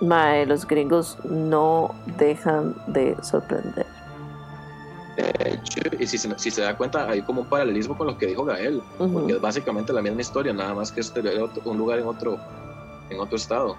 Mae, 0.00 0.46
los 0.46 0.66
gringos 0.66 1.18
no 1.24 1.94
dejan 2.18 2.74
de 2.86 3.16
sorprender. 3.22 3.86
De 5.16 5.50
hecho, 5.50 5.80
y 5.98 6.06
si 6.06 6.16
se, 6.16 6.38
si 6.38 6.50
se 6.50 6.62
da 6.62 6.76
cuenta, 6.76 7.08
hay 7.08 7.20
como 7.22 7.42
un 7.42 7.48
paralelismo 7.48 7.96
con 7.96 8.06
lo 8.06 8.16
que 8.16 8.26
dijo 8.26 8.44
Gael, 8.44 8.82
Ujú. 8.98 9.12
porque 9.12 9.32
es 9.34 9.40
básicamente 9.40 9.92
la 9.92 10.00
misma 10.00 10.20
historia, 10.22 10.52
nada 10.52 10.74
más 10.74 10.90
que 10.90 11.00
este 11.00 11.20
un 11.64 11.76
lugar 11.78 11.98
en 11.98 12.06
otro, 12.06 12.38
en 13.10 13.20
otro 13.20 13.36
estado. 13.36 13.76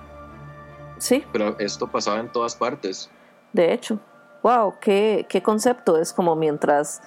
Sí, 0.99 1.25
Pero 1.33 1.57
esto 1.57 1.87
pasaba 1.87 2.19
en 2.19 2.31
todas 2.31 2.55
partes. 2.55 3.09
de 3.53 3.73
hecho. 3.73 3.97
Wow, 4.43 4.75
qué, 4.79 5.25
qué 5.29 5.43
concepto. 5.43 5.97
Es 5.97 6.13
como 6.13 6.35
mientras 6.35 7.01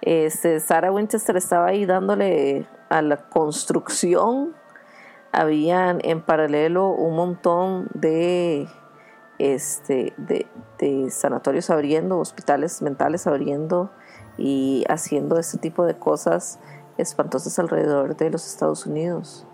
este, 0.00 0.60
Sarah 0.60 0.92
Winchester 0.92 1.36
estaba 1.36 1.66
ahí 1.66 1.86
dándole 1.86 2.66
a 2.88 3.02
la 3.02 3.16
construcción, 3.16 4.54
habían 5.32 6.00
en 6.02 6.22
paralelo 6.22 6.88
un 6.88 7.14
montón 7.14 7.88
de, 7.94 8.68
este, 9.38 10.12
de, 10.16 11.10
sanatorios 11.10 11.70
abriendo, 11.70 12.18
hospitales 12.18 12.82
mentales 12.82 13.26
abriendo 13.26 13.90
y 14.36 14.84
haciendo 14.88 15.38
este 15.38 15.58
tipo 15.58 15.84
de 15.84 15.96
cosas 15.96 16.58
espantosas 16.98 17.58
alrededor 17.58 18.16
de 18.16 18.30
los 18.30 18.46
Estados 18.46 18.86
Unidos. 18.86 19.46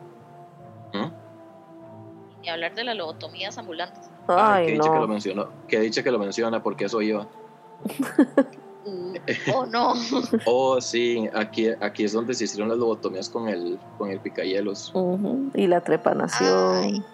¿Mm? 0.95 1.26
Ni 2.47 2.53
hablar 2.53 2.77
de 2.77 2.85
las 2.85 2.97
lobotomías 2.97 3.59
ambulantes. 3.59 4.09
Ay, 4.29 4.67
que 4.67 4.73
dicha 4.75 4.93
que 4.93 4.99
lo 5.01 5.09
mencionó, 5.09 5.49
que 5.67 5.81
dicha 5.81 6.03
que 6.05 6.11
lo 6.13 6.19
menciona, 6.21 6.63
porque 6.63 6.85
eso 6.85 7.03
iba. 7.03 7.27
Uh, 8.85 9.17
oh 9.53 9.67
no. 9.67 9.95
Oh, 10.47 10.81
sí, 10.81 11.29
aquí, 11.35 11.71
aquí 11.81 12.05
es 12.05 12.13
donde 12.13 12.35
se 12.35 12.45
hicieron 12.45 12.69
las 12.69 12.79
lobotomías 12.79 13.29
con 13.29 13.49
el, 13.49 13.81
con 13.99 14.13
el 14.13 14.21
picayelos. 14.21 14.93
Y 15.55 15.67
la 15.67 15.81
trepanación. 15.81 16.77
Ay. 16.77 17.05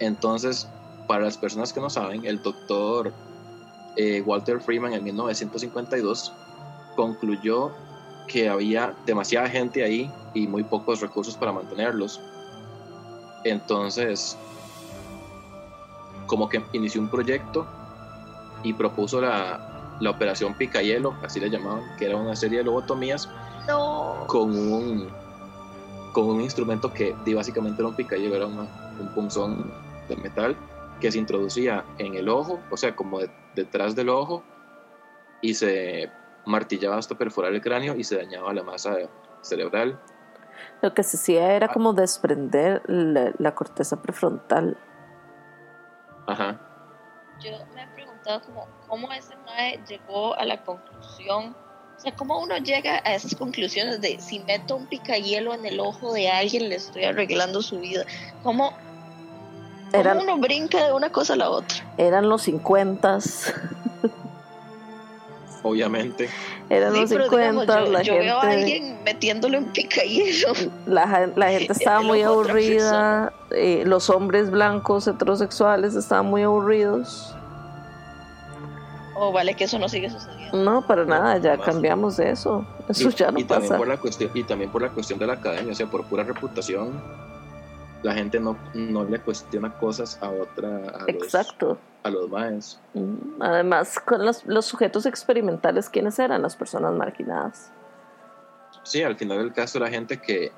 Entonces, 0.00 0.68
para 1.06 1.22
las 1.22 1.38
personas 1.38 1.72
que 1.72 1.80
no 1.80 1.90
saben, 1.90 2.24
el 2.24 2.42
doctor 2.42 3.12
eh, 3.96 4.22
Walter 4.22 4.58
Freeman 4.58 4.92
en 4.92 5.04
1952 5.04 6.32
concluyó 6.96 7.70
que 8.26 8.48
había 8.48 8.92
demasiada 9.06 9.48
gente 9.48 9.84
ahí 9.84 10.10
y 10.34 10.48
muy 10.48 10.64
pocos 10.64 11.00
recursos 11.00 11.36
para 11.36 11.52
mantenerlos. 11.52 12.20
Entonces, 13.44 14.36
como 16.26 16.48
que 16.48 16.64
inició 16.72 17.00
un 17.00 17.08
proyecto 17.08 17.66
y 18.62 18.72
propuso 18.72 19.20
la, 19.20 19.96
la 20.00 20.10
operación 20.10 20.54
Picayelo, 20.54 21.14
así 21.22 21.38
le 21.40 21.50
llamaban, 21.50 21.82
que 21.98 22.06
era 22.06 22.16
una 22.16 22.34
serie 22.34 22.58
de 22.58 22.64
lobotomías 22.64 23.28
No. 23.68 24.24
con 24.26 24.50
un, 24.56 25.08
con 26.12 26.24
un 26.24 26.40
instrumento 26.40 26.92
que 26.92 27.14
básicamente 27.34 27.82
era 27.82 27.88
un 27.88 27.94
picayelo, 27.94 28.34
era 28.36 28.46
una- 28.46 28.68
un 28.98 29.08
punzón 29.14 29.70
de 30.08 30.16
metal 30.16 30.56
que 31.00 31.12
se 31.12 31.18
introducía 31.18 31.84
en 31.98 32.14
el 32.14 32.28
ojo, 32.28 32.60
o 32.70 32.76
sea, 32.76 32.96
como 32.96 33.18
de- 33.20 33.30
detrás 33.54 33.94
del 33.94 34.08
ojo, 34.08 34.42
y 35.42 35.52
se 35.54 36.10
martillaba 36.46 36.96
hasta 36.96 37.14
perforar 37.16 37.52
el 37.52 37.60
cráneo 37.60 37.94
y 37.96 38.04
se 38.04 38.16
dañaba 38.16 38.54
la 38.54 38.62
masa 38.62 38.96
cerebral. 39.42 40.00
Lo 40.82 40.94
que 40.94 41.02
se 41.02 41.16
hacía 41.16 41.52
era 41.52 41.68
como 41.68 41.92
desprender 41.92 42.82
la, 42.86 43.32
la 43.38 43.54
corteza 43.54 44.00
prefrontal. 44.02 44.76
Ajá. 46.26 46.60
Yo 47.40 47.50
me 47.74 47.82
he 47.82 47.86
preguntado 47.88 48.40
como, 48.42 48.68
cómo 48.88 49.12
ese 49.12 49.36
mae 49.44 49.80
llegó 49.88 50.34
a 50.34 50.44
la 50.44 50.62
conclusión, 50.62 51.56
o 51.96 52.00
sea, 52.00 52.14
cómo 52.14 52.40
uno 52.40 52.56
llega 52.58 53.00
a 53.04 53.14
esas 53.14 53.34
conclusiones 53.34 54.00
de 54.00 54.18
si 54.20 54.40
meto 54.40 54.76
un 54.76 54.86
picahielo 54.86 55.54
en 55.54 55.66
el 55.66 55.80
ojo 55.80 56.12
de 56.12 56.30
alguien 56.30 56.68
le 56.68 56.76
estoy 56.76 57.04
arreglando 57.04 57.62
su 57.62 57.80
vida. 57.80 58.04
¿Cómo, 58.42 58.70
cómo 58.70 60.00
Eran, 60.00 60.18
uno 60.18 60.38
brinca 60.38 60.84
de 60.84 60.92
una 60.92 61.10
cosa 61.10 61.34
a 61.34 61.36
la 61.36 61.50
otra? 61.50 61.76
eran 61.96 62.28
los 62.28 62.42
50, 62.42 63.18
Obviamente. 65.64 66.28
eran 66.68 66.92
Sí, 66.92 67.00
los 67.00 67.10
pero 67.10 67.24
50, 67.24 67.40
digamos, 67.40 67.66
yo, 67.66 67.92
la, 67.92 68.02
yo 68.02 68.18
veo 68.18 68.38
a 68.38 68.42
gente, 68.42 68.56
alguien 68.56 68.98
metiéndolo 69.02 69.56
en 69.56 69.64
picahielo. 69.72 70.52
la, 70.86 71.30
la 71.34 71.50
gente 71.50 71.72
estaba 71.78 72.02
muy 72.02 72.22
aburrida, 72.22 73.32
eh, 73.50 73.82
los 73.86 74.10
hombres 74.10 74.50
blancos 74.50 75.08
heterosexuales 75.08 75.96
estaban 75.96 76.26
muy 76.26 76.42
aburridos. 76.42 77.34
Oh, 79.16 79.32
vale, 79.32 79.54
que 79.54 79.64
eso 79.64 79.78
no 79.78 79.88
sigue 79.88 80.10
sucediendo. 80.10 80.56
No, 80.56 80.86
para 80.86 81.04
nada, 81.04 81.38
ya 81.38 81.56
cambiamos 81.56 82.16
de 82.18 82.30
eso. 82.30 82.66
Eso 82.88 83.08
y, 83.08 83.14
ya 83.14 83.30
no 83.30 83.38
y 83.38 83.44
también 83.44 83.68
pasa. 83.68 83.78
por 83.78 83.88
la 83.88 83.96
cuestión, 83.96 84.30
y 84.34 84.42
también 84.42 84.70
por 84.70 84.82
la 84.82 84.90
cuestión 84.90 85.18
de 85.18 85.26
la 85.26 85.34
academia, 85.34 85.72
o 85.72 85.74
sea, 85.74 85.86
por 85.86 86.04
pura 86.04 86.24
reputación, 86.24 87.00
la 88.04 88.14
gente 88.14 88.38
no, 88.38 88.56
no 88.74 89.02
le 89.04 89.18
cuestiona 89.18 89.76
cosas 89.78 90.18
a 90.22 90.30
otra 90.30 90.68
a 90.68 91.04
Exacto. 91.08 91.68
los 91.70 91.78
a 92.04 92.10
los 92.10 92.28
maes. 92.30 92.80
Mm, 92.92 93.40
Además, 93.42 93.98
con 93.98 94.24
los, 94.24 94.44
los 94.44 94.66
sujetos 94.66 95.06
experimentales, 95.06 95.88
¿quiénes 95.88 96.18
eran? 96.18 96.42
Las 96.42 96.54
personas 96.54 96.92
marginadas. 96.92 97.72
Sí, 98.82 99.02
al 99.02 99.16
final 99.16 99.38
del 99.38 99.52
caso 99.54 99.78
era 99.78 99.88
gente 99.88 100.20
que 100.20 100.52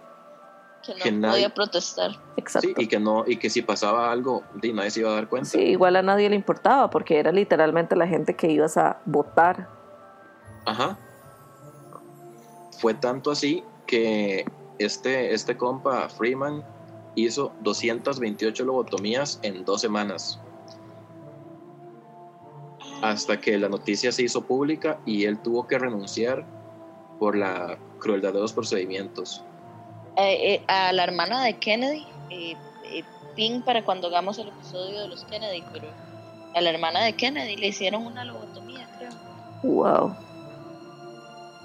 Que 0.83 0.93
no 0.95 1.03
Que 1.05 1.13
nadie- 1.13 1.31
podía 1.35 1.55
protestar. 1.55 2.11
Exacto. 2.37 2.69
sí 2.69 2.75
y 2.79 2.87
que 2.89 2.99
no 2.99 3.25
y 3.27 3.37
que 3.39 3.49
si 3.49 3.63
pasaba 3.63 4.11
algo, 4.11 4.43
di, 4.55 4.73
nadie 4.73 4.91
se 4.91 5.01
iba 5.01 5.11
a 5.11 5.15
dar 5.15 5.29
cuenta. 5.29 5.49
Sí, 5.51 5.61
igual 5.61 5.95
a 5.97 6.03
nadie 6.03 6.29
le 6.29 6.35
importaba 6.37 6.91
porque 6.91 7.19
era 7.21 7.31
literalmente 7.33 7.95
la 7.97 8.07
gente 8.09 8.35
que 8.35 8.49
ibas 8.51 8.77
a 8.77 8.99
votar. 9.05 9.69
Ajá. 10.65 10.99
Fue 12.81 12.95
tanto 12.95 13.31
así 13.31 13.63
que 13.87 14.45
este, 14.79 15.33
este 15.33 15.57
compa 15.57 16.09
Freeman 16.09 16.65
hizo 17.17 17.53
228 17.63 18.65
lobotomías 18.65 19.41
en 19.43 19.65
dos 19.65 19.81
semanas. 19.81 20.39
Hasta 23.03 23.41
que 23.41 23.59
la 23.59 23.69
noticia 23.69 24.13
se 24.13 24.23
hizo 24.23 24.43
pública 24.43 25.01
y 25.05 25.25
él 25.25 25.39
tuvo 25.43 25.67
que 25.67 25.79
renunciar 25.79 26.47
por 27.19 27.37
la 27.37 27.79
crueldad 27.99 28.33
de 28.33 28.41
los 28.41 28.53
procedimientos. 28.53 29.43
Eh, 30.17 30.55
eh, 30.55 30.65
a 30.69 30.93
la 30.93 31.05
hermana 31.05 31.43
de 31.43 31.59
Kennedy, 31.59 32.07
eh, 32.31 32.55
eh, 32.85 33.03
pin 33.35 33.63
para 33.63 33.85
cuando 33.85 34.09
hagamos 34.09 34.39
el 34.39 34.49
episodio 34.49 35.01
de 35.01 35.09
los 35.09 35.25
Kennedy, 35.25 35.63
pero 35.73 35.89
a 36.55 36.61
la 36.61 36.71
hermana 36.71 37.05
de 37.05 37.15
Kennedy 37.15 37.57
le 37.57 37.69
hicieron 37.69 38.07
una 38.07 38.25
lobotomía, 38.25 38.89
creo. 38.99 39.11
Wow. 39.63 40.17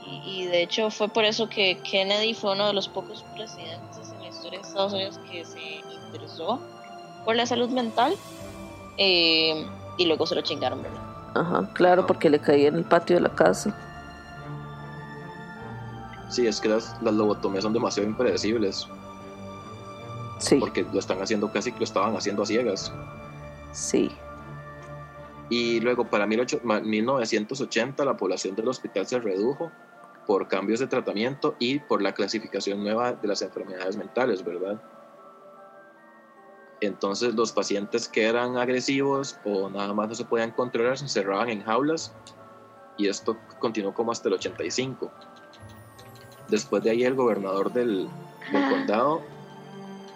Y, 0.06 0.42
y 0.42 0.46
de 0.48 0.64
hecho 0.64 0.90
fue 0.90 1.08
por 1.08 1.24
eso 1.24 1.48
que 1.48 1.78
Kennedy 1.80 2.34
fue 2.34 2.54
uno 2.54 2.68
de 2.68 2.74
los 2.74 2.90
pocos 2.90 3.24
presidentes 3.36 4.01
en 4.52 4.62
Estados 4.62 4.94
Unidos 4.94 5.20
que 5.30 5.46
se 5.46 5.60
interesó 6.06 6.60
por 7.26 7.36
la 7.36 7.46
salud 7.46 7.70
mental. 7.70 8.16
eh, 8.98 9.66
y 9.98 10.06
luego 10.06 10.26
se 10.26 10.36
lo 10.36 10.42
chingaron, 10.42 10.82
¿verdad? 10.82 11.02
Ajá, 11.36 11.70
claro, 11.74 12.06
porque 12.08 12.30
le 12.30 12.40
caía 12.40 12.70
en 12.70 12.76
el 12.76 12.84
patio 12.86 13.16
de 13.18 13.22
la 13.22 13.30
casa. 13.36 13.76
Sí, 16.30 16.48
es 16.48 16.62
que 16.62 16.70
las, 16.70 16.96
las 17.02 17.14
lobotomías 17.14 17.64
son 17.64 17.74
demasiado 17.74 18.08
impredecibles 18.10 18.88
Sí, 20.40 20.56
porque 20.60 20.86
lo 20.92 20.98
están 21.00 21.22
haciendo 21.22 21.52
casi 21.52 21.72
que 21.72 21.80
lo 21.80 21.84
estaban 21.84 22.16
haciendo 22.16 22.44
a 22.44 22.46
ciegas. 22.46 22.92
sí. 23.74 24.12
Y 25.50 25.82
luego 25.82 26.06
para 26.06 26.26
18 26.26 26.62
ma- 26.64 26.80
1980 26.80 28.06
la 28.06 28.16
población 28.16 28.56
del 28.56 28.70
hospital 28.70 29.06
se 29.06 29.20
redujo 29.20 29.72
por 30.26 30.48
cambios 30.48 30.80
de 30.80 30.88
tratamiento 30.88 31.56
y 31.60 31.80
por 31.80 32.02
la 32.02 32.14
clasificación 32.14 32.84
nueva 32.84 33.14
de 33.14 33.28
las 33.28 33.42
enfermedades 33.42 33.98
mentales, 33.98 34.44
¿verdad? 34.44 34.80
Entonces 36.80 37.36
los 37.36 37.52
pacientes 37.52 38.08
que 38.08 38.24
eran 38.24 38.58
agresivos 38.58 39.38
o 39.44 39.70
nada 39.70 39.94
más 39.94 40.10
no 40.10 40.16
se 40.16 40.26
podían 40.26 40.52
controlar 40.52 40.98
se 40.98 41.06
encerraban 41.06 41.50
en 41.50 41.64
jaulas 41.64 42.12
y 42.98 43.08
esto 43.08 43.38
continuó 43.60 43.94
como 43.94 44.12
hasta 44.12 44.30
el 44.30 44.36
85. 44.36 45.12
Después 46.50 46.84
de 46.84 46.90
ahí 46.90 47.04
el 47.04 47.16
gobernador 47.16 47.72
del, 47.72 48.08
del 48.52 48.70
condado 48.70 49.22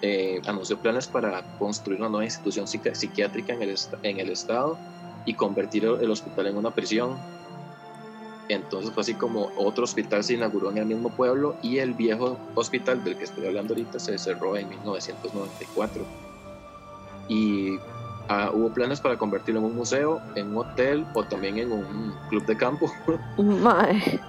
eh, 0.02 0.42
anunció 0.48 0.78
planes 0.80 1.08
para 1.08 1.44
construir 1.58 2.00
una 2.00 2.10
nueva 2.10 2.26
institución 2.26 2.66
psiqui- 2.66 2.94
psiquiátrica 2.94 3.54
en 3.54 3.62
el, 3.62 3.76
en 4.04 4.20
el 4.20 4.30
estado 4.30 4.78
y 5.26 5.36
convertir 5.36 5.86
el 5.86 6.12
hospital 6.12 6.48
en 6.48 6.58
una 6.58 6.72
prisión. 6.74 7.18
Entonces 8.50 8.92
fue 8.92 9.02
así 9.02 9.14
como 9.16 9.52
otro 9.58 9.84
hospital 9.84 10.24
se 10.24 10.36
inauguró 10.36 10.70
en 10.72 10.78
el 10.78 10.86
mismo 10.86 11.10
pueblo 11.10 11.56
y 11.64 11.80
el 11.80 11.94
viejo 11.94 12.38
hospital 12.54 13.04
del 13.04 13.18
que 13.18 13.24
estoy 13.24 13.48
hablando 13.48 13.74
ahorita 13.74 14.00
se 14.00 14.18
cerró 14.18 14.56
en 14.56 14.70
1994. 14.70 16.04
Y 17.28 17.78
ah, 18.30 18.52
hubo 18.54 18.70
planes 18.70 19.02
para 19.02 19.18
convertirlo 19.18 19.62
en 19.62 19.66
un 19.66 19.76
museo, 19.76 20.22
en 20.36 20.50
un 20.50 20.58
hotel 20.58 21.06
o 21.16 21.24
también 21.24 21.58
en 21.58 21.72
un 21.72 22.14
club 22.30 22.46
de 22.46 22.56
campo. 22.56 22.92
Mae, 23.38 24.20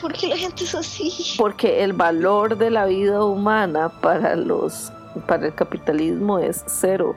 ¿Por 0.00 0.12
qué 0.12 0.28
la 0.28 0.36
gente 0.36 0.64
es 0.64 0.74
así? 0.74 1.34
porque 1.38 1.82
el 1.82 1.92
valor 1.92 2.56
de 2.56 2.70
la 2.70 2.86
vida 2.86 3.24
humana 3.24 3.88
para 3.88 4.36
los 4.36 4.92
para 5.26 5.46
el 5.46 5.54
capitalismo 5.54 6.38
es 6.38 6.62
cero. 6.66 7.16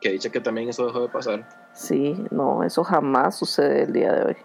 Que 0.00 0.10
dicha 0.10 0.30
que 0.30 0.40
también 0.40 0.68
eso 0.68 0.86
dejó 0.86 1.00
de 1.00 1.08
pasar. 1.08 1.48
Sí, 1.74 2.16
no, 2.30 2.62
eso 2.62 2.84
jamás 2.84 3.36
sucede 3.38 3.82
el 3.82 3.92
día 3.92 4.12
de 4.12 4.22
hoy. 4.24 4.36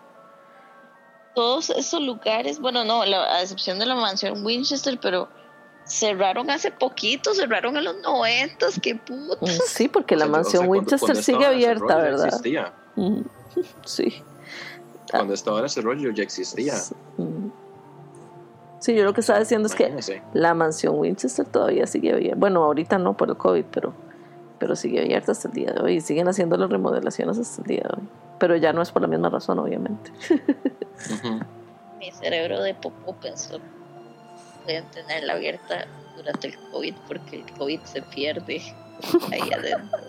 Todos 1.35 1.69
esos 1.71 2.01
lugares, 2.01 2.59
bueno, 2.59 2.83
no, 2.83 3.05
la- 3.05 3.23
a 3.35 3.41
excepción 3.41 3.79
de 3.79 3.85
la 3.85 3.95
mansión 3.95 4.45
Winchester, 4.45 4.99
pero 5.01 5.27
cerraron 5.85 6.49
hace 6.49 6.71
poquito, 6.71 7.33
cerraron 7.33 7.75
en 7.77 7.83
los 7.85 7.97
noventas, 8.01 8.79
qué 8.81 8.95
puta. 8.95 9.37
Mm, 9.45 9.49
Sí, 9.67 9.87
porque 9.87 10.15
la 10.15 10.25
O 10.25 10.27
sea, 10.27 10.31
o 10.31 10.33
sea, 10.33 10.41
mansión 10.43 10.67
cuando- 10.67 10.79
Winchester 10.79 10.99
cuando 11.07 11.21
sigue 11.23 11.45
abierta, 11.45 11.83
rollo 11.83 11.97
¿verdad? 11.97 12.25
Existía. 12.27 12.73
Ujú. 12.95 13.23
Sí. 13.85 14.23
Cuando 15.11 15.33
estaba 15.35 15.63
ese 15.65 15.81
rollo 15.81 16.09
ya 16.11 16.23
existía. 16.23 16.73
Mm. 17.17 17.49
Sí, 18.79 18.95
yo 18.95 19.03
lo 19.03 19.13
que 19.13 19.21
estaba 19.21 19.39
diciendo 19.39 19.67
es 19.67 19.75
que 19.75 20.21
la 20.33 20.53
mansión 20.53 20.95
Winchester 20.99 21.45
todavía 21.45 21.85
sigue 21.87 22.13
abierta. 22.13 22.37
Bueno, 22.39 22.63
ahorita 22.63 22.97
no 22.97 23.15
por 23.15 23.29
el 23.29 23.37
COVID, 23.37 23.65
pero, 23.71 23.93
pero 24.63 24.77
sigue 24.77 25.01
abierta 25.01 25.33
hasta 25.33 25.49
el 25.49 25.53
día 25.55 25.73
de 25.73 25.81
hoy. 25.81 25.95
Y 25.95 25.99
siguen 25.99 26.29
haciendo 26.29 26.55
las 26.55 26.69
remodelaciones 26.69 27.37
hasta 27.37 27.61
el 27.63 27.67
día 27.67 27.81
de 27.81 27.99
hoy. 27.99 28.07
Pero 28.39 28.55
ya 28.55 28.71
no 28.71 28.81
es 28.81 28.93
por 28.93 29.01
la 29.01 29.09
misma 29.09 29.29
razón, 29.29 29.59
obviamente. 29.59 30.09
Mi 31.99 32.09
cerebro 32.13 32.61
de 32.61 32.73
popó 32.73 33.13
pensó 33.17 33.59
pueden 34.63 34.85
tenerla 34.91 35.33
abierta 35.33 35.85
durante 36.15 36.47
el 36.47 36.57
COVID 36.71 36.95
porque 37.09 37.41
el 37.41 37.51
COVID 37.57 37.81
se 37.81 38.03
pierde 38.03 38.61
ahí 39.33 39.51
adentro. 39.51 39.99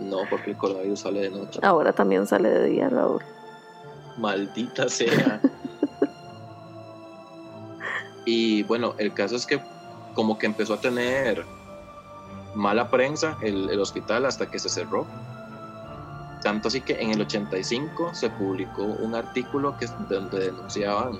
No, 0.00 0.20
porque 0.30 0.52
el 0.52 0.56
coronavirus 0.56 1.00
sale 1.00 1.20
de 1.20 1.30
noche. 1.32 1.60
Ahora 1.62 1.92
también 1.92 2.26
sale 2.26 2.48
de 2.48 2.64
día, 2.64 2.88
Raúl. 2.88 3.20
Maldita 4.16 4.88
sea. 4.88 5.38
y 8.24 8.62
bueno, 8.62 8.94
el 8.96 9.12
caso 9.12 9.36
es 9.36 9.44
que 9.44 9.60
como 10.14 10.38
que 10.38 10.46
empezó 10.46 10.72
a 10.72 10.80
tener 10.80 11.44
mala 12.54 12.90
prensa 12.90 13.36
el, 13.40 13.70
el 13.70 13.80
hospital 13.80 14.26
hasta 14.26 14.50
que 14.50 14.58
se 14.58 14.68
cerró. 14.68 15.06
Tanto 16.42 16.68
así 16.68 16.80
que 16.80 17.00
en 17.00 17.10
el 17.10 17.20
85 17.20 18.14
se 18.14 18.30
publicó 18.30 18.82
un 18.82 19.14
artículo 19.14 19.76
que, 19.76 19.86
donde 20.08 20.40
denunciaban 20.40 21.18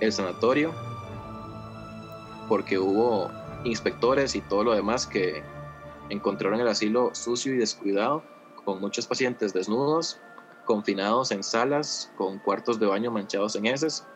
el 0.00 0.12
sanatorio 0.12 0.72
porque 2.48 2.78
hubo 2.78 3.30
inspectores 3.64 4.34
y 4.34 4.40
todo 4.40 4.64
lo 4.64 4.74
demás 4.74 5.06
que 5.06 5.44
encontraron 6.10 6.60
el 6.60 6.68
asilo 6.68 7.14
sucio 7.14 7.54
y 7.54 7.58
descuidado 7.58 8.24
con 8.64 8.80
muchos 8.80 9.06
pacientes 9.06 9.52
desnudos 9.52 10.20
confinados 10.64 11.30
en 11.30 11.42
salas 11.42 12.12
con 12.16 12.38
cuartos 12.38 12.78
de 12.78 12.86
baño 12.86 13.10
manchados 13.10 13.56
en 13.56 13.66
heces. 13.66 14.06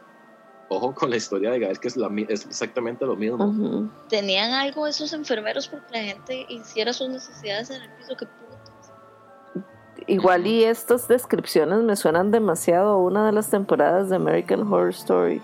Ojo 0.68 0.94
con 0.94 1.10
la 1.10 1.16
historia 1.16 1.50
de 1.52 1.60
Gael, 1.60 1.78
que 1.78 1.88
es, 1.88 1.96
la, 1.96 2.10
es 2.28 2.44
exactamente 2.44 3.06
lo 3.06 3.14
mismo. 3.14 3.88
Tenían 4.08 4.50
algo 4.52 4.86
esos 4.86 5.12
enfermeros 5.12 5.68
porque 5.68 5.86
la 5.92 6.02
gente 6.02 6.44
hiciera 6.48 6.92
sus 6.92 7.08
necesidades 7.08 7.70
en 7.70 7.82
el 7.82 7.90
piso, 7.90 8.16
que 8.16 8.26
putas. 8.26 8.92
Igual 10.08 10.46
y 10.46 10.64
estas 10.64 11.06
descripciones 11.06 11.80
me 11.80 11.94
suenan 11.94 12.32
demasiado 12.32 12.90
a 12.90 12.96
una 12.96 13.26
de 13.26 13.32
las 13.32 13.48
temporadas 13.48 14.08
de 14.08 14.16
American 14.16 14.62
Horror 14.62 14.90
Story. 14.90 15.40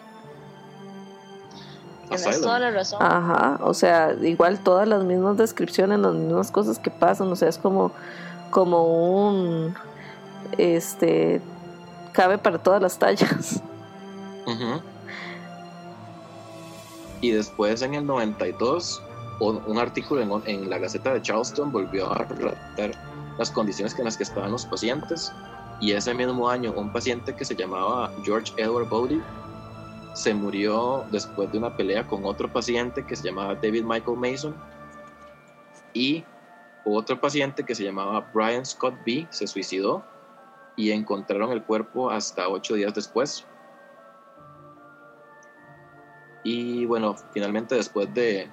Tienes 2.08 2.40
toda 2.40 2.58
la 2.58 2.70
razón. 2.72 2.98
Ajá, 3.00 3.58
o 3.62 3.74
sea, 3.74 4.14
igual 4.20 4.58
todas 4.62 4.86
las 4.86 5.04
mismas 5.04 5.36
descripciones, 5.36 6.00
las 6.00 6.14
mismas 6.14 6.50
cosas 6.50 6.78
que 6.78 6.90
pasan, 6.90 7.28
o 7.28 7.36
sea, 7.36 7.48
es 7.48 7.58
como, 7.58 7.92
como 8.50 9.26
un, 9.26 9.74
este, 10.58 11.40
cabe 12.12 12.38
para 12.38 12.58
todas 12.58 12.82
las 12.82 12.98
tallas. 12.98 13.62
Ujú. 14.46 14.91
Y 17.22 17.30
después 17.30 17.80
en 17.80 17.94
el 17.94 18.04
92, 18.04 19.02
un, 19.40 19.78
artículo 19.78 20.20
en, 20.20 20.42
en 20.46 20.68
la 20.68 20.78
Gaceta 20.78 21.14
de 21.14 21.22
Charleston 21.22 21.72
volvió 21.72 22.12
a 22.12 22.24
relatar 22.24 22.92
las 23.38 23.50
condiciones 23.50 23.98
en 23.98 24.04
las 24.04 24.16
que 24.16 24.24
estaban 24.24 24.52
los 24.52 24.66
pacientes. 24.66 25.32
Y 25.80 25.92
ese 25.92 26.12
mismo 26.14 26.48
año, 26.48 26.72
un 26.76 26.92
paciente 26.92 27.34
que 27.34 27.44
se 27.44 27.56
llamaba 27.56 28.12
George 28.22 28.52
Edward 28.56 28.88
Bowdy 28.88 29.22
se 30.14 30.34
murió 30.34 31.04
después 31.10 31.50
de 31.52 31.58
una 31.58 31.74
pelea 31.74 32.06
con 32.06 32.24
otro 32.24 32.52
paciente 32.52 33.04
que 33.04 33.16
se 33.16 33.28
llamaba 33.28 33.54
David 33.54 33.84
Michael 33.84 34.18
Mason. 34.18 34.54
Y 35.94 36.24
otro 36.84 37.20
paciente 37.20 37.64
que 37.64 37.74
se 37.74 37.84
llamaba 37.84 38.30
Brian 38.34 38.64
Scott 38.64 38.94
B 39.06 39.26
se 39.30 39.46
suicidó 39.46 40.04
y 40.76 40.90
encontraron 40.90 41.52
el 41.52 41.62
cuerpo 41.62 42.10
hasta 42.10 42.48
ocho 42.48 42.74
días 42.74 42.94
después. 42.94 43.46
Y 46.44 46.84
bueno, 46.86 47.14
finalmente 47.32 47.74
después 47.74 48.12
de, 48.14 48.48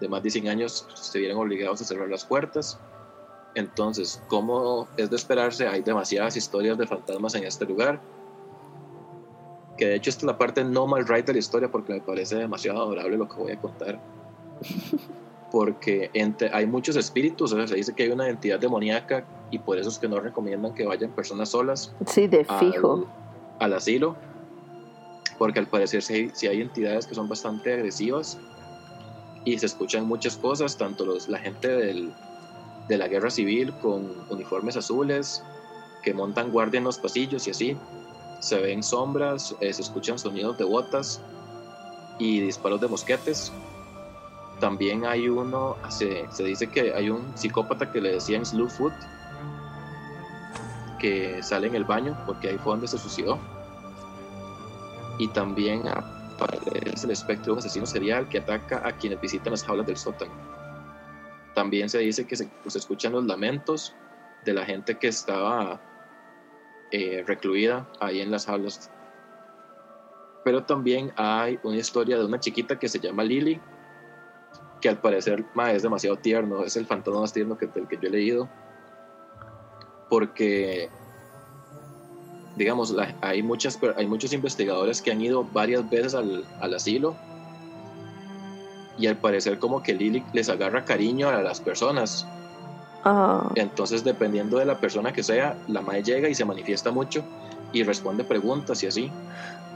de 0.00 0.08
más 0.08 0.22
de 0.22 0.30
100 0.30 0.48
años 0.48 0.86
se 0.94 1.18
vieron 1.18 1.38
obligados 1.38 1.80
a 1.80 1.84
cerrar 1.84 2.08
las 2.08 2.24
puertas. 2.24 2.78
Entonces, 3.54 4.22
como 4.28 4.86
es 4.96 5.08
de 5.08 5.16
esperarse, 5.16 5.66
hay 5.66 5.82
demasiadas 5.82 6.36
historias 6.36 6.76
de 6.76 6.86
fantasmas 6.86 7.34
en 7.34 7.44
este 7.44 7.64
lugar. 7.64 8.00
Que 9.78 9.86
de 9.86 9.94
hecho 9.96 10.10
esta 10.10 10.20
es 10.20 10.26
la 10.26 10.38
parte 10.38 10.64
no 10.64 10.86
mal 10.86 11.06
right 11.06 11.26
de 11.26 11.34
la 11.34 11.38
historia 11.38 11.70
porque 11.70 11.94
me 11.94 12.00
parece 12.00 12.36
demasiado 12.36 12.82
adorable 12.82 13.16
lo 13.16 13.28
que 13.28 13.36
voy 13.36 13.52
a 13.52 13.60
contar. 13.60 14.00
Porque 15.50 16.10
entre, 16.12 16.52
hay 16.52 16.66
muchos 16.66 16.96
espíritus, 16.96 17.52
o 17.52 17.56
sea, 17.56 17.66
se 17.68 17.76
dice 17.76 17.94
que 17.94 18.02
hay 18.02 18.10
una 18.10 18.28
entidad 18.28 18.58
demoníaca 18.58 19.24
y 19.50 19.60
por 19.60 19.78
eso 19.78 19.88
es 19.88 19.98
que 19.98 20.08
no 20.08 20.18
recomiendan 20.18 20.74
que 20.74 20.84
vayan 20.84 21.12
personas 21.12 21.50
solas. 21.50 21.94
Sí, 22.06 22.26
de 22.26 22.44
fijo. 22.44 23.06
Al, 23.60 23.72
asilo. 23.72 24.16
Porque 25.38 25.58
al 25.58 25.66
parecer 25.66 26.02
sí, 26.02 26.30
sí, 26.32 26.46
hay 26.46 26.62
entidades 26.62 27.06
que 27.06 27.14
son 27.14 27.28
bastante 27.28 27.72
agresivas 27.72 28.38
y 29.44 29.58
se 29.58 29.66
escuchan 29.66 30.06
muchas 30.06 30.36
cosas, 30.36 30.76
tanto 30.76 31.04
los, 31.04 31.28
la 31.28 31.38
gente 31.38 31.68
del, 31.68 32.12
de 32.88 32.98
la 32.98 33.08
guerra 33.08 33.30
civil 33.30 33.72
con 33.82 34.12
uniformes 34.30 34.76
azules 34.76 35.42
que 36.02 36.14
montan 36.14 36.50
guardia 36.50 36.78
en 36.78 36.84
los 36.84 36.98
pasillos 36.98 37.46
y 37.46 37.50
así. 37.50 37.76
Se 38.40 38.58
ven 38.60 38.82
sombras, 38.82 39.54
eh, 39.60 39.72
se 39.72 39.82
escuchan 39.82 40.18
sonidos 40.18 40.56
de 40.58 40.64
botas 40.64 41.20
y 42.18 42.40
disparos 42.40 42.80
de 42.80 42.88
mosquetes. 42.88 43.52
También 44.60 45.04
hay 45.04 45.28
uno, 45.28 45.76
se, 45.90 46.26
se 46.32 46.44
dice 46.44 46.68
que 46.68 46.94
hay 46.94 47.10
un 47.10 47.36
psicópata 47.36 47.92
que 47.92 48.00
le 48.00 48.12
decían 48.12 48.46
Slewfoot, 48.46 48.94
que 50.98 51.42
sale 51.42 51.66
en 51.66 51.74
el 51.74 51.84
baño 51.84 52.16
porque 52.24 52.48
ahí 52.48 52.58
fue 52.58 52.72
donde 52.72 52.88
se 52.88 52.98
suicidó. 52.98 53.38
Y 55.18 55.28
también 55.28 55.82
aparece 55.88 57.06
el 57.06 57.10
espectro 57.10 57.46
de 57.46 57.52
un 57.52 57.58
asesino 57.58 57.86
serial 57.86 58.28
que 58.28 58.38
ataca 58.38 58.86
a 58.86 58.92
quienes 58.92 59.20
visitan 59.20 59.52
las 59.52 59.64
jaulas 59.64 59.86
del 59.86 59.96
sótano. 59.96 60.32
También 61.54 61.88
se 61.88 61.98
dice 61.98 62.26
que 62.26 62.36
se, 62.36 62.46
pues, 62.62 62.76
escuchan 62.76 63.12
los 63.12 63.24
lamentos 63.24 63.94
de 64.44 64.52
la 64.52 64.64
gente 64.64 64.98
que 64.98 65.08
estaba 65.08 65.80
eh, 66.90 67.24
recluida 67.26 67.88
ahí 68.00 68.20
en 68.20 68.30
las 68.30 68.46
jaulas. 68.46 68.90
Pero 70.44 70.64
también 70.64 71.12
hay 71.16 71.58
una 71.62 71.76
historia 71.76 72.18
de 72.18 72.24
una 72.24 72.38
chiquita 72.38 72.78
que 72.78 72.88
se 72.88 73.00
llama 73.00 73.24
Lily, 73.24 73.60
que 74.80 74.88
al 74.88 75.00
parecer 75.00 75.44
es 75.72 75.82
demasiado 75.82 76.16
tierno, 76.16 76.62
es 76.62 76.76
el 76.76 76.86
fantasma 76.86 77.20
más 77.20 77.32
tierno 77.32 77.56
que, 77.56 77.66
del 77.66 77.88
que 77.88 77.96
yo 77.96 78.08
he 78.08 78.10
leído, 78.12 78.48
porque 80.08 80.90
digamos, 82.56 82.94
hay, 83.20 83.42
muchas, 83.42 83.78
hay 83.96 84.06
muchos 84.06 84.32
investigadores 84.32 85.00
que 85.00 85.12
han 85.12 85.20
ido 85.20 85.44
varias 85.52 85.88
veces 85.88 86.14
al, 86.14 86.44
al 86.60 86.74
asilo 86.74 87.14
y 88.98 89.06
al 89.06 89.16
parecer 89.16 89.58
como 89.58 89.82
que 89.82 89.94
Lily 89.94 90.24
les 90.32 90.48
agarra 90.48 90.84
cariño 90.84 91.28
a 91.28 91.42
las 91.42 91.60
personas. 91.60 92.26
Entonces, 93.54 94.02
dependiendo 94.02 94.58
de 94.58 94.64
la 94.64 94.80
persona 94.80 95.12
que 95.12 95.22
sea, 95.22 95.56
la 95.68 95.80
madre 95.80 96.02
llega 96.02 96.28
y 96.28 96.34
se 96.34 96.44
manifiesta 96.44 96.90
mucho 96.90 97.22
y 97.72 97.84
responde 97.84 98.24
preguntas 98.24 98.82
y 98.82 98.88
así. 98.88 99.12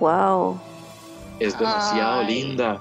Wow. 0.00 0.58
Es 1.38 1.56
demasiado 1.56 2.24
linda. 2.24 2.80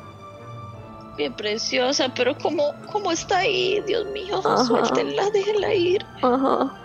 Bien 1.17 1.33
preciosa, 1.33 2.11
pero 2.15 2.35
¿cómo, 2.37 2.73
cómo 2.91 3.11
está 3.11 3.39
ahí? 3.39 3.83
Dios 3.85 4.07
mío, 4.07 4.41
suéltenla, 4.65 5.29
déjenla 5.29 5.73
ir. 5.73 6.05
Ajá. 6.23 6.78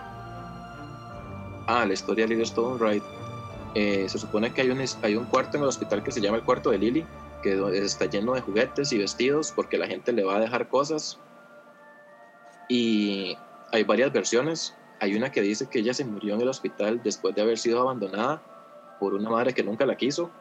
Ah, 1.67 1.85
la 1.85 1.93
historia 1.93 2.25
de 2.25 2.35
Lily 2.35 2.43
Stone 2.43 3.01
eh, 3.73 4.07
se 4.07 4.19
supone 4.19 4.53
que 4.53 4.61
hay 4.61 4.69
un, 4.69 4.83
hay 5.01 5.15
un 5.15 5.25
cuarto 5.25 5.57
en 5.57 5.63
el 5.63 5.69
hospital 5.69 6.03
que 6.03 6.11
se 6.11 6.21
llama 6.21 6.37
el 6.37 6.43
cuarto 6.43 6.69
de 6.69 6.77
Lily 6.77 7.05
que 7.45 7.77
está 7.77 8.05
lleno 8.05 8.33
de 8.33 8.41
juguetes 8.41 8.91
y 8.91 8.97
vestidos 8.97 9.51
porque 9.51 9.77
la 9.77 9.85
gente 9.85 10.11
le 10.11 10.23
va 10.23 10.37
a 10.37 10.39
dejar 10.39 10.67
cosas. 10.67 11.19
Y 12.67 13.37
hay 13.71 13.83
varias 13.83 14.11
versiones. 14.11 14.73
Hay 14.99 15.15
una 15.15 15.31
que 15.31 15.41
dice 15.41 15.69
que 15.69 15.79
ella 15.79 15.93
se 15.93 16.05
murió 16.05 16.33
en 16.33 16.41
el 16.41 16.47
hospital 16.47 17.01
después 17.03 17.35
de 17.35 17.43
haber 17.43 17.59
sido 17.59 17.81
abandonada 17.81 18.41
por 18.99 19.13
una 19.13 19.29
madre 19.29 19.53
que 19.53 19.63
nunca 19.63 19.85
la 19.85 19.95
quiso. 19.95 20.31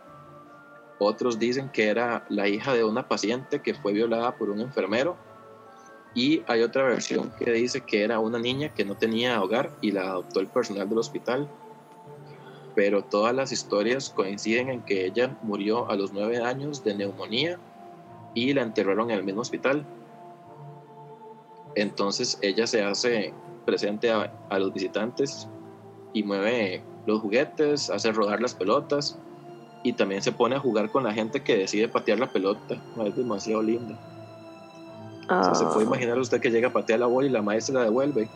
Otros 0.98 1.38
dicen 1.38 1.68
que 1.68 1.88
era 1.88 2.24
la 2.30 2.48
hija 2.48 2.72
de 2.72 2.84
una 2.84 3.06
paciente 3.06 3.60
que 3.60 3.74
fue 3.74 3.92
violada 3.92 4.36
por 4.36 4.48
un 4.48 4.60
enfermero. 4.60 5.16
Y 6.14 6.42
hay 6.46 6.62
otra 6.62 6.84
versión 6.84 7.32
que 7.38 7.50
dice 7.50 7.80
que 7.80 8.04
era 8.04 8.20
una 8.20 8.38
niña 8.38 8.72
que 8.72 8.84
no 8.84 8.96
tenía 8.96 9.42
hogar 9.42 9.70
y 9.80 9.90
la 9.90 10.02
adoptó 10.02 10.40
el 10.40 10.46
personal 10.46 10.88
del 10.88 10.98
hospital 10.98 11.48
pero 12.74 13.04
todas 13.04 13.34
las 13.34 13.52
historias 13.52 14.10
coinciden 14.10 14.68
en 14.68 14.82
que 14.82 15.06
ella 15.06 15.36
murió 15.42 15.90
a 15.90 15.96
los 15.96 16.12
nueve 16.12 16.42
años 16.42 16.82
de 16.82 16.94
neumonía 16.94 17.58
y 18.34 18.52
la 18.52 18.62
enterraron 18.62 19.10
en 19.10 19.18
el 19.18 19.24
mismo 19.24 19.42
hospital. 19.42 19.86
Entonces 21.76 22.38
ella 22.42 22.66
se 22.66 22.82
hace 22.82 23.32
presente 23.64 24.10
a, 24.10 24.30
los 24.58 24.72
visitantes 24.72 25.48
y 26.12 26.22
mueve 26.22 26.82
los 27.06 27.20
juguetes, 27.20 27.90
hace 27.90 28.12
rodar 28.12 28.40
las 28.40 28.54
pelotas 28.54 29.18
y 29.82 29.92
también 29.92 30.22
se 30.22 30.32
pone 30.32 30.56
a 30.56 30.60
jugar 30.60 30.90
con 30.90 31.04
la 31.04 31.12
gente 31.12 31.42
que 31.42 31.56
decide 31.56 31.88
patear 31.88 32.18
la 32.18 32.30
pelota. 32.30 32.82
Es 33.04 33.16
demasiado 33.16 33.62
linda. 33.62 33.98
Se 35.28 35.64
puede 35.64 35.80
ah. 35.80 35.88
imaginar 35.88 36.18
usted 36.18 36.40
que 36.40 36.50
llega 36.50 36.68
a 36.68 36.72
patear 36.72 37.00
la 37.00 37.06
bola 37.06 37.26
y 37.26 37.30
la 37.30 37.42
maestra 37.42 37.76
la 37.76 37.84
devuelve. 37.84 38.28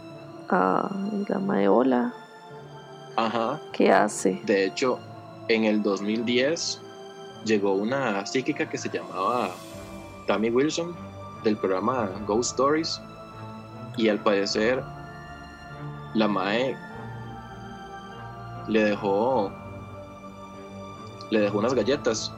Ah, 0.48 0.88
la 1.28 1.38
maeola. 1.38 2.14
Ajá. 3.16 3.60
¿Qué 3.72 3.92
hace? 3.92 4.40
De 4.44 4.64
hecho, 4.64 4.98
en 5.48 5.64
el 5.64 5.82
2010 5.82 6.80
llegó 7.44 7.74
una 7.74 8.24
psíquica 8.26 8.68
que 8.68 8.78
se 8.78 8.88
llamaba 8.88 9.50
Tammy 10.26 10.50
Wilson 10.50 10.94
del 11.44 11.56
programa 11.56 12.10
Ghost 12.26 12.52
Stories 12.52 13.00
y 13.96 14.08
al 14.08 14.18
parecer 14.22 14.82
la 16.14 16.28
Mae 16.28 16.76
le 18.68 18.84
dejó 18.84 19.52
le 21.30 21.40
dejó 21.40 21.58
unas 21.58 21.74
galletas 21.74 22.32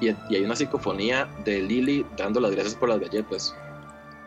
y, 0.00 0.08
hay 0.08 0.44
una 0.44 0.56
psicofonía 0.56 1.28
de 1.44 1.60
Lily 1.62 2.06
dando 2.16 2.40
las 2.40 2.52
gracias 2.52 2.74
por 2.74 2.88
las 2.88 3.00
galletas. 3.00 3.54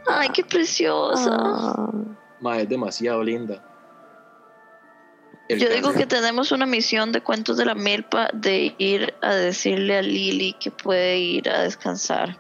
Ay, 0.07 0.29
qué 0.29 0.43
preciosa. 0.43 1.29
Ah. 1.31 1.91
Mae 2.39 2.63
es 2.63 2.69
demasiado 2.69 3.23
linda. 3.23 3.63
Yo 5.49 5.69
digo 5.69 5.91
que 5.93 6.05
tenemos 6.05 6.51
una 6.51 6.65
misión 6.65 7.11
de 7.11 7.21
cuentos 7.21 7.57
de 7.57 7.65
la 7.65 7.75
milpa 7.75 8.29
de 8.33 8.73
ir 8.77 9.13
a 9.21 9.33
decirle 9.33 9.97
a 9.97 10.01
Lili 10.01 10.53
que 10.53 10.71
puede 10.71 11.17
ir 11.17 11.49
a 11.49 11.63
descansar. 11.63 12.37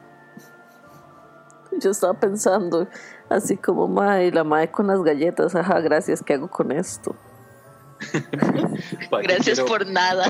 Yo 1.79 1.91
estaba 1.91 2.13
pensando, 2.13 2.87
así 3.29 3.57
como 3.57 3.87
Mae, 3.87 4.31
la 4.31 4.43
Mae 4.43 4.71
con 4.71 4.87
las 4.87 5.01
galletas, 5.03 5.55
ajá, 5.55 5.79
gracias, 5.81 6.21
¿qué 6.23 6.33
hago 6.33 6.49
con 6.49 6.71
esto? 6.71 7.15
gracias 9.23 9.59
por 9.61 9.85
nada. 9.87 10.25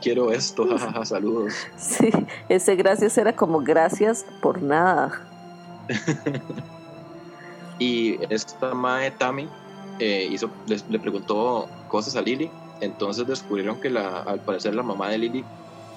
quiero 0.00 0.32
esto? 0.32 0.66
Jajaja, 0.66 1.04
saludos. 1.04 1.54
Sí, 1.76 2.10
ese 2.48 2.76
gracias 2.76 3.16
era 3.18 3.34
como 3.34 3.60
gracias 3.60 4.24
por 4.40 4.62
nada. 4.62 5.20
y 7.78 8.18
esta 8.32 8.74
Mae 8.74 9.10
Tami 9.10 9.48
eh, 9.98 10.28
hizo, 10.30 10.50
le 10.66 10.98
preguntó 10.98 11.68
cosas 11.88 12.16
a 12.16 12.22
Lily. 12.22 12.50
Entonces 12.80 13.26
descubrieron 13.26 13.80
que 13.80 13.90
la, 13.90 14.22
al 14.22 14.40
parecer 14.40 14.74
la 14.74 14.82
mamá 14.82 15.08
de 15.08 15.18
Lily, 15.18 15.44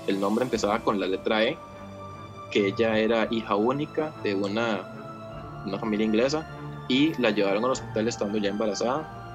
el 0.08 0.20
nombre 0.20 0.46
empezaba 0.46 0.80
con 0.80 1.00
la 1.00 1.08
letra 1.08 1.44
E, 1.44 1.58
que 2.52 2.68
ella 2.68 2.98
era 2.98 3.28
hija 3.32 3.56
única 3.56 4.14
de 4.24 4.36
una, 4.36 4.82
una 5.66 5.80
familia 5.80 6.06
inglesa 6.06 6.48
y 6.88 7.14
la 7.22 7.32
llevaron 7.32 7.66
al 7.66 7.72
hospital 7.72 8.08
estando 8.08 8.38
ya 8.38 8.50
embarazada. 8.50 9.27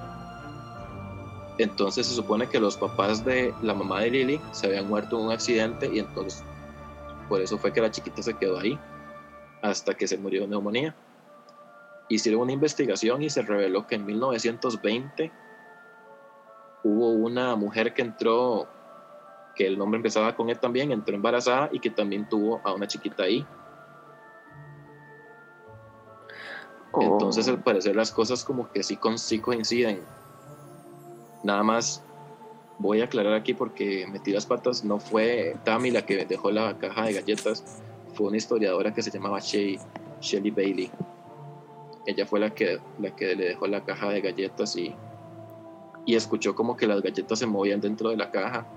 Entonces 1.57 2.07
se 2.07 2.15
supone 2.15 2.47
que 2.47 2.59
los 2.59 2.77
papás 2.77 3.23
de 3.23 3.53
la 3.61 3.73
mamá 3.73 4.01
de 4.01 4.11
Lily 4.11 4.41
se 4.51 4.67
habían 4.67 4.87
muerto 4.87 5.19
en 5.19 5.25
un 5.25 5.31
accidente 5.31 5.89
y 5.93 5.99
entonces 5.99 6.43
por 7.29 7.41
eso 7.41 7.57
fue 7.57 7.71
que 7.71 7.81
la 7.81 7.91
chiquita 7.91 8.21
se 8.21 8.33
quedó 8.33 8.59
ahí 8.59 8.77
hasta 9.61 9.93
que 9.93 10.07
se 10.07 10.17
murió 10.17 10.41
de 10.41 10.47
neumonía 10.47 10.95
hicieron 12.09 12.41
una 12.41 12.51
investigación 12.51 13.21
y 13.21 13.29
se 13.29 13.41
reveló 13.41 13.87
que 13.87 13.95
en 13.95 14.05
1920 14.05 15.31
hubo 16.83 17.09
una 17.11 17.55
mujer 17.55 17.93
que 17.93 18.01
entró, 18.01 18.67
que 19.55 19.67
el 19.67 19.77
nombre 19.77 19.97
empezaba 19.97 20.35
con 20.35 20.49
él 20.49 20.59
también, 20.59 20.91
entró 20.91 21.15
embarazada 21.15 21.69
y 21.71 21.79
que 21.79 21.89
también 21.89 22.27
tuvo 22.27 22.61
a 22.63 22.73
una 22.73 22.87
chiquita 22.87 23.23
ahí. 23.23 23.45
Entonces 26.99 27.47
al 27.47 27.63
parecer 27.63 27.95
las 27.95 28.11
cosas 28.11 28.43
como 28.43 28.71
que 28.71 28.83
sí, 28.83 28.97
con, 28.97 29.17
sí 29.17 29.39
coinciden. 29.39 30.01
Nada 31.43 31.63
más 31.63 32.03
voy 32.79 33.01
a 33.01 33.05
aclarar 33.05 33.33
aquí 33.33 33.53
porque 33.53 34.07
metí 34.07 34.31
las 34.31 34.45
patas, 34.45 34.83
no 34.83 34.99
fue 34.99 35.55
Tammy 35.63 35.91
la 35.91 36.05
que 36.05 36.25
dejó 36.25 36.51
la 36.51 36.77
caja 36.77 37.05
de 37.05 37.13
galletas, 37.13 37.81
fue 38.13 38.27
una 38.27 38.37
historiadora 38.37 38.93
que 38.93 39.01
se 39.01 39.11
llamaba 39.11 39.39
Shay, 39.39 39.79
Shelly 40.21 40.51
Bailey 40.51 40.91
ella 42.05 42.25
fue 42.25 42.39
la 42.39 42.49
que, 42.49 42.79
la 42.99 43.15
que 43.15 43.35
le 43.35 43.45
dejó 43.49 43.67
la 43.67 43.83
caja 43.83 44.09
de 44.09 44.21
galletas 44.21 44.75
y, 44.75 44.95
y 46.05 46.15
escuchó 46.15 46.55
como 46.55 46.75
que 46.75 46.87
las 46.87 47.01
galletas 47.01 47.39
se 47.39 47.45
movían 47.45 47.81
dentro 47.81 48.09
de 48.09 48.17
la 48.17 48.31
caja 48.31 48.67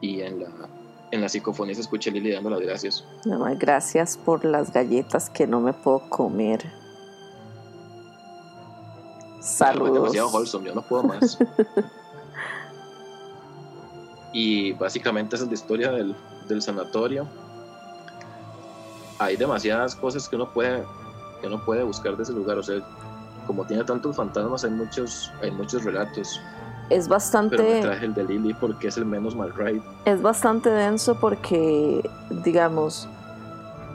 y 0.00 0.20
en 0.22 0.40
la, 0.40 0.48
en 1.10 1.20
la 1.20 1.28
psicofonía 1.28 1.74
se 1.74 1.82
escucha 1.82 2.10
Lili 2.10 2.32
dando 2.32 2.50
las 2.50 2.60
gracias. 2.60 3.04
No, 3.24 3.44
gracias 3.56 4.16
por 4.16 4.44
las 4.44 4.72
galletas 4.72 5.30
que 5.30 5.46
no 5.46 5.60
me 5.60 5.72
puedo 5.72 6.08
comer. 6.08 6.72
Saludos. 9.40 9.94
demasiado 9.94 10.28
wholesome, 10.28 10.68
yo 10.68 10.74
no 10.74 10.82
puedo 10.82 11.04
más. 11.04 11.38
Y 14.32 14.72
básicamente 14.74 15.36
esa 15.36 15.44
es 15.44 15.50
la 15.50 15.54
historia 15.54 15.90
del, 15.90 16.14
del 16.48 16.62
sanatorio. 16.62 17.26
Hay 19.18 19.36
demasiadas 19.36 19.96
cosas 19.96 20.28
que 20.28 20.36
uno 20.36 20.52
puede 20.52 20.84
que 21.40 21.46
uno 21.46 21.64
puede 21.64 21.82
buscar 21.82 22.16
de 22.16 22.22
ese 22.22 22.32
lugar. 22.32 22.58
O 22.58 22.62
sea, 22.62 22.80
como 23.46 23.64
tiene 23.64 23.84
tantos 23.84 24.16
fantasmas, 24.16 24.64
hay 24.64 24.70
muchos, 24.70 25.32
hay 25.42 25.50
muchos 25.50 25.84
relatos. 25.84 26.40
Es 26.90 27.08
bastante. 27.08 27.56
Pero 27.56 27.68
me 27.68 27.80
traje 27.80 28.04
el 28.04 28.14
de 28.14 28.24
Lily 28.24 28.54
porque 28.54 28.88
es 28.88 28.96
el 28.96 29.06
menos 29.06 29.34
mal 29.34 29.54
ride. 29.54 29.82
Es 30.04 30.20
bastante 30.20 30.70
denso 30.70 31.18
porque, 31.18 32.08
digamos, 32.44 33.08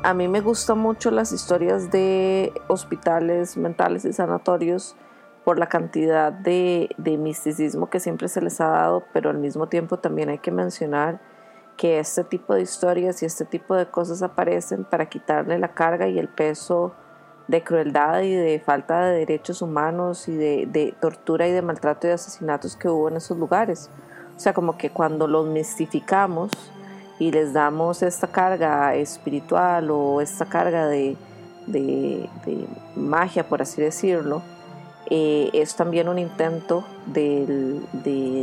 a 0.04 0.14
mí 0.14 0.28
me 0.28 0.42
gustan 0.42 0.80
mucho 0.80 1.12
las 1.12 1.32
historias 1.32 1.92
de 1.92 2.54
hospitales 2.68 3.58
mentales 3.58 4.06
y 4.06 4.14
sanatorios 4.14 4.96
por 5.46 5.58
la 5.60 5.70
cantidad 5.70 6.34
de, 6.34 6.90
de 6.98 7.18
misticismo 7.18 7.90
que 7.90 8.02
siempre 8.02 8.28
se 8.28 8.42
les 8.42 8.60
ha 8.60 8.68
dado, 8.68 9.04
pero 9.14 9.30
al 9.30 9.38
mismo 9.38 9.68
tiempo 9.68 9.98
también 10.00 10.28
hay 10.28 10.40
que 10.40 10.52
mencionar 10.52 11.22
que 11.78 12.00
este 12.00 12.24
tipo 12.24 12.54
de 12.54 12.62
historias 12.62 13.22
y 13.22 13.26
este 13.26 13.46
tipo 13.46 13.76
de 13.76 13.86
cosas 13.86 14.22
aparecen 14.24 14.84
para 14.84 15.08
quitarle 15.08 15.60
la 15.60 15.74
carga 15.74 16.08
y 16.08 16.20
el 16.20 16.28
peso 16.28 16.94
de 17.48 17.64
crueldad 17.64 18.22
y 18.22 18.34
de 18.34 18.60
falta 18.60 19.06
de 19.06 19.20
derechos 19.20 19.62
humanos 19.62 20.28
y 20.28 20.36
de, 20.36 20.96
tortura 21.00 21.48
y 21.48 21.52
de 21.52 21.62
maltrato 21.62 22.08
y 22.08 22.10
de 22.10 22.16
asesinatos 22.16 22.76
que 22.76 22.90
hubo 22.90 23.10
en 23.10 23.18
esos 23.18 23.38
lugares. 23.38 23.90
O 24.36 24.40
sea, 24.40 24.54
como 24.54 24.78
que 24.78 24.90
cuando 24.90 25.28
los 25.28 25.48
mistificamos 25.48 26.52
y 27.20 27.32
les 27.32 27.54
damos 27.54 28.04
esta 28.04 28.28
carga 28.28 28.96
espiritual 28.96 29.90
o 29.92 30.22
esta 30.22 30.46
carga 30.46 30.88
de, 30.88 31.18
magia, 32.96 33.48
por 33.48 33.62
así 33.62 33.82
decirlo, 33.82 34.42
eh, 35.10 35.50
es 35.54 35.76
también 35.76 36.08
un 36.08 36.20
intento 36.20 36.84
del, 37.06 37.88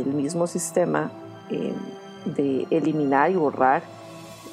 mismo 0.05 0.47
sistema 0.47 1.11
eh, 1.49 1.73
de 2.25 2.67
eliminar 2.69 3.31
y 3.31 3.35
borrar 3.35 3.83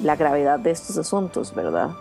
la 0.01 0.15
gravedad 0.15 0.59
de 0.59 0.71
estos 0.71 0.97
asuntos, 0.97 1.53
¿verdad? 1.53 1.91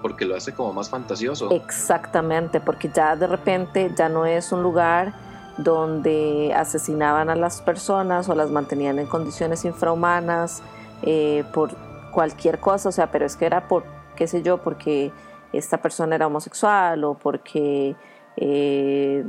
porque 0.00 0.24
lo 0.24 0.36
hace 0.36 0.52
como 0.52 0.72
más 0.72 0.88
fantasioso. 0.88 1.50
Exactamente, 1.50 2.60
porque 2.60 2.90
ya 2.92 3.16
de 3.16 3.26
repente 3.26 3.92
ya 3.96 4.08
no 4.08 4.26
es 4.26 4.52
un 4.52 4.62
lugar 4.62 5.12
donde 5.56 6.52
asesinaban 6.56 7.28
a 7.28 7.36
las 7.36 7.60
personas 7.60 8.28
o 8.28 8.34
las 8.34 8.50
mantenían 8.50 8.98
en 8.98 9.06
condiciones 9.06 9.64
infrahumanas 9.64 10.62
eh, 11.02 11.44
por 11.52 11.70
cualquier 12.12 12.60
cosa, 12.60 12.88
o 12.88 12.92
sea, 12.92 13.10
pero 13.10 13.26
es 13.26 13.36
que 13.36 13.46
era 13.46 13.68
por, 13.68 13.84
qué 14.16 14.26
sé 14.26 14.42
yo, 14.42 14.58
porque 14.58 15.12
esta 15.52 15.78
persona 15.78 16.16
era 16.16 16.26
homosexual 16.26 17.04
o 17.04 17.14
porque... 17.14 17.96
Eh, 18.36 19.24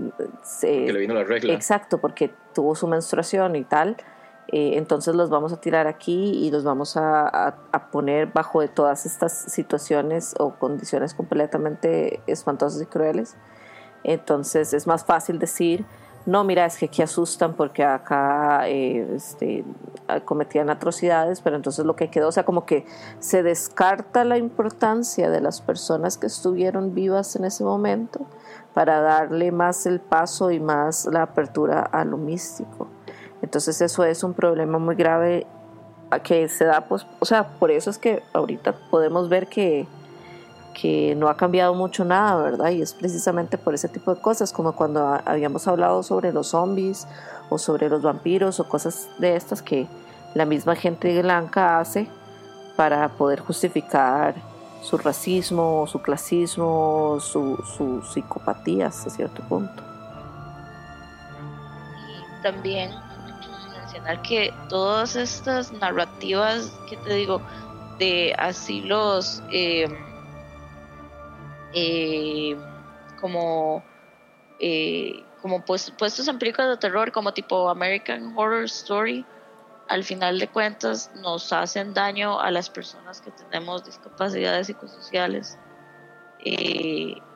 porque 0.62 0.94
le 0.94 1.00
vino 1.00 1.14
la 1.14 1.24
regla. 1.24 1.54
Exacto, 1.54 2.00
porque 2.00 2.32
tuvo 2.54 2.76
su 2.76 2.88
menstruación 2.88 3.56
y 3.56 3.64
tal. 3.64 3.98
Eh, 4.48 4.74
entonces 4.78 5.16
los 5.16 5.30
vamos 5.30 5.54
a 5.54 5.62
tirar 5.62 5.88
aquí 5.88 6.32
y 6.46 6.52
los 6.52 6.64
vamos 6.64 6.98
a, 6.98 7.56
poner 7.92 8.28
bajo 8.28 8.62
de 8.62 8.68
todas 8.68 9.06
estas 9.06 9.34
situaciones 9.34 10.36
o 10.40 10.56
condiciones 10.56 11.14
completamente 11.14 12.22
espantosas 12.28 12.82
y 12.82 12.86
crueles. 12.86 13.36
Entonces 14.04 14.74
es 14.74 14.88
más 14.88 15.06
fácil 15.06 15.40
decir, 15.40 15.86
no, 16.26 16.44
mira, 16.44 16.66
es 16.66 16.78
que 16.78 16.86
aquí 16.86 17.02
asustan 17.02 17.54
porque 17.54 17.84
acá 17.84 18.68
eh, 18.68 19.08
este, 19.16 19.64
cometían 20.26 20.70
atrocidades, 20.70 21.42
pero 21.42 21.56
entonces 21.56 21.86
lo 21.86 21.96
que 21.96 22.10
quedó, 22.10 22.28
o 22.28 22.32
sea, 22.32 22.44
como 22.44 22.66
que 22.66 22.86
se 23.20 23.44
descarta 23.44 24.26
la 24.26 24.38
importancia 24.38 25.30
de 25.30 25.42
las 25.42 25.62
personas 25.62 26.18
que 26.18 26.28
estuvieron 26.28 26.94
vivas 26.94 27.36
en 27.36 27.46
ese 27.46 27.64
momento 27.64 28.28
para 28.74 29.02
darle 29.02 29.52
más 29.52 29.86
el 29.86 30.00
paso 30.00 30.52
y 30.52 30.60
más 30.60 31.06
la 31.12 31.24
apertura 31.24 31.82
a 31.82 32.06
lo 32.06 32.18
místico. 32.18 32.88
Entonces 33.42 33.82
eso 33.82 34.04
es 34.04 34.24
un 34.24 34.34
problema 34.34 34.78
muy 34.78 34.96
grave 34.96 35.48
que 36.24 36.48
se 36.50 36.66
da, 36.66 36.82
pues, 36.82 37.06
o 37.20 37.26
sea, 37.26 37.48
por 37.48 37.72
eso 37.72 37.90
es 37.90 37.98
que 37.98 38.22
ahorita 38.34 38.74
podemos 38.90 39.30
ver 39.30 39.48
que, 39.48 39.88
que 40.80 41.16
no 41.16 41.30
ha 41.30 41.38
cambiado 41.38 41.74
mucho 41.74 42.04
nada, 42.04 42.42
¿verdad? 42.42 42.70
Y 42.70 42.82
es 42.82 42.94
precisamente 42.94 43.58
por 43.58 43.74
ese 43.74 43.88
tipo 43.88 44.14
de 44.14 44.22
cosas, 44.22 44.52
como 44.52 44.74
cuando 44.76 45.20
habíamos 45.26 45.68
hablado 45.68 46.04
sobre 46.04 46.34
los 46.34 46.48
zombies 46.48 47.08
o 47.50 47.58
sobre 47.58 47.90
los 47.90 48.02
vampiros 48.02 48.60
o 48.60 48.68
cosas 48.68 49.10
de 49.20 49.36
estas 49.36 49.62
que 49.62 49.88
la 50.34 50.46
misma 50.46 50.76
gente 50.76 51.22
blanca 51.22 51.80
hace 51.80 52.08
para 52.76 53.10
poder 53.10 53.40
justificar 53.40 54.36
su 54.82 54.98
racismo, 54.98 55.86
su 55.88 56.02
clasismo, 56.02 57.20
su, 57.20 57.58
su 57.76 58.02
psicopatía 58.02 58.88
hasta 58.88 59.10
cierto 59.10 59.42
punto. 59.44 59.84
Y 62.40 62.44
también 62.44 62.92
que 64.24 64.54
todas 64.70 65.16
estas 65.16 65.72
narrativas, 65.74 66.72
que 66.90 66.98
te 66.98 67.14
digo, 67.14 67.42
de 68.00 68.34
asilos 68.38 69.44
eh, 69.52 69.88
eh, 71.74 72.58
como, 73.20 73.84
eh, 74.60 75.24
como 75.42 75.64
pues, 75.64 75.92
puestos 75.92 76.28
en 76.28 76.40
películas 76.40 76.70
de 76.70 76.78
terror, 76.78 77.12
como 77.12 77.34
tipo 77.34 77.70
American 77.70 78.34
Horror 78.36 78.66
Story, 78.66 79.26
al 79.92 80.06
final 80.06 80.40
de 80.40 80.48
cuentas 80.48 81.12
nos 81.16 81.52
hacen 81.52 81.94
daño 81.94 82.40
a 82.40 82.50
las 82.50 82.70
personas 82.70 83.20
que 83.20 83.30
tenemos 83.32 83.84
discapacidades 83.86 84.68
psicosociales. 84.68 85.58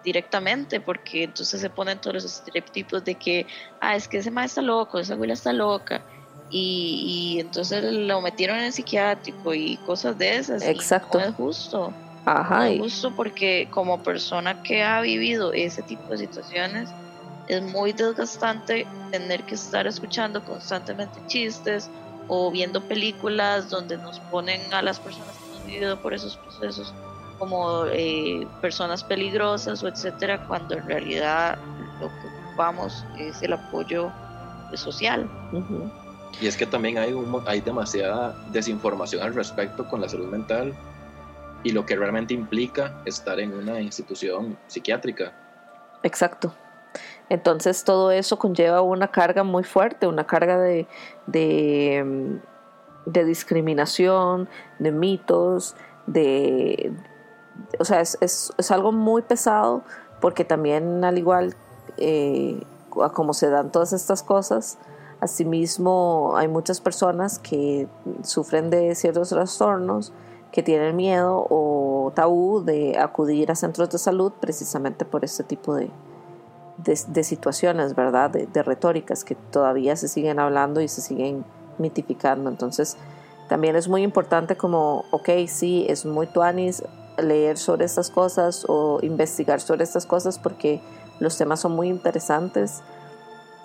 directamente 0.03 0.79
porque 0.79 1.25
entonces 1.25 1.61
se 1.61 1.69
ponen 1.69 1.99
todos 1.99 2.15
los 2.15 2.25
estereotipos 2.25 3.03
de 3.03 3.13
que 3.13 3.45
ah 3.79 3.95
es 3.95 4.07
que 4.07 4.17
ese 4.17 4.31
maestro 4.31 4.61
está 4.61 4.73
loco 4.73 4.97
esa 4.97 5.13
abuela 5.13 5.33
está 5.33 5.53
loca 5.53 6.03
y, 6.49 7.37
entonces 7.39 7.83
lo 7.83 8.21
metieron 8.21 8.57
en 8.57 8.65
el 8.65 8.73
psiquiátrico 8.73 9.53
y 9.53 9.77
cosas 9.77 10.17
de 10.17 10.37
esas. 10.37 10.61
Exacto. 10.61 11.19
no 11.19 11.25
es 11.25 11.35
justo. 11.35 11.93
Ajá. 12.25 12.59
No 12.59 12.63
es 12.65 12.79
justo 12.79 13.15
porque 13.15 13.67
como 13.71 14.01
persona 14.03 14.61
que 14.63 14.83
ha 14.83 15.01
vivido 15.01 15.53
ese 15.53 15.81
tipo 15.81 16.07
de 16.09 16.19
situaciones, 16.19 16.89
es 17.47 17.61
muy 17.61 17.93
desgastante 17.93 18.87
tener 19.11 19.43
que 19.43 19.55
estar 19.55 19.85
escuchando 19.85 20.43
constantemente 20.43 21.19
chistes 21.27 21.89
o 22.27 22.51
viendo 22.51 22.81
películas 22.81 23.69
donde 23.69 23.97
nos 23.97 24.19
ponen 24.19 24.61
a 24.73 24.81
las 24.81 24.99
personas 24.99 25.29
que 25.29 25.59
han 25.59 25.67
vivido 25.67 26.01
por 26.01 26.13
esos 26.13 26.37
procesos 26.37 26.93
como 27.37 27.85
eh, 27.87 28.47
personas 28.61 29.03
peligrosas 29.03 29.83
o 29.83 29.87
etcétera, 29.87 30.45
cuando 30.47 30.75
en 30.75 30.85
realidad 30.85 31.57
lo 31.99 32.07
que 32.07 32.27
ocupamos 32.47 33.05
es 33.17 33.41
el 33.41 33.53
apoyo 33.53 34.11
social. 34.73 35.29
Y 36.41 36.47
es 36.47 36.57
que 36.57 36.65
también 36.65 36.97
hay, 36.97 37.13
hay 37.45 37.61
demasiada 37.61 38.35
desinformación 38.51 39.23
al 39.23 39.33
respecto 39.33 39.87
con 39.87 40.01
la 40.01 40.09
salud 40.09 40.27
mental 40.27 40.73
y 41.63 41.71
lo 41.71 41.85
que 41.85 41.95
realmente 41.95 42.33
implica 42.33 43.01
estar 43.05 43.39
en 43.39 43.53
una 43.53 43.81
institución 43.81 44.57
psiquiátrica. 44.67 45.33
Exacto. 46.03 46.53
Entonces 47.29 47.83
todo 47.83 48.11
eso 48.11 48.37
conlleva 48.37 48.81
una 48.81 49.09
carga 49.09 49.43
muy 49.43 49.63
fuerte, 49.63 50.07
una 50.07 50.25
carga 50.25 50.59
de, 50.59 50.87
de, 51.27 52.19
discriminación, 53.05 54.47
de 54.79 54.91
mitos, 54.91 55.75
de... 56.07 56.93
O 57.79 57.85
sea, 57.85 58.01
es, 58.01 58.17
es, 58.21 58.71
algo 58.71 58.91
muy 58.91 59.21
pesado 59.21 59.83
porque 60.19 60.43
también 60.43 61.03
al 61.05 61.17
igual 61.17 61.55
eh, 61.97 62.61
como 62.89 63.33
se 63.33 63.49
dan 63.49 63.71
todas 63.71 63.93
estas 63.93 64.23
cosas, 64.23 64.77
Asimismo, 65.21 66.33
hay 66.35 66.47
muchas 66.47 66.81
personas 66.81 67.39
que 67.39 67.87
sufren 68.23 68.69
de 68.69 68.93
ciertos 68.95 69.29
trastornos, 69.29 70.11
que 70.51 70.61
tienen 70.61 70.95
miedo 70.95 71.47
o 71.49 72.11
tabú 72.13 72.63
de 72.63 72.97
acudir 72.97 73.49
a 73.49 73.55
centros 73.55 73.89
de 73.89 73.97
salud 73.97 74.33
precisamente 74.39 75.05
por 75.05 75.23
este 75.23 75.43
tipo 75.43 75.73
de, 75.73 75.89
de, 76.77 77.23
situaciones, 77.23 77.95
¿verdad? 77.95 78.29
De, 78.29 78.63
retóricas 78.63 79.23
que 79.23 79.35
todavía 79.35 79.95
se 79.95 80.07
siguen 80.07 80.39
hablando 80.39 80.81
y 80.81 80.87
se 80.87 81.01
siguen 81.01 81.45
mitificando. 81.77 82.49
Entonces, 82.49 82.97
también 83.49 83.75
es 83.75 83.87
muy 83.87 84.03
importante 84.03 84.55
como, 84.55 85.05
ok, 85.11 85.29
sí, 85.47 85.85
es 85.89 86.05
muy 86.05 86.27
tuanis 86.27 86.83
leer 87.17 87.57
sobre 87.57 87.85
estas 87.85 88.09
cosas 88.09 88.65
o 88.67 88.99
investigar 89.01 89.61
sobre 89.61 89.83
estas 89.83 90.05
cosas 90.05 90.37
porque 90.37 90.81
los 91.19 91.37
temas 91.37 91.61
son 91.61 91.71
muy 91.71 91.87
interesantes 91.87 92.83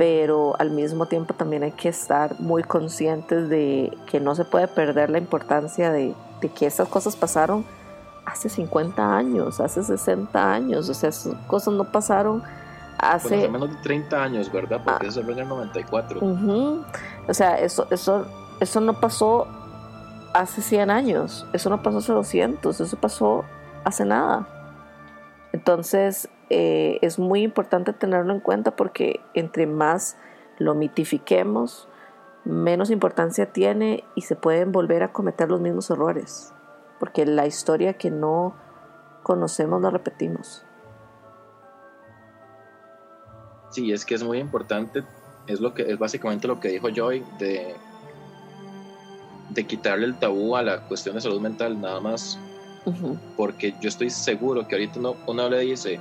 pero 0.01 0.59
al 0.59 0.71
mismo 0.71 1.05
tiempo 1.05 1.35
también 1.35 1.63
hay 1.63 1.73
que 1.73 1.91
estar 1.91 2.41
muy 2.41 2.63
conscientes 2.63 3.51
de 3.51 3.95
que 4.07 4.19
no 4.19 4.35
se 4.35 4.47
puede 4.47 4.67
perder 4.67 5.11
la 5.11 5.19
importancia 5.19 5.93
de, 5.93 6.15
que 6.55 6.65
esas 6.65 6.89
cosas 6.89 7.17
pasaron 7.17 7.67
hace 8.25 8.49
50 8.49 9.15
años, 9.15 9.61
hace 9.61 9.85
60 9.85 10.53
años, 10.55 10.89
o 10.89 10.95
sea, 10.95 11.11
esas 11.11 11.35
cosas 11.49 11.75
no 11.75 11.85
pasaron 11.93 12.43
hace... 13.01 13.37
hace 13.37 13.49
menos 13.49 13.71
de 13.71 13.77
30 13.77 14.23
años, 14.23 14.53
¿verdad? 14.53 14.81
Porque 14.85 15.09
eso 15.09 15.23
fue 15.23 15.33
en 15.33 15.41
el 15.41 15.49
94. 15.49 16.21
O 17.29 17.35
sea, 17.35 17.59
eso, 17.59 17.87
eso, 17.91 18.27
eso 18.61 18.81
no 18.81 19.01
pasó 19.01 19.47
hace 20.33 20.63
100 20.63 20.91
años, 20.91 21.47
eso 21.53 21.71
no 21.71 21.83
pasó 21.83 21.99
hace 21.99 22.13
200, 22.13 22.81
eso 22.81 22.97
pasó 22.97 23.45
hace 23.85 24.05
nada. 24.05 24.47
Entonces, 25.53 26.29
eh, 26.49 26.99
es 27.03 27.19
muy 27.19 27.43
importante 27.43 27.93
tenerlo 27.93 28.33
en 28.33 28.41
cuenta 28.41 28.77
porque 28.77 29.21
entre 29.35 29.67
más 29.67 30.17
lo 30.59 30.75
mitifiquemos, 30.75 31.89
menos 32.45 32.91
importancia 32.91 33.53
tiene 33.53 34.05
y 34.15 34.23
se 34.23 34.37
pueden 34.37 34.73
volver 34.73 35.03
a 35.03 35.13
cometer 35.13 35.51
los 35.51 35.61
mismos 35.61 35.91
errores. 35.91 36.53
Porque 36.99 37.25
la 37.25 37.47
historia 37.47 37.95
que 37.95 38.11
no 38.11 38.55
conocemos 39.23 39.81
la 39.81 39.91
repetimos. 39.91 40.65
Sí, 43.71 43.93
es 43.93 44.05
que 44.05 44.15
es 44.15 44.23
muy 44.23 44.39
importante, 44.39 45.03
es 45.47 45.61
lo 45.61 45.75
que 45.75 45.83
es 45.83 45.99
básicamente 45.99 46.49
lo 46.49 46.59
que 46.59 46.69
dijo 46.69 46.89
Joy 46.89 47.25
de, 47.39 47.75
de 49.51 49.67
quitarle 49.67 50.07
el 50.07 50.19
tabú 50.19 50.57
a 50.57 50.63
la 50.63 50.81
cuestión 50.83 51.15
de 51.15 51.21
salud 51.21 51.41
mental 51.41 51.81
nada 51.81 52.01
más. 52.01 52.39
Porque 53.37 53.75
yo 53.81 53.89
estoy 53.89 54.11
seguro 54.11 54.67
que 54.67 54.75
ahorita 54.75 54.99
uno, 54.99 55.17
uno 55.27 55.49
le 55.49 55.61
dice 55.61 56.01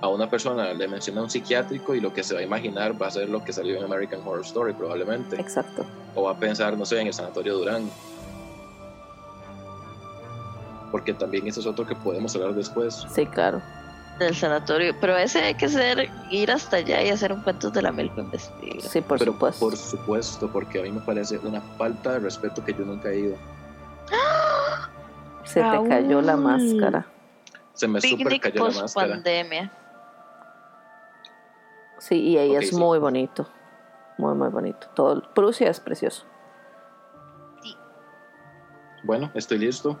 a 0.00 0.08
una 0.08 0.28
persona, 0.30 0.72
le 0.72 0.86
menciona 0.86 1.22
un 1.22 1.30
psiquiátrico 1.30 1.94
y 1.94 2.00
lo 2.00 2.12
que 2.12 2.22
se 2.22 2.34
va 2.34 2.40
a 2.40 2.42
imaginar 2.42 3.00
va 3.00 3.08
a 3.08 3.10
ser 3.10 3.28
lo 3.28 3.42
que 3.42 3.52
salió 3.52 3.76
en 3.78 3.84
American 3.84 4.20
Horror 4.20 4.44
Story 4.44 4.72
probablemente. 4.72 5.40
Exacto. 5.40 5.84
O 6.14 6.24
va 6.24 6.32
a 6.32 6.38
pensar, 6.38 6.76
no 6.76 6.86
sé, 6.86 7.00
en 7.00 7.08
el 7.08 7.14
Sanatorio 7.14 7.54
Durán. 7.54 7.90
Porque 10.92 11.12
también 11.12 11.48
eso 11.48 11.60
es 11.60 11.66
otro 11.66 11.86
que 11.86 11.96
podemos 11.96 12.34
hablar 12.36 12.54
después. 12.54 13.06
Sí, 13.12 13.26
claro. 13.26 13.60
Del 14.18 14.34
sanatorio. 14.34 14.94
Pero 15.00 15.16
ese 15.16 15.42
hay 15.42 15.54
que 15.54 15.68
ser, 15.68 16.08
ir 16.30 16.50
hasta 16.50 16.76
allá 16.76 17.02
y 17.02 17.10
hacer 17.10 17.32
un 17.32 17.42
cuento 17.42 17.70
de 17.70 17.82
la 17.82 17.90
mil 17.92 18.08
para 18.10 18.22
investigar. 18.22 18.80
Sí, 18.80 19.00
por 19.00 19.18
Pero 19.18 19.32
supuesto. 19.32 19.60
por 19.60 19.76
supuesto, 19.76 20.50
porque 20.52 20.80
a 20.80 20.82
mí 20.82 20.92
me 20.92 21.00
parece 21.00 21.38
una 21.38 21.60
falta 21.60 22.12
de 22.12 22.18
respeto 22.20 22.64
que 22.64 22.72
yo 22.74 22.84
nunca 22.84 23.10
he 23.10 23.20
ido. 23.20 23.36
Se 25.44 25.60
te 25.60 25.88
cayó 25.88 26.20
la 26.22 26.36
máscara. 26.36 27.06
Se 27.74 27.88
me 27.88 28.00
super 28.00 28.40
cayó 28.40 28.54
la 28.54 28.66
post 28.66 28.80
máscara. 28.82 29.08
pandemia. 29.14 29.72
Sí, 31.98 32.20
y 32.20 32.38
ahí 32.38 32.54
es 32.54 32.70
sí. 32.70 32.76
muy 32.76 32.98
bonito. 32.98 33.48
Muy, 34.18 34.34
muy 34.34 34.48
bonito. 34.48 34.86
Todo, 34.94 35.22
Prusia 35.34 35.70
es 35.70 35.80
precioso. 35.80 36.24
Bueno, 39.02 39.30
estoy 39.34 39.58
listo. 39.58 39.98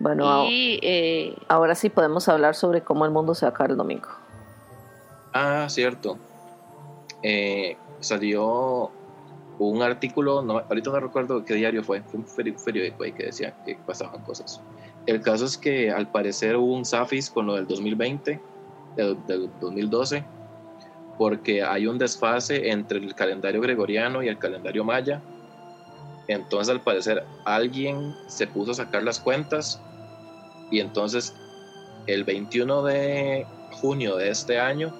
Bueno, 0.00 0.44
Y 0.48 0.78
eh, 0.82 1.36
ahora 1.48 1.74
sí 1.74 1.88
podemos 1.90 2.28
hablar 2.28 2.54
sobre 2.54 2.82
cómo 2.82 3.04
el 3.04 3.10
mundo 3.10 3.34
se 3.34 3.46
va 3.46 3.50
a 3.50 3.50
acabar 3.50 3.72
el 3.72 3.76
domingo. 3.76 4.08
Ah, 5.32 5.66
cierto. 5.68 6.16
Eh, 7.22 7.76
salió 8.00 8.90
un 9.58 9.82
artículo, 9.82 10.40
no, 10.42 10.58
ahorita 10.58 10.90
no 10.90 11.00
recuerdo 11.00 11.44
qué 11.44 11.54
diario 11.54 11.82
fue, 11.82 12.00
fue 12.02 12.20
un 12.20 12.26
peri- 12.26 12.64
periódico 12.64 13.02
ahí 13.02 13.12
que 13.12 13.24
decía 13.26 13.54
que 13.64 13.74
pasaban 13.74 14.22
cosas. 14.22 14.60
El 15.06 15.20
caso 15.20 15.46
es 15.46 15.58
que 15.58 15.90
al 15.90 16.06
parecer 16.06 16.56
hubo 16.56 16.74
un 16.74 16.84
Safis 16.84 17.28
con 17.30 17.46
lo 17.46 17.54
del 17.54 17.66
2020, 17.66 18.40
del, 18.94 19.26
del 19.26 19.50
2012, 19.60 20.22
porque 21.16 21.62
hay 21.64 21.88
un 21.88 21.98
desfase 21.98 22.70
entre 22.70 22.98
el 22.98 23.14
calendario 23.16 23.60
gregoriano 23.60 24.22
y 24.22 24.28
el 24.28 24.38
calendario 24.38 24.84
maya. 24.84 25.20
Entonces 26.28 26.68
al 26.68 26.82
parecer 26.82 27.26
alguien 27.44 28.14
se 28.26 28.46
puso 28.46 28.72
a 28.72 28.74
sacar 28.74 29.02
las 29.02 29.18
cuentas 29.18 29.80
y 30.70 30.80
entonces 30.80 31.34
el 32.06 32.24
21 32.24 32.82
de 32.82 33.46
junio 33.80 34.16
de 34.16 34.30
este 34.30 34.60
año 34.60 34.94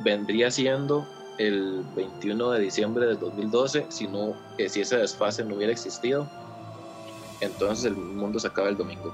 vendría 0.00 0.50
siendo 0.50 1.06
el 1.38 1.84
21 1.96 2.50
de 2.50 2.60
diciembre 2.60 3.06
del 3.06 3.18
2012 3.18 3.86
si, 3.88 4.06
no, 4.08 4.34
eh, 4.58 4.68
si 4.68 4.80
ese 4.80 4.96
desfase 4.98 5.44
no 5.44 5.54
hubiera 5.54 5.72
existido. 5.72 6.28
Entonces 7.40 7.84
el 7.84 7.96
mundo 7.96 8.38
se 8.38 8.48
acaba 8.48 8.68
el 8.68 8.76
domingo. 8.76 9.12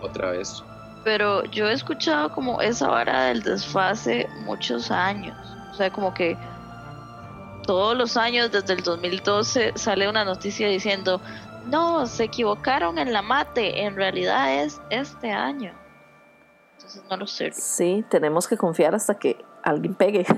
Otra 0.00 0.30
vez. 0.30 0.62
pero 1.02 1.44
yo 1.46 1.68
he 1.68 1.72
escuchado 1.72 2.30
como 2.30 2.60
esa 2.60 2.86
vara 2.86 3.24
del 3.26 3.42
desfase 3.42 4.28
muchos 4.44 4.92
años. 4.92 5.36
O 5.72 5.74
sea, 5.74 5.90
como 5.90 6.14
que 6.14 6.36
todos 7.68 7.94
los 7.94 8.16
años 8.16 8.50
desde 8.50 8.72
el 8.72 8.82
2012 8.82 9.74
sale 9.76 10.08
una 10.08 10.24
noticia 10.24 10.66
diciendo, 10.68 11.20
no, 11.66 12.06
se 12.06 12.24
equivocaron 12.24 12.96
en 12.96 13.12
la 13.12 13.20
mate, 13.20 13.82
en 13.82 13.94
realidad 13.94 14.64
es 14.64 14.80
este 14.88 15.30
año. 15.30 15.74
Entonces 16.76 17.02
no 17.10 17.18
lo 17.18 17.26
sé. 17.26 17.52
Sí, 17.52 18.06
tenemos 18.08 18.48
que 18.48 18.56
confiar 18.56 18.94
hasta 18.94 19.18
que 19.18 19.36
alguien 19.62 19.94
pegue. 19.94 20.24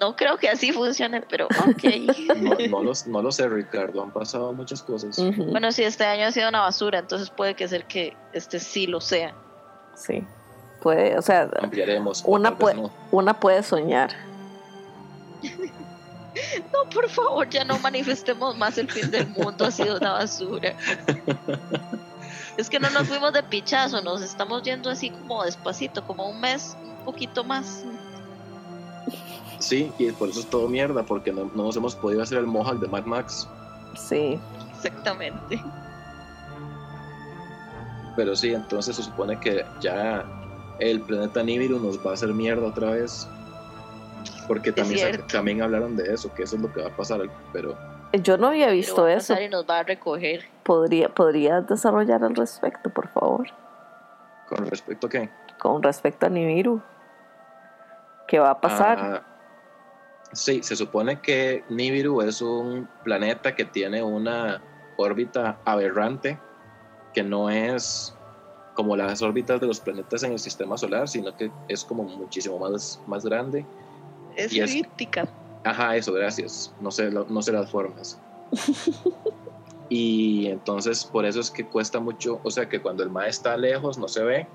No 0.00 0.14
creo 0.14 0.36
que 0.36 0.48
así 0.48 0.72
funcione, 0.72 1.22
pero 1.22 1.46
ok. 1.46 2.36
No, 2.36 2.54
no, 2.68 2.82
los, 2.84 3.08
no 3.08 3.20
lo 3.20 3.32
sé, 3.32 3.48
Ricardo. 3.48 4.00
Han 4.00 4.12
pasado 4.12 4.52
muchas 4.52 4.80
cosas. 4.80 5.20
Bueno, 5.36 5.72
si 5.72 5.82
este 5.82 6.04
año 6.04 6.26
ha 6.26 6.30
sido 6.30 6.48
una 6.48 6.60
basura, 6.60 7.00
entonces 7.00 7.30
puede 7.30 7.54
que 7.54 7.66
ser 7.66 7.84
que 7.86 8.16
este 8.32 8.60
sí 8.60 8.86
lo 8.86 9.00
sea. 9.00 9.34
Sí. 9.94 10.24
Puede, 10.82 11.18
o 11.18 11.22
sea, 11.22 11.48
Ampliaremos. 11.60 12.22
Una 12.26 12.56
puede- 12.56 12.76
no. 12.82 12.90
una 13.10 13.34
puede 13.34 13.62
soñar. 13.62 14.10
No, 16.72 16.88
por 16.90 17.08
favor, 17.08 17.48
ya 17.48 17.64
no 17.64 17.78
manifestemos 17.80 18.56
más 18.56 18.78
el 18.78 18.88
fin 18.88 19.10
del 19.10 19.26
mundo, 19.28 19.64
ha 19.64 19.70
sido 19.72 19.96
una 19.96 20.12
basura. 20.12 20.74
Es 22.56 22.68
que 22.68 22.78
no 22.80 22.90
nos 22.90 23.08
fuimos 23.08 23.32
de 23.32 23.42
pichazo, 23.44 24.02
nos 24.02 24.20
estamos 24.22 24.62
yendo 24.64 24.90
así 24.90 25.10
como 25.10 25.44
despacito, 25.44 26.04
como 26.04 26.28
un 26.28 26.40
mes, 26.40 26.76
un 26.98 27.04
poquito 27.06 27.42
más. 27.44 27.84
Sí, 29.60 29.92
y 29.98 30.10
por 30.12 30.28
eso 30.28 30.40
es 30.40 30.46
todo 30.46 30.68
mierda, 30.68 31.04
porque 31.04 31.32
no, 31.32 31.44
no 31.54 31.64
nos 31.64 31.76
hemos 31.76 31.94
podido 31.96 32.20
hacer 32.22 32.38
el 32.38 32.46
Mohawk 32.46 32.80
de 32.80 32.88
Mad 32.88 33.04
Max. 33.04 33.48
Sí. 33.96 34.38
Exactamente. 34.76 35.62
Pero 38.16 38.34
sí, 38.34 38.52
entonces 38.52 38.96
se 38.96 39.02
supone 39.04 39.38
que 39.38 39.64
ya 39.80 40.24
el 40.78 41.00
planeta 41.00 41.42
Nibiru 41.42 41.78
nos 41.78 42.04
va 42.04 42.10
a 42.10 42.14
hacer 42.14 42.32
mierda 42.34 42.66
otra 42.66 42.90
vez. 42.92 43.28
Porque 44.46 44.72
también, 44.72 45.22
también 45.30 45.60
hablaron 45.62 45.94
de 45.96 46.12
eso, 46.12 46.32
que 46.34 46.44
eso 46.44 46.56
es 46.56 46.62
lo 46.62 46.72
que 46.72 46.80
va 46.80 46.88
a 46.88 46.96
pasar. 46.96 47.20
Pero 47.52 47.76
Yo 48.14 48.38
no 48.38 48.48
había 48.48 48.66
Pero 48.66 48.76
visto 48.76 49.02
va 49.02 49.08
a 49.08 49.12
eso. 49.14 49.38
y 49.40 49.48
nos 49.48 49.66
va 49.68 49.80
a 49.80 49.82
recoger. 49.82 50.44
¿Podría, 50.62 51.08
¿Podría 51.10 51.60
desarrollar 51.60 52.24
al 52.24 52.34
respecto, 52.34 52.90
por 52.90 53.08
favor? 53.08 53.46
con 54.48 54.64
respecto 54.66 55.06
a 55.06 55.10
qué? 55.10 55.30
Con 55.58 55.82
respecto 55.82 56.24
a 56.24 56.30
Nibiru. 56.30 56.80
¿Qué 58.26 58.38
va 58.38 58.50
a 58.50 58.60
pasar? 58.60 58.98
Ah, 58.98 59.22
sí, 60.32 60.62
se 60.62 60.74
supone 60.74 61.20
que 61.20 61.64
Nibiru 61.68 62.22
es 62.22 62.40
un 62.40 62.88
planeta 63.04 63.54
que 63.54 63.66
tiene 63.66 64.02
una 64.02 64.62
órbita 64.96 65.58
aberrante, 65.66 66.38
que 67.12 67.22
no 67.22 67.50
es 67.50 68.14
como 68.78 68.96
las 68.96 69.22
órbitas 69.22 69.60
de 69.60 69.66
los 69.66 69.80
planetas 69.80 70.22
en 70.22 70.30
el 70.30 70.38
sistema 70.38 70.78
solar, 70.78 71.08
sino 71.08 71.36
que 71.36 71.50
es 71.66 71.82
como 71.82 72.04
muchísimo 72.04 72.60
más, 72.60 73.00
más 73.08 73.24
grande. 73.24 73.66
Es 74.36 74.52
elíptica. 74.52 75.28
Ajá, 75.64 75.96
eso, 75.96 76.12
gracias. 76.12 76.72
No 76.80 76.92
sé, 76.92 77.10
no 77.10 77.42
sé 77.42 77.50
las 77.50 77.68
formas. 77.72 78.20
y 79.88 80.46
entonces 80.46 81.04
por 81.04 81.24
eso 81.24 81.40
es 81.40 81.50
que 81.50 81.66
cuesta 81.66 81.98
mucho, 81.98 82.40
o 82.44 82.52
sea 82.52 82.68
que 82.68 82.80
cuando 82.80 83.02
el 83.02 83.10
mar 83.10 83.26
está 83.26 83.56
lejos 83.56 83.98
no 83.98 84.06
se 84.06 84.22
ve 84.22 84.46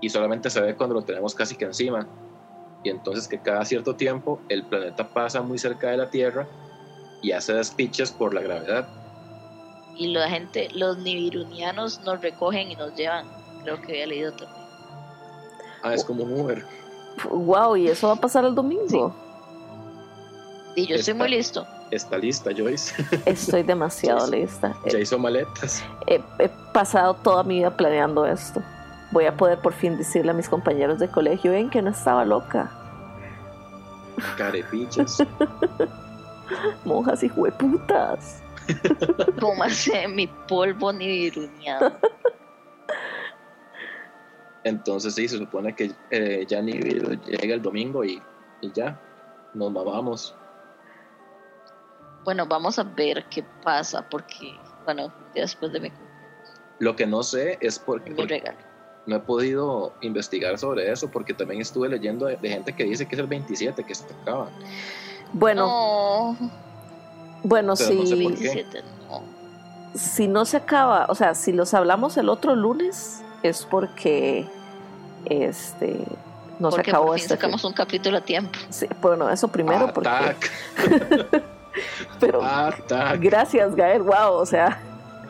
y 0.00 0.08
solamente 0.08 0.50
se 0.50 0.60
ve 0.60 0.74
cuando 0.74 0.96
lo 0.96 1.02
tenemos 1.02 1.32
casi 1.32 1.54
que 1.54 1.66
encima. 1.66 2.08
Y 2.82 2.90
entonces 2.90 3.28
que 3.28 3.38
cada 3.38 3.64
cierto 3.64 3.94
tiempo 3.94 4.40
el 4.48 4.64
planeta 4.64 5.10
pasa 5.10 5.42
muy 5.42 5.58
cerca 5.58 5.90
de 5.90 5.96
la 5.96 6.10
Tierra 6.10 6.48
y 7.22 7.30
hace 7.30 7.52
despiches 7.52 8.10
por 8.10 8.34
la 8.34 8.40
gravedad. 8.40 8.88
Y 9.98 10.08
la 10.08 10.28
gente, 10.30 10.68
los 10.74 10.96
nibirunianos 10.98 12.00
nos 12.02 12.20
recogen 12.20 12.70
y 12.70 12.76
nos 12.76 12.94
llevan. 12.94 13.26
Creo 13.62 13.80
que 13.82 13.92
había 13.92 14.06
leído 14.06 14.30
también. 14.32 14.62
Ah, 15.82 15.92
es 15.94 16.04
como 16.04 16.22
un 16.24 16.40
Uber. 16.40 16.64
Wow, 17.30 17.76
¿y 17.76 17.88
eso 17.88 18.06
va 18.06 18.14
a 18.14 18.20
pasar 18.20 18.44
el 18.44 18.54
domingo? 18.54 19.12
Y 20.76 20.86
yo 20.86 20.94
estoy 20.96 21.14
muy 21.14 21.28
listo. 21.30 21.66
Está 21.90 22.16
lista, 22.18 22.50
Joyce. 22.56 22.94
Estoy 23.26 23.62
demasiado 23.64 24.30
lista. 24.30 24.76
ya 24.86 24.98
He, 24.98 25.02
hizo 25.02 25.18
maletas. 25.18 25.82
he- 26.06 26.22
he 26.38 26.48
pasado 26.72 27.14
toda 27.14 27.42
mi 27.42 27.56
vida 27.56 27.76
planeando 27.76 28.24
esto. 28.26 28.62
Voy 29.10 29.24
a 29.24 29.36
poder 29.36 29.58
por 29.60 29.72
fin 29.72 29.96
decirle 29.96 30.30
a 30.30 30.34
mis 30.34 30.48
compañeros 30.48 30.98
de 31.00 31.08
colegio, 31.08 31.50
ven 31.52 31.70
que 31.70 31.80
no 31.82 31.90
estaba 31.90 32.24
loca. 32.24 32.70
Carepichas. 34.36 35.22
Monjas 36.84 37.22
y 37.22 37.28
hueputas. 37.34 38.42
Póngase 39.40 40.08
mi 40.08 40.26
polvo 40.48 40.92
nibiruniano. 40.92 41.92
Entonces 44.64 45.14
sí, 45.14 45.28
se 45.28 45.38
supone 45.38 45.74
que 45.74 45.92
eh, 46.10 46.44
ya 46.46 46.60
Nibiru 46.60 47.14
llega 47.24 47.54
el 47.54 47.62
domingo 47.62 48.04
y, 48.04 48.20
y 48.60 48.72
ya, 48.72 49.00
nos 49.54 49.72
mamamos. 49.72 50.34
Bueno, 52.24 52.44
vamos 52.46 52.78
a 52.78 52.82
ver 52.82 53.24
qué 53.30 53.42
pasa, 53.62 54.06
porque, 54.10 54.54
bueno, 54.84 55.12
después 55.34 55.72
de 55.72 55.80
mi, 55.80 55.92
Lo 56.80 56.94
que 56.96 57.06
no 57.06 57.22
sé 57.22 57.56
es 57.60 57.78
porque, 57.78 58.10
mi 58.10 58.26
regalo. 58.26 58.58
no 59.06 59.16
he 59.16 59.20
podido 59.20 59.94
investigar 60.02 60.58
sobre 60.58 60.90
eso, 60.90 61.10
porque 61.10 61.32
también 61.32 61.62
estuve 61.62 61.88
leyendo 61.88 62.26
de, 62.26 62.36
de 62.36 62.48
gente 62.50 62.74
que 62.74 62.84
dice 62.84 63.06
que 63.06 63.14
es 63.14 63.20
el 63.20 63.28
27 63.28 63.82
que 63.84 63.94
se 63.94 64.04
acaba. 64.22 64.50
Bueno, 65.32 65.66
No, 65.66 66.36
bueno, 67.42 67.74
Pero 67.76 67.90
no 67.90 68.06
sé 68.06 68.06
si, 68.06 68.22
por 68.24 68.34
qué. 68.34 68.40
17 68.40 68.82
no. 69.08 69.22
si 69.94 70.28
no 70.28 70.44
se 70.44 70.56
acaba, 70.56 71.06
o 71.08 71.14
sea, 71.14 71.34
si 71.34 71.52
los 71.52 71.74
hablamos 71.74 72.16
el 72.16 72.28
otro 72.28 72.54
lunes, 72.56 73.22
es 73.42 73.64
porque 73.70 74.46
este 75.24 76.04
No 76.58 76.70
se 76.70 76.76
porque 76.76 76.90
acabó 76.90 77.06
por 77.06 77.14
fin 77.14 77.22
este 77.22 77.34
sacamos 77.34 77.64
un 77.64 77.72
capítulo 77.72 78.18
a 78.18 78.20
tiempo. 78.20 78.58
Sí, 78.70 78.86
bueno, 79.00 79.28
eso 79.30 79.48
primero, 79.48 79.92
porque. 79.92 80.08
Attack, 80.08 80.50
Pero 82.20 82.42
attack. 82.44 83.20
gracias, 83.20 83.74
Gael. 83.76 84.02
Wow, 84.02 84.32
o 84.32 84.46
sea, 84.46 84.80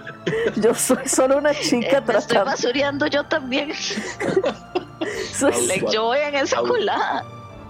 yo 0.57 0.75
soy 0.75 1.07
solo 1.07 1.37
una 1.39 1.53
chica 1.53 1.77
Eh, 1.77 1.93
me 1.93 1.99
estoy 1.99 2.05
tratando. 2.05 2.45
basureando 2.47 3.07
yo 3.07 3.25
también. 3.25 3.73
Soy, 5.33 5.67
Like, 5.69 5.87
yo 5.93 6.05
voy 6.05 6.19
en 6.19 6.35
esa 6.35 6.59
Au. 6.59 6.67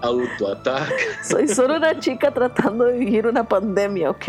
Colada. 0.01 0.23
Autoattack. 0.23 0.93
soy 1.25 1.49
solo 1.49 1.77
una 1.77 1.99
chica 1.99 2.31
tratando 2.33 2.85
de 2.85 2.99
vivir 2.99 3.27
una 3.27 3.45
pandemia, 3.45 4.11
¿ok? 4.11 4.29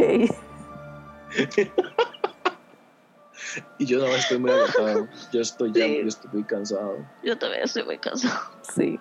Y 3.77 3.85
yo 3.85 3.99
no 3.99 4.05
estoy 4.07 4.37
muy 4.37 4.51
agotado. 4.51 5.07
Yo 5.31 5.41
estoy 5.41 5.71
ya, 5.71 5.85
Sí. 5.85 5.99
yo 6.01 6.07
estoy 6.07 6.29
muy 6.33 6.43
cansado. 6.43 6.97
Yo 7.23 7.37
también 7.37 7.63
estoy 7.63 7.83
muy 7.83 7.97
cansado. 7.97 8.39
Sí. 8.73 8.99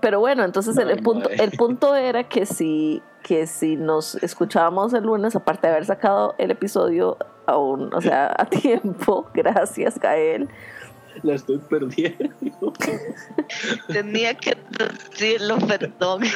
Pero 0.00 0.20
bueno, 0.20 0.44
entonces 0.44 0.76
el, 0.78 0.90
el 0.90 1.02
punto, 1.02 1.28
el 1.28 1.50
punto 1.52 1.94
era 1.94 2.28
que 2.28 2.46
si, 2.46 3.02
que 3.22 3.46
si 3.46 3.76
nos 3.76 4.14
escuchábamos 4.16 4.94
el 4.94 5.04
lunes, 5.04 5.36
aparte 5.36 5.66
de 5.66 5.74
haber 5.74 5.84
sacado 5.84 6.34
el 6.38 6.50
episodio 6.50 7.18
aún, 7.46 7.92
o 7.94 8.00
sea, 8.00 8.34
a 8.36 8.46
tiempo, 8.46 9.28
gracias, 9.34 9.98
Gael. 9.98 10.48
La 11.22 11.34
estoy 11.34 11.58
perdiendo. 11.58 12.72
Tenía 13.88 14.34
que 14.34 14.56
decirlo, 14.78 15.58
perdón. 15.58 16.22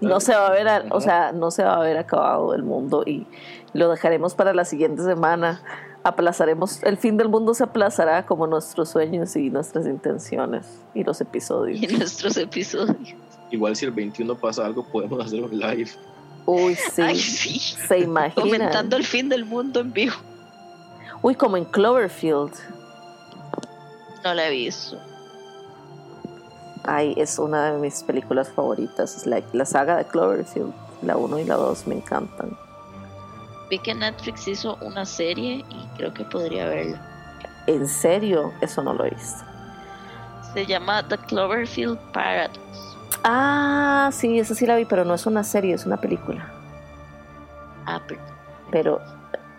No 0.00 0.18
se 0.20 0.32
va 0.34 0.46
a 0.46 0.50
ver, 0.50 0.68
a- 0.68 0.84
o 0.90 1.00
sea, 1.00 1.32
no 1.32 1.50
se 1.50 1.62
va 1.62 1.76
a 1.76 1.80
ver 1.80 1.96
acabado 1.98 2.54
el 2.54 2.62
mundo 2.62 3.02
y 3.06 3.26
lo 3.74 3.90
dejaremos 3.90 4.34
para 4.34 4.54
la 4.54 4.64
siguiente 4.64 5.02
semana. 5.02 5.60
Aplazaremos, 6.02 6.82
el 6.82 6.96
fin 6.96 7.16
del 7.18 7.28
mundo 7.28 7.52
se 7.54 7.64
aplazará 7.64 8.24
como 8.24 8.46
nuestros 8.46 8.88
sueños 8.88 9.36
y 9.36 9.50
nuestras 9.50 9.86
intenciones 9.86 10.66
y 10.94 11.04
los 11.04 11.20
episodios. 11.20 11.82
En 11.82 11.98
nuestros 11.98 12.36
episodios. 12.38 13.14
Igual 13.50 13.76
si 13.76 13.84
el 13.84 13.90
21 13.90 14.34
pasa 14.36 14.64
algo, 14.64 14.82
podemos 14.84 15.24
hacer 15.24 15.42
un 15.42 15.58
live. 15.58 15.90
Uy, 16.46 16.74
sí, 16.74 17.02
Ay, 17.02 17.16
sí. 17.16 17.58
se 17.58 17.98
imagina. 17.98 18.42
Comentando 18.42 18.96
el 18.96 19.04
fin 19.04 19.28
del 19.28 19.44
mundo 19.44 19.80
en 19.80 19.92
vivo. 19.92 20.14
Uy, 21.22 21.34
como 21.34 21.56
en 21.56 21.64
Cloverfield. 21.64 22.52
No 24.24 24.34
la 24.34 24.46
he 24.46 24.50
visto. 24.50 24.98
Ay, 26.84 27.14
es 27.16 27.38
una 27.38 27.72
de 27.72 27.78
mis 27.78 28.02
películas 28.02 28.48
favoritas. 28.50 29.16
Es 29.16 29.26
la, 29.26 29.42
la 29.52 29.64
saga 29.64 29.96
de 29.96 30.04
Cloverfield. 30.06 30.72
La 31.02 31.16
1 31.16 31.38
y 31.38 31.44
la 31.44 31.56
2 31.56 31.86
me 31.86 31.96
encantan. 31.96 32.56
Vi 33.70 33.78
que 33.78 33.94
Netflix 33.94 34.48
hizo 34.48 34.76
una 34.82 35.04
serie 35.06 35.64
y 35.68 35.88
creo 35.96 36.12
que 36.12 36.24
podría 36.24 36.66
verla. 36.66 37.00
En 37.66 37.86
serio, 37.86 38.52
eso 38.60 38.82
no 38.82 38.94
lo 38.94 39.04
he 39.04 39.10
visto. 39.10 39.44
Se 40.52 40.66
llama 40.66 41.06
The 41.06 41.16
Cloverfield 41.18 41.98
Paradox. 42.12 42.58
Ah, 43.22 44.10
sí, 44.12 44.38
esa 44.38 44.54
sí 44.54 44.66
la 44.66 44.76
vi, 44.76 44.84
pero 44.86 45.04
no 45.04 45.14
es 45.14 45.26
una 45.26 45.44
serie, 45.44 45.74
es 45.74 45.86
una 45.86 45.98
película. 45.98 46.50
Ah, 47.86 48.00
perdón. 48.06 48.24
Pero 48.70 49.00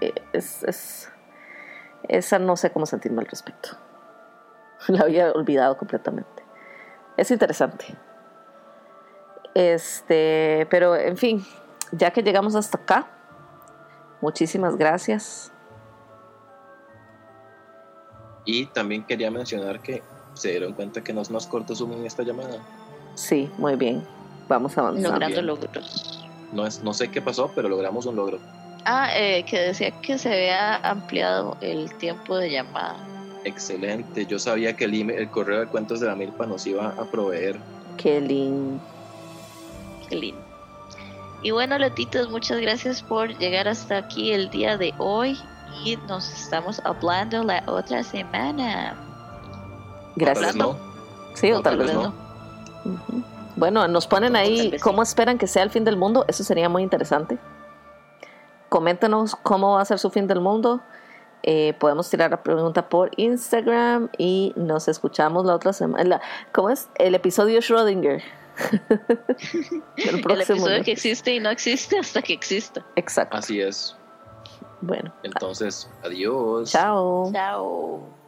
eh, 0.01 0.13
es, 0.33 0.63
es- 0.63 1.10
esa 2.07 2.39
no 2.39 2.57
sé 2.57 2.71
cómo 2.71 2.85
sentirme 2.85 3.21
al 3.21 3.27
respecto. 3.27 3.69
La 4.87 5.01
había 5.01 5.31
olvidado 5.31 5.77
completamente. 5.77 6.43
Es 7.17 7.31
interesante. 7.31 7.85
Este, 9.53 10.67
pero 10.69 10.95
en 10.95 11.17
fin, 11.17 11.45
ya 11.91 12.11
que 12.11 12.23
llegamos 12.23 12.55
hasta 12.55 12.77
acá, 12.77 13.07
muchísimas 14.21 14.77
gracias. 14.77 15.51
Y 18.45 18.67
también 18.67 19.05
quería 19.05 19.29
mencionar 19.29 19.81
que 19.81 20.01
se 20.33 20.49
dieron 20.49 20.73
cuenta 20.73 21.03
que 21.03 21.13
no 21.13 21.21
es 21.21 21.29
más 21.29 21.45
corto 21.47 21.75
Zoom 21.75 21.93
en 21.93 22.05
esta 22.05 22.23
llamada. 22.23 22.57
Sí, 23.15 23.51
muy 23.57 23.75
bien. 23.75 24.03
Vamos 24.47 24.77
avanzando. 24.77 25.09
Logrando 25.09 25.41
logros. 25.41 26.27
No, 26.51 26.65
es, 26.65 26.83
no 26.83 26.93
sé 26.93 27.11
qué 27.11 27.21
pasó, 27.21 27.51
pero 27.53 27.69
logramos 27.69 28.05
un 28.05 28.15
logro. 28.15 28.39
Ah, 28.85 29.09
eh, 29.15 29.43
que 29.43 29.59
decía 29.59 29.91
que 30.01 30.17
se 30.17 30.33
había 30.33 30.75
ampliado 30.77 31.57
el 31.61 31.93
tiempo 31.97 32.37
de 32.37 32.49
llamada. 32.51 32.97
Excelente. 33.43 34.25
Yo 34.25 34.39
sabía 34.39 34.75
que 34.75 34.85
el, 34.85 34.93
email- 34.93 35.17
el 35.19 35.29
correo 35.29 35.59
de 35.61 35.67
cuentos 35.67 35.99
de 35.99 36.07
la 36.07 36.15
milpa 36.15 36.45
nos 36.45 36.65
iba 36.65 36.89
a 36.89 37.05
proveer. 37.05 37.59
Qué 37.97 38.19
lindo. 38.21 38.79
Qué 40.09 40.15
lindo. 40.15 40.41
Y 41.43 41.51
bueno, 41.51 41.77
Letitas, 41.77 42.29
muchas 42.29 42.59
gracias 42.59 43.01
por 43.01 43.35
llegar 43.39 43.67
hasta 43.67 43.97
aquí 43.97 44.31
el 44.31 44.49
día 44.51 44.77
de 44.77 44.93
hoy. 44.97 45.37
Y 45.85 45.95
nos 46.07 46.31
estamos 46.31 46.81
hablando 46.83 47.43
la 47.43 47.63
otra 47.65 48.03
semana. 48.03 48.95
Gracias. 50.15 50.55
Tal 50.55 50.67
vez 50.67 50.67
no. 50.67 50.77
Sí, 51.33 51.51
o 51.51 51.61
tal 51.61 51.77
tal 51.77 51.77
vez 51.79 51.87
vez 51.87 51.95
no. 51.95 52.13
Bueno, 53.55 53.87
nos 53.87 54.05
ponen 54.07 54.35
ahí 54.35 54.77
cómo 54.81 55.01
esperan 55.01 55.37
que 55.37 55.47
sea 55.47 55.63
el 55.63 55.69
fin 55.69 55.83
del 55.83 55.97
mundo. 55.97 56.25
Eso 56.27 56.43
sería 56.43 56.67
muy 56.69 56.83
interesante. 56.83 57.37
Coméntenos 58.71 59.35
cómo 59.35 59.73
va 59.73 59.81
a 59.81 59.85
ser 59.85 59.99
su 59.99 60.09
fin 60.09 60.27
del 60.27 60.39
mundo. 60.39 60.81
Eh, 61.43 61.73
podemos 61.77 62.09
tirar 62.09 62.31
la 62.31 62.41
pregunta 62.41 62.87
por 62.87 63.11
Instagram 63.17 64.07
y 64.17 64.53
nos 64.55 64.87
escuchamos 64.87 65.45
la 65.45 65.55
otra 65.55 65.73
semana. 65.73 66.21
¿Cómo 66.53 66.69
es? 66.69 66.87
El 66.95 67.13
episodio 67.13 67.59
Schrödinger. 67.59 68.23
el 69.97 70.41
episodio 70.41 70.77
¿no? 70.77 70.83
que 70.85 70.93
existe 70.93 71.35
y 71.35 71.41
no 71.41 71.49
existe 71.49 71.99
hasta 71.99 72.21
que 72.21 72.31
exista. 72.31 72.85
Exacto. 72.95 73.35
Así 73.35 73.59
es. 73.59 73.97
Bueno, 74.79 75.13
Entonces, 75.23 75.89
adiós. 76.01 76.71
chao. 76.71 77.29
Chao. 77.33 78.20